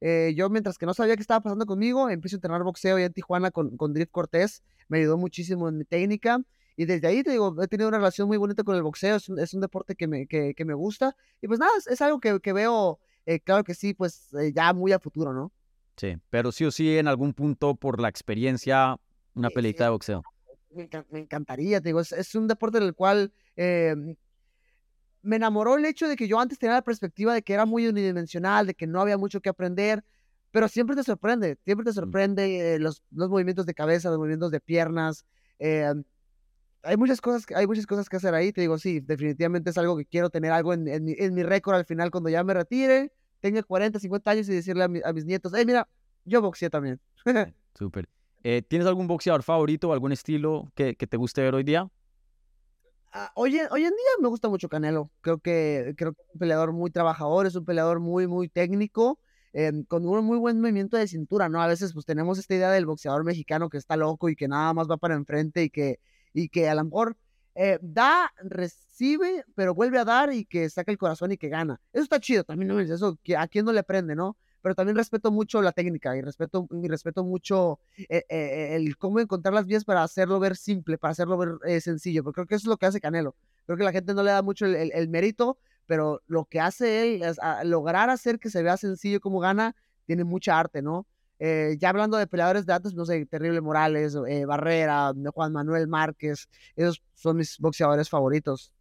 eh, 0.00 0.34
yo, 0.36 0.50
mientras 0.50 0.78
que 0.78 0.86
no 0.86 0.94
sabía 0.94 1.16
qué 1.16 1.22
estaba 1.22 1.40
pasando 1.40 1.66
conmigo, 1.66 2.10
empecé 2.10 2.36
a 2.36 2.38
entrenar 2.38 2.62
boxeo 2.62 2.96
allá 2.96 3.06
en 3.06 3.12
Tijuana 3.12 3.50
con, 3.50 3.76
con 3.76 3.92
Drift 3.94 4.10
Cortés. 4.12 4.62
Me 4.88 4.98
ayudó 4.98 5.16
muchísimo 5.16 5.68
en 5.68 5.78
mi 5.78 5.84
técnica. 5.84 6.40
Y 6.76 6.84
desde 6.84 7.08
ahí, 7.08 7.22
te 7.22 7.30
digo, 7.30 7.54
he 7.62 7.68
tenido 7.68 7.88
una 7.88 7.98
relación 7.98 8.28
muy 8.28 8.36
bonita 8.36 8.62
con 8.62 8.76
el 8.76 8.82
boxeo. 8.82 9.16
Es 9.16 9.28
un, 9.28 9.38
es 9.38 9.54
un 9.54 9.60
deporte 9.62 9.94
que 9.96 10.06
me, 10.06 10.26
que, 10.26 10.54
que 10.54 10.64
me 10.66 10.74
gusta. 10.74 11.16
Y 11.40 11.48
pues 11.48 11.58
nada, 11.58 11.72
es, 11.78 11.86
es 11.86 12.02
algo 12.02 12.20
que, 12.20 12.38
que 12.40 12.52
veo, 12.52 13.00
eh, 13.26 13.40
claro 13.40 13.64
que 13.64 13.74
sí, 13.74 13.94
pues 13.94 14.32
eh, 14.34 14.52
ya 14.54 14.72
muy 14.72 14.92
a 14.92 14.98
futuro, 15.00 15.32
¿no? 15.32 15.52
Sí, 15.96 16.16
pero 16.30 16.52
sí 16.52 16.64
o 16.64 16.70
sí 16.70 16.98
en 16.98 17.08
algún 17.08 17.32
punto 17.32 17.74
por 17.74 18.00
la 18.00 18.08
experiencia, 18.08 18.96
una 19.34 19.48
Sí, 19.48 19.54
peleita 19.54 19.84
sí. 19.84 19.84
de 19.84 19.90
boxeo. 19.90 20.26
Me, 20.70 20.88
me 21.10 21.18
encantaría, 21.20 21.80
te 21.80 21.88
digo, 21.88 22.00
es, 22.00 22.12
es 22.12 22.34
un 22.34 22.48
deporte 22.48 22.78
en 22.78 22.84
el 22.84 22.94
cual 22.94 23.32
eh, 23.56 23.94
me 25.22 25.36
enamoró 25.36 25.76
el 25.76 25.84
hecho 25.84 26.08
de 26.08 26.16
que 26.16 26.28
yo 26.28 26.38
antes 26.38 26.58
tenía 26.58 26.74
la 26.76 26.82
perspectiva 26.82 27.34
de 27.34 27.42
que 27.42 27.52
era 27.54 27.66
muy 27.66 27.86
unidimensional, 27.86 28.66
de 28.66 28.74
que 28.74 28.86
no 28.86 29.00
había 29.00 29.18
mucho 29.18 29.40
que 29.40 29.48
aprender, 29.48 30.04
pero 30.52 30.68
siempre 30.68 30.94
te 30.96 31.02
sorprende, 31.02 31.58
siempre 31.64 31.84
te 31.84 31.92
Mm. 31.92 31.94
sorprende 31.94 32.78
los, 32.78 33.02
los 33.10 33.28
movimientos 33.28 33.66
de 33.66 33.74
cabeza, 33.74 34.08
los 34.10 34.18
movimientos 34.18 34.50
de 34.52 34.60
piernas. 34.60 35.24
Hay 36.86 36.96
muchas 36.96 37.20
cosas, 37.20 37.46
que- 37.46 37.54
hay 37.54 37.66
muchas 37.66 37.86
cosas 37.86 38.08
que 38.08 38.16
hacer 38.16 38.34
ahí. 38.34 38.52
Te 38.52 38.60
digo, 38.62 38.78
sí, 38.78 39.00
definitivamente 39.00 39.70
es 39.70 39.78
algo 39.78 39.96
que 39.96 40.06
quiero 40.06 40.30
tener 40.30 40.52
algo 40.52 40.72
en, 40.72 40.88
en 40.88 41.04
mi, 41.04 41.14
en 41.18 41.34
mi 41.34 41.42
récord 41.42 41.76
al 41.76 41.84
final 41.86 42.10
cuando 42.10 42.30
ya 42.30 42.44
me 42.44 42.54
retire, 42.54 43.12
tenga 43.40 43.62
40, 43.62 43.98
50 43.98 44.30
años 44.30 44.48
y 44.48 44.54
decirle 44.54 44.84
a, 44.84 44.88
mi- 44.88 45.00
a 45.04 45.12
mis 45.12 45.24
nietos, 45.24 45.52
hey, 45.54 45.64
mira, 45.66 45.88
yo 46.24 46.40
boxeé 46.42 46.70
también. 46.70 47.00
Súper. 47.74 48.08
Eh, 48.42 48.62
¿Tienes 48.62 48.86
algún 48.86 49.06
boxeador 49.08 49.42
favorito 49.42 49.88
o 49.88 49.92
algún 49.92 50.12
estilo 50.12 50.70
que, 50.74 50.94
que 50.96 51.06
te 51.06 51.16
guste 51.16 51.42
ver 51.42 51.54
hoy 51.54 51.64
día? 51.64 51.88
Ah, 53.12 53.32
hoy, 53.34 53.58
en- 53.58 53.68
hoy 53.70 53.82
en 53.84 53.90
día 53.90 54.10
me 54.20 54.28
gusta 54.28 54.48
mucho 54.48 54.68
Canelo. 54.68 55.10
Creo 55.22 55.38
que, 55.38 55.94
creo 55.96 56.12
que 56.12 56.22
es 56.22 56.28
un 56.34 56.38
peleador 56.38 56.72
muy 56.72 56.90
trabajador, 56.90 57.46
es 57.46 57.54
un 57.56 57.64
peleador 57.64 57.98
muy, 58.00 58.26
muy 58.26 58.48
técnico, 58.48 59.18
em, 59.52 59.84
con 59.84 60.06
un 60.06 60.24
muy 60.24 60.38
buen 60.38 60.60
movimiento 60.60 60.96
de 60.98 61.08
cintura, 61.08 61.48
¿no? 61.48 61.62
A 61.62 61.66
veces 61.66 61.92
pues 61.94 62.04
tenemos 62.04 62.38
esta 62.38 62.54
idea 62.54 62.70
del 62.70 62.84
boxeador 62.86 63.24
mexicano 63.24 63.70
que 63.70 63.78
está 63.78 63.96
loco 63.96 64.28
y 64.28 64.36
que 64.36 64.48
nada 64.48 64.74
más 64.74 64.86
va 64.90 64.98
para 64.98 65.14
enfrente 65.14 65.62
y 65.64 65.70
que, 65.70 65.98
y 66.36 66.50
que 66.50 66.68
a 66.68 66.74
lo 66.74 66.84
mejor 66.84 67.16
eh, 67.54 67.78
da, 67.80 68.30
recibe, 68.42 69.44
pero 69.54 69.74
vuelve 69.74 69.98
a 69.98 70.04
dar 70.04 70.30
y 70.34 70.44
que 70.44 70.68
saca 70.68 70.92
el 70.92 70.98
corazón 70.98 71.32
y 71.32 71.38
que 71.38 71.48
gana. 71.48 71.80
Eso 71.94 72.04
está 72.04 72.20
chido, 72.20 72.44
también 72.44 72.68
no 72.68 72.78
eso 72.78 73.18
a 73.38 73.48
quién 73.48 73.64
no 73.64 73.72
le 73.72 73.82
prende, 73.82 74.14
¿no? 74.14 74.36
Pero 74.60 74.74
también 74.74 74.96
respeto 74.96 75.30
mucho 75.32 75.62
la 75.62 75.72
técnica 75.72 76.14
y 76.14 76.20
respeto, 76.20 76.68
y 76.70 76.88
respeto 76.88 77.24
mucho 77.24 77.80
eh, 77.96 78.24
eh, 78.28 78.76
el 78.76 78.98
cómo 78.98 79.18
encontrar 79.18 79.54
las 79.54 79.64
vías 79.64 79.86
para 79.86 80.02
hacerlo 80.02 80.38
ver 80.38 80.56
simple, 80.56 80.98
para 80.98 81.12
hacerlo 81.12 81.38
ver 81.38 81.80
sencillo, 81.80 82.22
porque 82.22 82.34
creo 82.34 82.46
que 82.46 82.54
eso 82.56 82.64
es 82.64 82.68
lo 82.68 82.76
que 82.76 82.86
hace 82.86 83.00
Canelo. 83.00 83.34
Creo 83.64 83.78
que 83.78 83.84
la 83.84 83.92
gente 83.92 84.12
no 84.12 84.22
le 84.22 84.32
da 84.32 84.42
mucho 84.42 84.66
el, 84.66 85.08
mérito, 85.08 85.56
pero 85.86 86.20
lo 86.26 86.44
que 86.44 86.60
hace 86.60 87.14
él 87.14 87.22
es 87.22 87.38
lograr 87.64 88.10
hacer 88.10 88.38
que 88.38 88.50
se 88.50 88.62
vea 88.62 88.76
sencillo 88.76 89.20
como 89.20 89.40
gana, 89.40 89.74
tiene 90.04 90.24
mucha 90.24 90.58
arte, 90.58 90.82
¿no? 90.82 91.06
Eh, 91.38 91.76
ya 91.78 91.90
hablando 91.90 92.16
de 92.16 92.26
peleadores 92.26 92.64
de 92.64 92.72
antes, 92.72 92.94
no 92.94 93.04
sé, 93.04 93.26
Terrible 93.26 93.60
Morales, 93.60 94.16
eh, 94.26 94.44
Barrera, 94.46 95.12
Juan 95.34 95.52
Manuel 95.52 95.86
Márquez, 95.86 96.48
esos 96.74 97.02
son 97.14 97.36
mis 97.36 97.58
boxeadores 97.58 98.08
favoritos. 98.08 98.72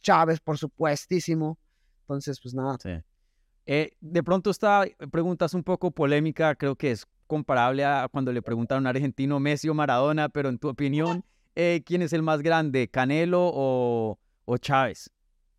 Chávez, 0.00 0.40
por 0.40 0.58
supuestísimo. 0.58 1.58
Entonces, 2.02 2.40
pues 2.40 2.54
nada. 2.54 2.76
Sí. 2.82 2.90
Eh, 3.66 3.92
de 4.00 4.22
pronto 4.22 4.50
esta 4.50 4.84
pregunta 5.10 5.44
es 5.44 5.54
un 5.54 5.62
poco 5.62 5.90
polémica, 5.90 6.54
creo 6.56 6.74
que 6.74 6.90
es 6.90 7.06
comparable 7.26 7.84
a 7.84 8.08
cuando 8.10 8.32
le 8.32 8.42
preguntaron 8.42 8.86
a 8.86 8.90
un 8.90 8.96
argentino 8.96 9.38
Messi 9.38 9.68
o 9.68 9.74
Maradona, 9.74 10.28
pero 10.28 10.48
en 10.48 10.58
tu 10.58 10.68
opinión, 10.68 11.24
¿quién 11.54 12.02
es 12.02 12.12
el 12.12 12.22
más 12.22 12.42
grande, 12.42 12.88
Canelo 12.88 13.40
o, 13.54 14.18
o 14.44 14.56
Chávez? 14.58 15.10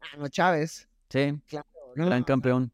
Ah, 0.01 0.17
no, 0.17 0.27
Chávez. 0.27 0.89
Sí, 1.09 1.39
Claro, 1.47 1.67
gran 1.95 2.19
no. 2.19 2.25
campeón. 2.25 2.72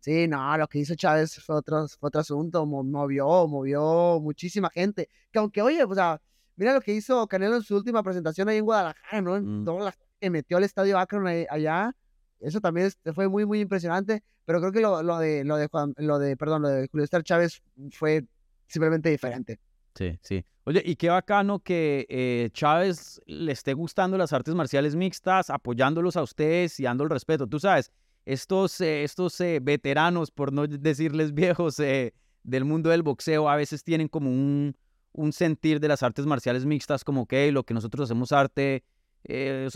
Sí, 0.00 0.26
no, 0.26 0.56
lo 0.56 0.66
que 0.66 0.78
hizo 0.78 0.94
Chávez 0.94 1.42
fue 1.44 1.56
otro, 1.56 1.86
fue 1.88 2.08
otro 2.08 2.22
asunto, 2.22 2.64
mo- 2.66 2.82
movió, 2.82 3.46
movió 3.46 4.18
muchísima 4.20 4.70
gente. 4.70 5.08
Que 5.30 5.38
aunque, 5.38 5.60
oye, 5.60 5.84
o 5.84 5.94
sea, 5.94 6.20
mira 6.56 6.72
lo 6.72 6.80
que 6.80 6.94
hizo 6.94 7.26
Canelo 7.26 7.56
en 7.56 7.62
su 7.62 7.76
última 7.76 8.02
presentación 8.02 8.48
ahí 8.48 8.56
en 8.58 8.64
Guadalajara, 8.64 9.20
¿no? 9.20 9.40
Mm. 9.40 9.64
Toda 9.64 9.84
la 9.84 9.94
que 10.18 10.30
metió 10.30 10.56
al 10.56 10.64
estadio 10.64 10.98
Akron 10.98 11.26
ahí- 11.26 11.46
allá, 11.50 11.94
eso 12.40 12.60
también 12.60 12.86
es- 12.86 12.98
fue 13.14 13.28
muy, 13.28 13.44
muy 13.44 13.60
impresionante. 13.60 14.22
Pero 14.46 14.58
creo 14.60 14.72
que 14.72 14.80
lo, 14.80 15.02
lo 15.02 15.18
de, 15.18 15.44
lo 15.44 15.56
de 15.56 15.68
Juan, 15.68 15.92
lo 15.98 16.18
de, 16.18 16.36
perdón, 16.36 16.62
lo 16.62 16.68
de 16.70 16.88
Julio 16.88 17.06
César 17.06 17.22
Chávez 17.22 17.62
fue 17.92 18.24
simplemente 18.66 19.10
diferente. 19.10 19.60
Sí, 19.94 20.18
sí. 20.22 20.44
Oye, 20.64 20.82
y 20.84 20.96
qué 20.96 21.08
bacano 21.10 21.58
que 21.60 22.06
eh, 22.08 22.48
Chávez 22.52 23.20
le 23.26 23.52
esté 23.52 23.74
gustando 23.74 24.16
las 24.16 24.32
artes 24.32 24.54
marciales 24.54 24.96
mixtas, 24.96 25.50
apoyándolos 25.50 26.16
a 26.16 26.22
ustedes 26.22 26.80
y 26.80 26.84
dando 26.84 27.04
el 27.04 27.10
respeto. 27.10 27.46
Tú 27.46 27.58
sabes, 27.60 27.90
estos, 28.32 28.80
eh, 28.80 29.02
estos 29.04 29.40
eh, 29.40 29.58
veteranos, 29.62 30.30
por 30.30 30.52
no 30.52 30.66
decirles 30.66 31.32
viejos, 31.34 31.78
eh, 31.80 32.12
del 32.42 32.64
mundo 32.64 32.90
del 32.90 33.02
boxeo, 33.02 33.48
a 33.48 33.56
veces 33.56 33.82
tienen 33.84 34.08
como 34.08 34.30
un, 34.30 34.76
un 35.12 35.32
sentir 35.32 35.80
de 35.80 35.88
las 35.88 36.02
artes 36.02 36.26
marciales 36.26 36.64
mixtas, 36.64 37.04
como 37.04 37.26
que 37.26 37.52
lo 37.52 37.64
que 37.64 37.74
nosotros 37.74 38.08
hacemos 38.08 38.32
arte, 38.32 38.82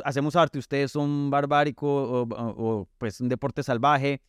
hacemos 0.04 0.36
arte, 0.36 0.58
ustedes 0.58 0.90
son 0.90 1.28
barbárico 1.30 1.86
o, 1.86 2.22
o- 2.22 2.26
o, 2.80 2.88
pues 2.98 3.20
un 3.20 3.28
deporte 3.28 3.62
salvaje, 3.62 4.22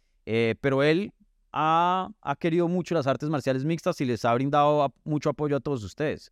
pero 0.59 0.83
él 0.83 1.13
ha, 1.53 2.09
ha 2.21 2.35
querido 2.35 2.67
mucho 2.67 2.93
las 2.95 3.07
artes 3.07 3.29
marciales 3.29 3.63
mixtas 3.63 4.01
y 4.01 4.05
les 4.05 4.25
ha 4.25 4.33
brindado 4.33 4.83
a- 4.83 4.91
mucho 5.05 5.29
apoyo 5.29 5.55
a 5.55 5.61
todos 5.61 5.83
ustedes. 5.83 6.31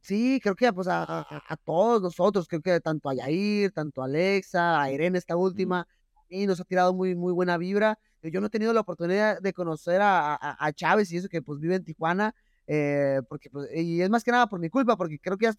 Sí, 0.00 0.38
creo 0.42 0.54
que 0.54 0.72
pues 0.72 0.86
a, 0.86 1.02
a- 1.02 1.42
a 1.48 1.56
todos 1.56 2.02
nosotros, 2.02 2.46
creo 2.46 2.60
que 2.62 2.80
tanto 2.80 3.08
a 3.08 3.14
Yair, 3.14 3.72
tanto 3.72 4.02
a 4.02 4.04
Alexa, 4.04 4.80
a 4.80 4.90
Irene 4.92 5.18
esta 5.18 5.36
última, 5.36 5.86
y 6.32 6.46
nos 6.46 6.60
ha 6.60 6.64
tirado 6.64 6.92
muy, 6.94 7.14
muy 7.14 7.32
buena 7.32 7.58
vibra. 7.58 7.98
Eh, 8.22 8.30
Yo 8.30 8.40
no 8.40 8.46
he 8.46 8.50
tenido 8.50 8.72
la 8.72 8.80
oportunidad 8.80 9.40
de 9.40 9.52
conocer 9.52 10.00
a, 10.00 10.34
a- 10.34 10.56
a 10.66 10.72
Chávez 10.72 11.10
y 11.12 11.16
eso 11.18 11.28
que 11.28 11.42
pues 11.42 11.60
vive 11.60 11.76
en 11.76 11.84
Tijuana, 11.84 12.34
eh, 12.66 13.20
porque 13.28 13.50
pues, 13.50 13.68
y 13.74 14.00
es 14.02 14.10
más 14.10 14.24
que 14.24 14.30
nada 14.32 14.46
por 14.48 14.60
mi 14.60 14.70
culpa, 14.70 14.96
porque 14.96 15.18
creo 15.18 15.36
que 15.36 15.46
ya, 15.46 15.54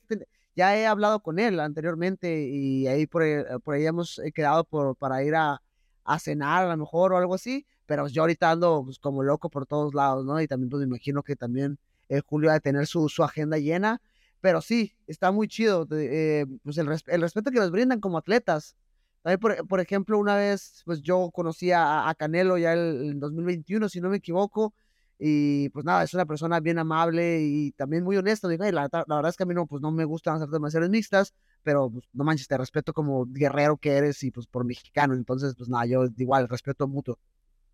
ya 0.55 0.77
he 0.77 0.85
hablado 0.87 1.21
con 1.21 1.39
él 1.39 1.59
anteriormente 1.59 2.47
y 2.47 2.87
ahí 2.87 3.05
por, 3.07 3.23
ahí- 3.23 3.43
por 3.63 3.75
ahí 3.75 3.85
hemos 3.85 4.19
eh, 4.19 4.31
quedado 4.31 4.63
por, 4.63 4.95
para 4.95 5.23
ir 5.23 5.35
a, 5.35 5.61
a 6.05 6.19
cenar 6.19 6.65
a 6.65 6.69
lo 6.69 6.77
mejor 6.77 7.13
o 7.13 7.17
algo 7.17 7.35
así, 7.35 7.65
pero 7.85 8.07
yo 8.07 8.21
ahorita 8.23 8.51
ando 8.51 8.83
pues, 8.85 8.99
como 8.99 9.23
loco 9.23 9.49
por 9.49 9.65
todos 9.65 9.93
lados, 9.93 10.25
¿no? 10.25 10.41
Y 10.41 10.47
también 10.47 10.69
pues 10.69 10.79
me 10.81 10.87
imagino 10.87 11.23
que 11.23 11.35
también 11.35 11.77
eh, 12.09 12.21
Julio 12.25 12.49
ha 12.49 12.53
de 12.53 12.59
tener 12.61 12.87
su, 12.87 13.09
su 13.09 13.23
agenda 13.23 13.57
llena 13.57 14.01
pero 14.41 14.59
sí, 14.59 14.93
está 15.07 15.31
muy 15.31 15.47
chido, 15.47 15.87
eh, 15.91 16.45
pues 16.63 16.77
el 16.77 16.85
respeto 16.87 17.49
que 17.49 17.59
nos 17.59 17.71
brindan 17.71 18.01
como 18.01 18.17
atletas. 18.17 18.75
También, 19.23 19.39
por, 19.39 19.67
por 19.67 19.79
ejemplo, 19.79 20.19
una 20.19 20.35
vez, 20.35 20.81
pues 20.85 21.01
yo 21.01 21.31
conocí 21.31 21.71
a, 21.71 22.07
a 22.09 22.13
Canelo 22.15 22.57
ya 22.57 22.73
el, 22.73 23.11
en 23.11 23.19
2021, 23.19 23.87
si 23.89 24.01
no 24.01 24.09
me 24.09 24.17
equivoco, 24.17 24.73
y 25.17 25.69
pues 25.69 25.85
nada, 25.85 26.03
es 26.03 26.13
una 26.13 26.25
persona 26.25 26.59
bien 26.59 26.77
amable 26.79 27.39
y 27.41 27.71
también 27.71 28.03
muy 28.03 28.17
honesta. 28.17 28.49
Digo, 28.49 28.65
"Ay, 28.65 28.73
la, 28.73 28.89
la 28.91 29.15
verdad 29.15 29.29
es 29.29 29.37
que 29.37 29.43
a 29.43 29.45
mí 29.45 29.53
no, 29.53 29.65
pues 29.65 29.81
no 29.81 29.91
me 29.91 30.03
gustan 30.03 30.33
las 30.33 30.43
artes 30.43 30.59
marciales 30.59 30.89
mixtas, 30.89 31.33
pero 31.61 31.89
pues, 31.89 32.03
no 32.11 32.25
manches, 32.25 32.47
te 32.49 32.57
respeto 32.57 32.91
como 32.91 33.25
guerrero 33.27 33.77
que 33.77 33.91
eres 33.91 34.21
y 34.23 34.31
pues 34.31 34.47
por 34.47 34.65
mexicano. 34.65 35.13
Entonces, 35.13 35.55
pues 35.55 35.69
nada, 35.69 35.85
yo 35.85 36.03
igual, 36.17 36.49
respeto 36.49 36.87
mutuo. 36.89 37.17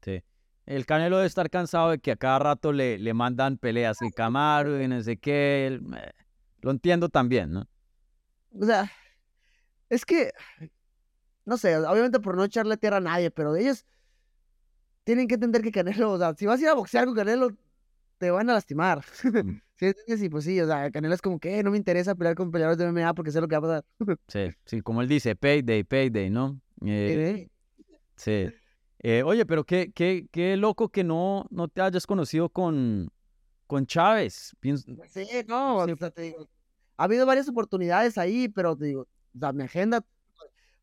Sí. 0.04 0.22
El 0.68 0.86
Canelo 0.86 1.16
debe 1.18 1.28
estar 1.28 1.50
cansado 1.50 1.90
de 1.90 1.98
que 1.98 2.12
a 2.12 2.16
cada 2.16 2.38
rato 2.38 2.72
le, 2.72 3.00
le 3.00 3.14
mandan 3.16 3.58
peleas, 3.58 3.98
que 3.98 4.12
Camaro 4.12 4.80
y 4.80 4.88
no 4.88 5.02
sé 5.02 5.18
qué. 5.18 5.80
eh, 5.96 6.12
lo 6.62 6.70
entiendo 6.70 7.10
también, 7.10 7.52
¿no? 7.52 7.68
O 8.52 8.66
sea, 8.66 8.92
es 9.90 10.06
que, 10.06 10.32
no 11.50 11.58
sé, 11.58 11.76
obviamente 11.78 12.20
por 12.20 12.38
no 12.38 12.44
echarle 12.46 12.78
tierra 12.78 12.98
a 12.98 13.02
nadie, 13.02 13.32
pero 13.32 13.56
ellos 13.56 13.86
tienen 15.04 15.28
que 15.28 15.34
entender 15.36 15.62
que 15.62 15.72
Canelo, 15.72 16.12
o 16.14 16.18
sea, 16.18 16.34
si 16.36 16.46
vas 16.46 16.60
a 16.60 16.64
ir 16.64 16.70
a 16.70 16.74
boxear 16.76 17.06
con 17.06 17.16
Canelo, 17.16 17.50
te 18.18 18.32
van 18.32 18.50
a 18.50 18.54
lastimar. 18.54 19.04
Mm. 19.24 19.62
¿Sí 19.80 20.30
pues 20.30 20.44
sí, 20.46 20.60
o 20.60 20.68
sea, 20.68 20.92
Canelo 20.92 21.14
es 21.16 21.22
como 21.22 21.40
que 21.40 21.58
"Eh, 21.58 21.64
no 21.64 21.72
me 21.72 21.78
interesa 21.78 22.14
pelear 22.14 22.36
con 22.36 22.52
peleadores 22.52 22.78
de 22.78 22.86
MMA 22.86 23.14
porque 23.14 23.32
sé 23.32 23.40
lo 23.42 23.48
que 23.48 23.58
va 23.58 23.78
a 23.78 23.82
pasar. 23.82 23.86
Sí, 24.28 24.50
sí, 24.66 24.82
como 24.82 25.02
él 25.02 25.08
dice, 25.08 25.36
payday, 25.36 25.84
payday, 25.84 26.30
¿no? 26.30 26.60
Eh, 26.86 27.48
sí. 28.16 28.50
Eh, 29.02 29.24
oye, 29.24 29.46
pero 29.46 29.64
qué, 29.64 29.92
qué, 29.96 30.28
qué 30.32 30.58
loco 30.58 30.90
que 30.90 31.04
no, 31.06 31.46
no 31.50 31.70
te 31.70 31.82
hayas 31.82 32.06
conocido 32.06 32.50
con, 32.50 33.10
con 33.66 33.86
Chávez. 33.88 34.54
Pienso- 34.60 34.92
Sí, 35.08 35.26
no, 35.48 35.86
Sí. 35.86 35.92
o 35.94 35.98
sea, 35.98 36.12
te 36.12 36.22
digo, 36.24 36.50
ha 36.98 37.06
habido 37.06 37.26
varias 37.26 37.48
oportunidades 37.48 38.18
ahí, 38.18 38.50
pero 38.50 38.76
te 38.76 38.86
digo, 38.86 39.04
o 39.04 39.40
sea, 39.40 39.54
mi 39.54 39.64
agenda, 39.64 40.06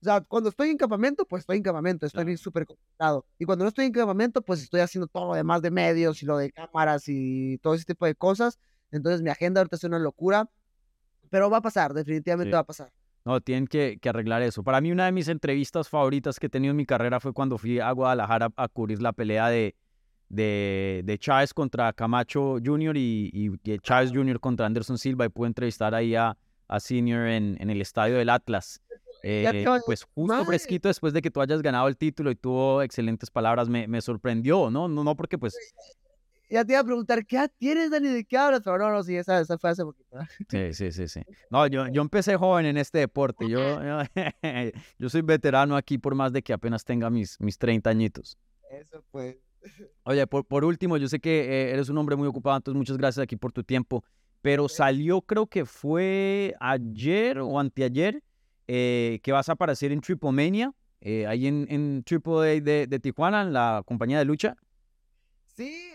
o 0.01 0.05
sea, 0.05 0.21
cuando 0.21 0.51
estoy 0.51 0.71
en 0.71 0.77
campamento, 0.77 1.25
pues 1.25 1.41
estoy 1.41 1.57
en 1.59 1.63
campamento, 1.63 2.07
estoy 2.07 2.19
Claro. 2.19 2.27
bien 2.27 2.39
súper 2.39 2.67
complicado. 2.67 3.25
Y 3.39 3.45
cuando 3.45 3.65
no 3.65 3.69
estoy 3.69 3.87
en 3.87 3.93
campamento, 3.93 4.43
pues 4.43 4.63
estoy 4.63 4.81
haciendo 4.81 5.07
todo 5.07 5.29
lo 5.29 5.35
demás 5.35 5.63
de 5.63 5.71
medios 5.71 6.23
y 6.23 6.27
lo 6.27 6.37
de 6.39 6.53
cámaras 6.53 7.05
y 7.09 7.59
todo 7.59 7.75
ese 7.75 7.85
tipo 7.85 8.05
de 8.07 8.15
cosas. 8.15 8.59
Entonces 8.91 9.23
mi 9.23 9.31
agenda 9.31 9.61
ahorita 9.61 9.77
es 9.77 9.85
una 9.85 9.99
locura, 9.99 10.49
pero 11.31 11.51
va 11.51 11.59
a 11.59 11.63
pasar, 11.63 11.93
definitivamente 11.95 12.51
Sí. 12.51 12.55
va 12.55 12.61
a 12.61 12.65
pasar. 12.65 12.93
No, 13.25 13.41
tienen 13.41 13.67
que, 13.67 13.99
que 14.01 14.09
arreglar 14.09 14.43
eso. 14.43 14.63
Para 14.63 14.81
mí, 14.81 14.93
una 14.93 15.07
de 15.07 15.13
mis 15.13 15.27
entrevistas 15.27 15.89
favoritas 15.89 16.39
que 16.39 16.47
he 16.47 16.51
tenido 16.51 16.71
en 16.71 16.77
mi 16.77 16.87
carrera 16.87 17.19
fue 17.19 17.33
cuando 17.33 17.59
fui 17.59 17.81
a 17.81 17.91
Guadalajara 17.91 18.51
a 18.55 18.69
cubrir 18.69 19.03
la 19.03 19.13
pelea 19.13 19.49
de, 19.49 19.75
de, 20.29 21.03
de 21.05 21.19
Chávez 21.19 21.53
contra 21.53 21.93
Camacho 21.93 22.59
Jr. 22.65 22.97
y, 22.97 23.31
y 23.65 23.79
Chávez 23.81 24.13
Jr. 24.13 24.39
contra 24.39 24.67
Anderson 24.67 24.99
Silva 24.99 25.25
y 25.27 25.29
pude 25.29 25.49
entrevistar 25.49 25.95
ahí 25.95 26.15
a, 26.15 26.37
a 26.69 26.81
Senior 26.81 27.27
en, 27.27 27.57
en 27.61 27.71
el 27.71 27.81
estadio 27.81 28.17
del 28.17 28.29
Atlas. 28.31 28.81
Eh, 29.29 29.65
pues 29.85 30.05
justo 30.05 30.33
madre. 30.33 30.47
fresquito 30.47 30.87
después 30.87 31.13
de 31.13 31.21
que 31.21 31.33
tú 31.33 31.41
hayas 31.41 31.61
ganado 31.61 31.89
el 31.89 31.97
título 31.97 32.31
y 32.31 32.37
tuvo 32.37 32.81
excelentes 32.83 33.29
palabras, 33.29 33.69
me, 33.69 33.89
me 33.89 34.01
sorprendió, 34.01 34.71
¿no? 34.71 34.87
No, 34.87 35.03
no 35.03 35.17
porque 35.17 35.37
pues 35.37 35.57
Ya 36.49 36.65
te 36.65 36.75
iba 36.75 36.81
a 36.81 36.85
preguntar, 36.85 37.27
¿qué 37.27 37.37
edad 37.37 37.51
tienes, 37.59 37.91
Dani? 37.91 38.07
¿De 38.07 38.25
qué 38.25 38.37
hablas? 38.37 38.61
Pero 38.63 38.79
no, 38.79 38.89
no, 38.91 39.03
sí, 39.03 39.17
esa, 39.17 39.41
esa 39.41 39.59
fue 39.59 39.71
hace 39.71 39.83
poquito. 39.83 40.17
Sí, 40.49 40.73
sí, 40.75 40.93
sí, 40.93 41.09
sí. 41.09 41.21
No, 41.51 41.67
yo, 41.67 41.89
yo 41.89 42.03
empecé 42.03 42.37
joven 42.37 42.67
en 42.67 42.77
este 42.77 42.99
deporte. 42.99 43.49
Yo, 43.49 43.59
yo, 43.83 43.99
yo 44.99 45.09
soy 45.09 45.23
veterano 45.23 45.75
aquí 45.77 45.99
por 45.99 46.15
más 46.15 46.33
de 46.33 46.43
que 46.43 46.53
apenas 46.53 46.85
tenga 46.85 47.11
mis, 47.11 47.41
mis 47.41 47.59
30 47.59 47.91
añitos. 47.91 48.39
Eso 48.71 49.03
fue. 49.11 49.41
Oye, 50.05 50.25
por, 50.29 50.47
por 50.47 50.65
último, 50.65 50.97
yo 50.99 51.09
sé 51.09 51.19
que 51.19 51.41
eh, 51.41 51.73
eres 51.73 51.89
un 51.89 51.99
hombre 51.99 52.15
muy 52.15 52.29
ocupado, 52.29 52.57
entonces 52.57 52.79
muchas 52.79 52.97
gracias 52.97 53.25
aquí 53.25 53.35
por 53.35 53.51
tu 53.51 53.65
tiempo. 53.65 54.05
Pero 54.41 54.69
salió, 54.69 55.21
creo 55.23 55.49
que 55.49 55.65
fue 55.65 56.55
ayer 56.61 57.41
o 57.41 57.59
anteayer, 57.59 58.23
eh, 58.67 59.21
que 59.23 59.33
vas 59.33 59.49
a 59.49 59.53
aparecer 59.53 59.93
en 59.93 60.01
Tripomania, 60.01 60.73
eh, 61.01 61.27
ahí 61.27 61.47
en, 61.47 61.67
en 61.71 62.03
Triple 62.05 62.33
A 62.35 62.61
de, 62.61 62.87
de 62.87 62.99
Tijuana, 63.01 63.43
en 63.43 63.53
la 63.53 63.83
compañía 63.87 64.19
de 64.19 64.25
lucha. 64.25 64.57
Sí, 65.55 65.93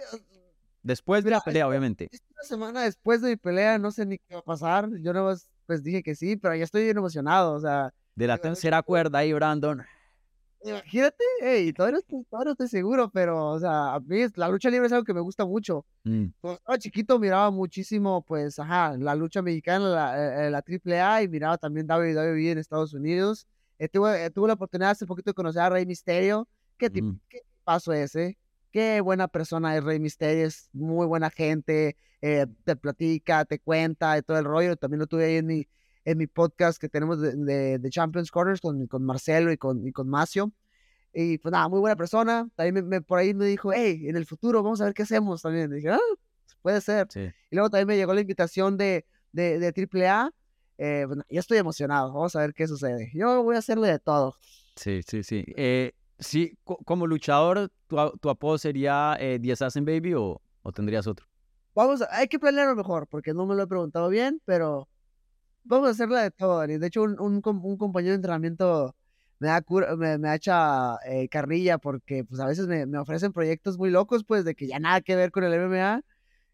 Después 0.84 1.24
de 1.24 1.30
la 1.30 1.42
pelea, 1.42 1.68
obviamente. 1.68 2.10
Una 2.12 2.44
semana 2.44 2.82
después 2.82 3.22
de 3.22 3.30
mi 3.30 3.36
pelea, 3.36 3.78
no 3.78 3.92
sé 3.92 4.06
ni 4.06 4.18
qué 4.18 4.34
va 4.34 4.40
a 4.40 4.44
pasar. 4.44 4.90
Yo 5.02 5.14
no 5.14 5.32
pues 5.68 5.84
dije 5.84 6.02
que 6.02 6.16
sí, 6.16 6.38
pero 6.38 6.56
ya 6.56 6.64
estoy 6.64 6.84
bien 6.84 6.98
emocionado. 6.98 7.54
O 7.54 7.60
sea, 7.60 7.94
De 8.16 8.28
la 8.28 8.38
tercera 8.40 8.82
cuerda 8.82 9.20
ahí, 9.20 9.32
Brandon. 9.32 9.84
Imagínate, 10.64 11.24
hey, 11.42 11.74
todavía 11.74 11.94
no, 11.94 12.00
estoy, 12.00 12.24
todavía 12.26 12.46
no 12.46 12.52
estoy 12.52 12.68
seguro, 12.68 13.10
pero, 13.10 13.50
o 13.50 13.60
sea, 13.60 13.96
a 13.96 14.00
mí 14.00 14.20
la 14.36 14.50
lucha 14.50 14.70
libre 14.70 14.88
es 14.88 14.94
algo 14.94 15.04
que 15.06 15.14
me 15.14 15.22
gusta 15.22 15.46
mucho. 15.46 15.86
Mm, 16.04 16.26
Cuando 16.40 16.58
estaba 16.60 16.78
chiquito 16.78 17.20
miraba 17.20 17.52
muchísimo, 17.52 18.24
pues, 18.24 18.60
ajá, 18.60 18.96
la 18.98 19.16
lucha 19.16 19.42
mexicana, 19.42 19.90
la, 19.90 20.48
eh, 20.48 20.52
la 20.52 20.62
AAA, 20.62 21.24
y 21.24 21.28
miraba 21.28 21.58
también 21.58 21.88
WWE 21.88 22.52
en 22.52 22.58
Estados 22.58 22.94
Unidos. 22.94 23.48
Eh, 23.80 23.88
tuve, 23.90 24.26
eh, 24.26 24.30
tuve 24.30 24.48
la 24.48 24.54
oportunidad 24.54 24.92
hace 24.92 25.06
poquito 25.08 25.32
de 25.32 25.34
conocer 25.34 25.62
a 25.62 25.70
Rey 25.70 25.86
Misterio. 25.86 26.48
¿Qué, 26.78 26.90
Mm. 26.90 27.20
qué 27.30 27.42
paso 27.64 27.94
ese? 27.94 28.38
Qué 28.72 29.02
buena 29.02 29.28
persona 29.28 29.76
es 29.76 29.84
Rey 29.84 30.00
Misterio, 30.00 30.46
es 30.48 30.70
muy 30.74 31.06
buena 31.08 31.30
gente, 31.30 31.98
eh, 32.22 32.46
te 32.64 32.76
platica, 32.76 33.44
te 33.46 33.60
cuenta 33.60 34.18
y 34.18 34.22
todo 34.22 34.38
el 34.38 34.46
rollo. 34.46 34.76
También 34.78 35.00
lo 35.00 35.08
tuve 35.08 35.26
ahí 35.26 35.36
en 35.38 35.46
mi, 35.48 35.68
en 36.06 36.18
mi 36.18 36.28
podcast 36.28 36.80
que 36.80 36.90
tenemos 36.90 37.20
de, 37.22 37.36
de- 37.36 37.80
de 37.80 37.90
Champions 37.90 38.32
Corners 38.32 38.62
con, 38.62 38.88
con 38.88 39.04
Marcelo 39.04 39.52
y 39.52 39.58
con, 39.58 39.86
y 39.88 39.92
con 39.92 40.08
Macio. 40.10 40.52
Y 41.14 41.38
pues 41.40 41.52
nada, 41.52 41.68
muy 41.68 41.80
buena 41.80 41.96
persona. 41.96 42.48
También 42.56 42.74
me- 42.76 42.82
me- 42.84 43.02
por 43.02 43.20
ahí 43.20 43.34
me 43.34 43.46
dijo, 43.46 43.72
hey, 43.74 44.08
en 44.08 44.16
el 44.16 44.26
futuro 44.26 44.64
vamos 44.64 44.80
a 44.82 44.86
ver 44.86 44.94
qué 44.94 45.04
hacemos 45.04 45.42
también. 45.42 45.72
Y 45.72 45.76
dije, 45.76 45.90
ah, 45.90 46.00
puede 46.62 46.80
ser. 46.82 47.08
sí. 47.12 47.30
Y 47.50 47.56
luego 47.56 47.70
también 47.70 47.88
me 47.88 47.98
llegó 47.98 48.14
la 48.14 48.22
invitación 48.22 48.78
de, 48.78 49.06
de, 49.32 49.60
de 49.60 49.68
AAA. 50.08 50.32
Eh, 50.78 51.04
bueno, 51.06 51.24
ya 51.30 51.40
estoy 51.42 51.58
emocionado. 51.60 52.14
Vamos 52.14 52.36
a 52.36 52.40
ver 52.40 52.54
qué 52.54 52.68
sucede. 52.68 53.12
Yo 53.14 53.44
voy 53.44 53.56
a 53.56 53.60
hacerle 53.60 53.90
de 53.90 54.00
todo. 54.00 54.36
Sí, 54.76 55.02
sí, 55.08 55.22
sí. 55.22 55.44
Eh, 55.56 55.92
sí, 56.18 56.58
co- 56.64 56.78
como 56.86 57.06
luchador, 57.06 57.70
¿tu, 57.88 57.98
tu 58.20 58.30
apodo 58.30 58.58
sería 58.58 59.16
eh, 59.20 59.38
The 59.40 59.52
Assassin 59.52 59.86
Baby 59.86 60.14
o, 60.16 60.42
o 60.64 60.72
tendrías 60.72 61.06
otro? 61.08 61.28
Vamos, 61.76 62.02
a- 62.02 62.08
hay 62.16 62.28
que 62.28 62.40
planearlo 62.40 62.76
mejor, 62.76 63.06
porque 63.08 63.34
no 63.34 63.46
me 63.46 63.54
lo 63.56 63.64
he 63.64 63.68
preguntado 63.68 64.08
bien, 64.10 64.42
pero 64.46 64.88
vamos 65.64 65.88
a 65.88 65.92
hacerla 65.92 66.24
de 66.24 66.32
todo. 66.32 66.60
Dani. 66.60 66.78
De 66.78 66.88
hecho, 66.88 67.04
un, 67.04 67.20
un, 67.20 67.42
un 67.44 67.78
compañero 67.78 68.12
de 68.12 68.16
entrenamiento 68.16 68.96
me 69.40 69.48
da, 69.48 69.62
cura- 69.62 69.96
me, 69.96 70.18
me 70.18 70.34
echa 70.36 70.98
eh, 71.06 71.28
carrilla 71.30 71.78
porque 71.78 72.24
pues 72.24 72.40
a 72.40 72.46
veces 72.46 72.68
me, 72.68 72.86
me 72.86 72.98
ofrecen 73.00 73.34
proyectos 73.34 73.78
muy 73.78 73.90
locos, 73.90 74.24
pues 74.24 74.46
de 74.46 74.54
que 74.56 74.68
ya 74.68 74.80
nada 74.80 75.02
que 75.02 75.16
ver 75.16 75.32
con 75.32 75.44
el 75.44 75.54
MMA. 75.54 76.02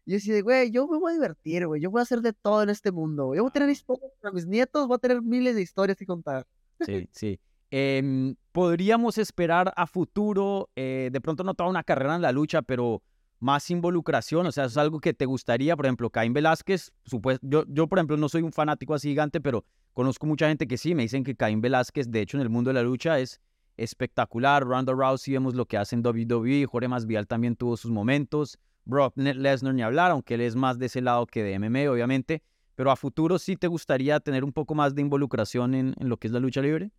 Y 0.06 0.12
yo 0.12 0.16
así 0.16 0.30
de, 0.32 0.40
güey, 0.40 0.70
yo 0.70 0.88
me 0.88 0.98
voy 0.98 1.12
a 1.12 1.14
divertir, 1.16 1.66
güey. 1.66 1.82
Yo 1.82 1.90
voy 1.90 2.00
a 2.00 2.02
hacer 2.02 2.20
de 2.22 2.32
todo 2.32 2.62
en 2.62 2.70
este 2.70 2.90
mundo. 2.92 3.26
güey. 3.26 3.36
Yo 3.38 3.42
voy 3.42 3.50
a 3.50 3.52
tener 3.52 3.68
historias 3.68 4.10
para 4.22 4.32
mis 4.32 4.46
nietos, 4.46 4.86
voy 4.88 4.94
a 4.96 4.98
tener 4.98 5.20
miles 5.20 5.54
de 5.54 5.60
historias 5.62 5.98
que 5.98 6.06
contar. 6.06 6.46
Sí, 6.80 7.08
sí. 7.12 7.38
Em, 7.70 8.34
Podríamos 8.52 9.18
esperar 9.18 9.72
a 9.76 9.86
futuro, 9.86 10.70
eh, 10.74 11.10
de 11.12 11.20
pronto 11.20 11.44
no 11.44 11.52
toda 11.54 11.68
una 11.68 11.84
carrera 11.84 12.16
en 12.16 12.22
la 12.22 12.32
lucha, 12.32 12.62
pero 12.62 13.02
más 13.40 13.70
involucración, 13.70 14.46
o 14.46 14.52
sea, 14.52 14.64
es 14.64 14.76
algo 14.76 15.00
que 15.00 15.14
te 15.14 15.26
gustaría, 15.26 15.76
por 15.76 15.86
ejemplo, 15.86 16.10
Caín 16.10 16.32
Velázquez, 16.32 16.92
supues- 17.04 17.38
yo, 17.42 17.64
yo, 17.68 17.86
por 17.86 17.98
ejemplo, 17.98 18.16
no 18.16 18.28
soy 18.28 18.42
un 18.42 18.52
fanático 18.52 18.94
así 18.94 19.08
gigante, 19.10 19.40
pero 19.40 19.64
conozco 19.94 20.26
mucha 20.26 20.48
gente 20.48 20.66
que 20.66 20.76
sí, 20.76 20.94
me 20.94 21.02
dicen 21.02 21.24
que 21.24 21.34
Caín 21.36 21.60
Velázquez, 21.60 22.10
de 22.10 22.20
hecho, 22.20 22.36
en 22.36 22.42
el 22.42 22.50
mundo 22.50 22.70
de 22.70 22.74
la 22.74 22.82
lucha 22.82 23.18
es 23.18 23.40
espectacular, 23.76 24.64
Ronda 24.64 24.92
Rousey 24.92 25.34
vemos 25.34 25.54
lo 25.54 25.66
que 25.66 25.76
hace 25.78 25.94
en 25.94 26.02
WWE, 26.02 26.66
Jorge 26.66 26.88
Masvidal 26.88 27.26
también 27.26 27.54
tuvo 27.56 27.76
sus 27.76 27.90
momentos, 27.90 28.58
Brock 28.84 29.12
Lesnar 29.16 29.74
ni 29.74 29.82
hablar, 29.82 30.10
aunque 30.10 30.34
él 30.34 30.40
es 30.40 30.56
más 30.56 30.78
de 30.78 30.86
ese 30.86 31.00
lado 31.00 31.26
que 31.26 31.42
de 31.44 31.58
MMA, 31.58 31.90
obviamente, 31.90 32.42
pero 32.74 32.90
a 32.90 32.96
futuro 32.96 33.38
sí 33.38 33.56
te 33.56 33.66
gustaría 33.66 34.18
tener 34.20 34.44
un 34.44 34.52
poco 34.52 34.74
más 34.74 34.94
de 34.94 35.02
involucración 35.02 35.74
en, 35.74 35.94
en 35.98 36.08
lo 36.08 36.16
que 36.16 36.26
es 36.28 36.32
la 36.32 36.40
lucha 36.40 36.60
libre. 36.60 36.90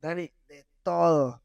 Dani, 0.00 0.30
de 0.48 0.66
todo. 0.82 1.42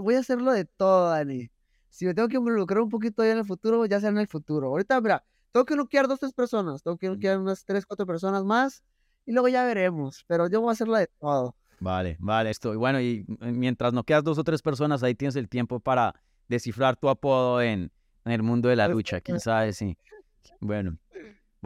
Voy 0.00 0.14
a 0.14 0.20
hacerlo 0.20 0.52
de 0.52 0.64
todo, 0.64 1.10
Dani. 1.10 1.50
Si 1.90 2.04
me 2.04 2.14
tengo 2.14 2.28
que 2.28 2.36
involucrar 2.36 2.80
un 2.80 2.88
poquito 2.88 3.24
ya 3.24 3.32
en 3.32 3.38
el 3.38 3.44
futuro, 3.44 3.86
ya 3.86 4.00
sea 4.00 4.10
en 4.10 4.18
el 4.18 4.26
futuro. 4.26 4.68
Ahorita, 4.68 5.00
mira, 5.00 5.24
tengo 5.52 5.64
que 5.64 5.76
noquear 5.76 6.08
dos, 6.08 6.20
tres 6.20 6.32
personas. 6.32 6.82
Tengo 6.82 6.98
que 6.98 7.08
noquear 7.08 7.38
unas 7.38 7.64
tres, 7.64 7.86
cuatro 7.86 8.06
personas 8.06 8.44
más. 8.44 8.82
Y 9.24 9.32
luego 9.32 9.48
ya 9.48 9.64
veremos. 9.64 10.24
Pero 10.26 10.48
yo 10.48 10.60
voy 10.60 10.70
a 10.70 10.72
hacerlo 10.72 10.96
de 10.96 11.08
todo. 11.18 11.56
Vale, 11.80 12.16
vale, 12.20 12.50
esto. 12.50 12.72
Y 12.72 12.76
bueno, 12.76 13.00
y 13.00 13.26
eh, 13.40 13.52
mientras 13.52 13.92
no 13.92 14.04
quedas 14.04 14.24
dos 14.24 14.38
o 14.38 14.44
tres 14.44 14.62
personas, 14.62 15.02
ahí 15.02 15.14
tienes 15.14 15.36
el 15.36 15.48
tiempo 15.48 15.80
para 15.80 16.14
descifrar 16.48 16.96
tu 16.96 17.08
apodo 17.08 17.60
en, 17.60 17.90
en 18.24 18.32
el 18.32 18.42
mundo 18.42 18.68
de 18.68 18.76
la 18.76 18.88
lucha, 18.88 19.20
quién 19.20 19.40
sabe, 19.40 19.72
sí. 19.72 19.96
Bueno, 20.60 20.96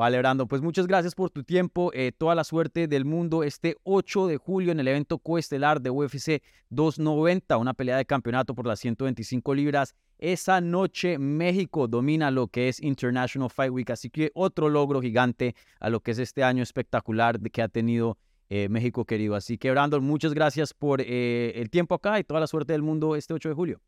vale, 0.01 0.17
Brando, 0.17 0.49
pues 0.49 0.63
muchas 0.63 0.87
gracias 0.87 1.15
por 1.15 1.29
tu 1.29 1.45
tiempo, 1.45 1.91
eh, 1.93 2.11
toda 2.17 2.35
la 2.35 2.43
suerte 2.43 2.89
del 2.89 3.05
mundo 3.05 3.43
este 3.43 3.77
8 3.83 4.29
de 4.29 4.39
julio 4.39 4.73
en 4.73 4.81
el 4.81 4.89
evento 4.89 5.19
coestelar 5.19 5.83
de 5.83 5.91
UFC 5.91 6.43
290, 6.71 7.59
una 7.59 7.75
pelea 7.75 7.99
de 7.99 8.07
campeonato 8.07 8.55
por 8.55 8.67
las 8.67 8.81
125 8.81 9.55
libras. 9.55 9.95
Esa 10.17 10.63
noche 10.63 11.19
México 11.19 11.87
domina 11.87 12.31
lo 12.31 12.47
que 12.49 12.71
es 12.71 12.81
International 12.81 13.51
Fight 13.51 13.71
Week, 13.71 13.91
así 13.91 14.09
que 14.09 14.31
otro 14.33 14.71
logro 14.71 15.03
gigante 15.03 15.55
a 15.81 15.91
lo 15.91 16.01
que 16.01 16.13
es 16.13 16.19
este 16.19 16.45
año 16.45 16.63
espectacular 16.63 17.39
que 17.39 17.61
ha 17.61 17.69
tenido 17.69 18.17
eh, 18.49 18.71
México 18.71 19.05
querido. 19.05 19.35
Así 19.35 19.59
que, 19.59 19.71
Brandon, 19.71 20.03
muchas 20.03 20.33
gracias 20.33 20.73
por 20.73 21.03
eh, 21.03 21.53
el 21.57 21.69
tiempo 21.69 21.95
acá 21.95 22.19
y 22.19 22.25
toda 22.25 22.41
la 22.41 22.47
suerte 22.47 22.73
del 22.73 22.81
mundo 22.81 23.17
este 23.17 23.35
8 23.35 23.51
de 23.51 23.55
julio. 23.55 23.83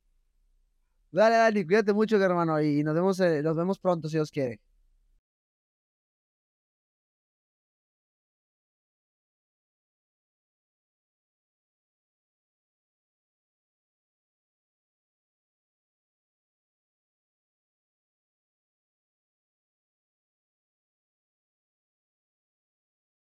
Dale, 1.10 1.36
Dani, 1.36 1.64
cuídate 1.64 1.94
mucho, 1.94 2.22
hermano. 2.22 2.60
Y 2.60 2.82
nos 2.82 2.94
vemos, 2.94 3.18
nos 3.18 3.56
vemos 3.56 3.78
pronto, 3.78 4.10
si 4.10 4.18
Dios 4.18 4.30
quiere. 4.30 4.60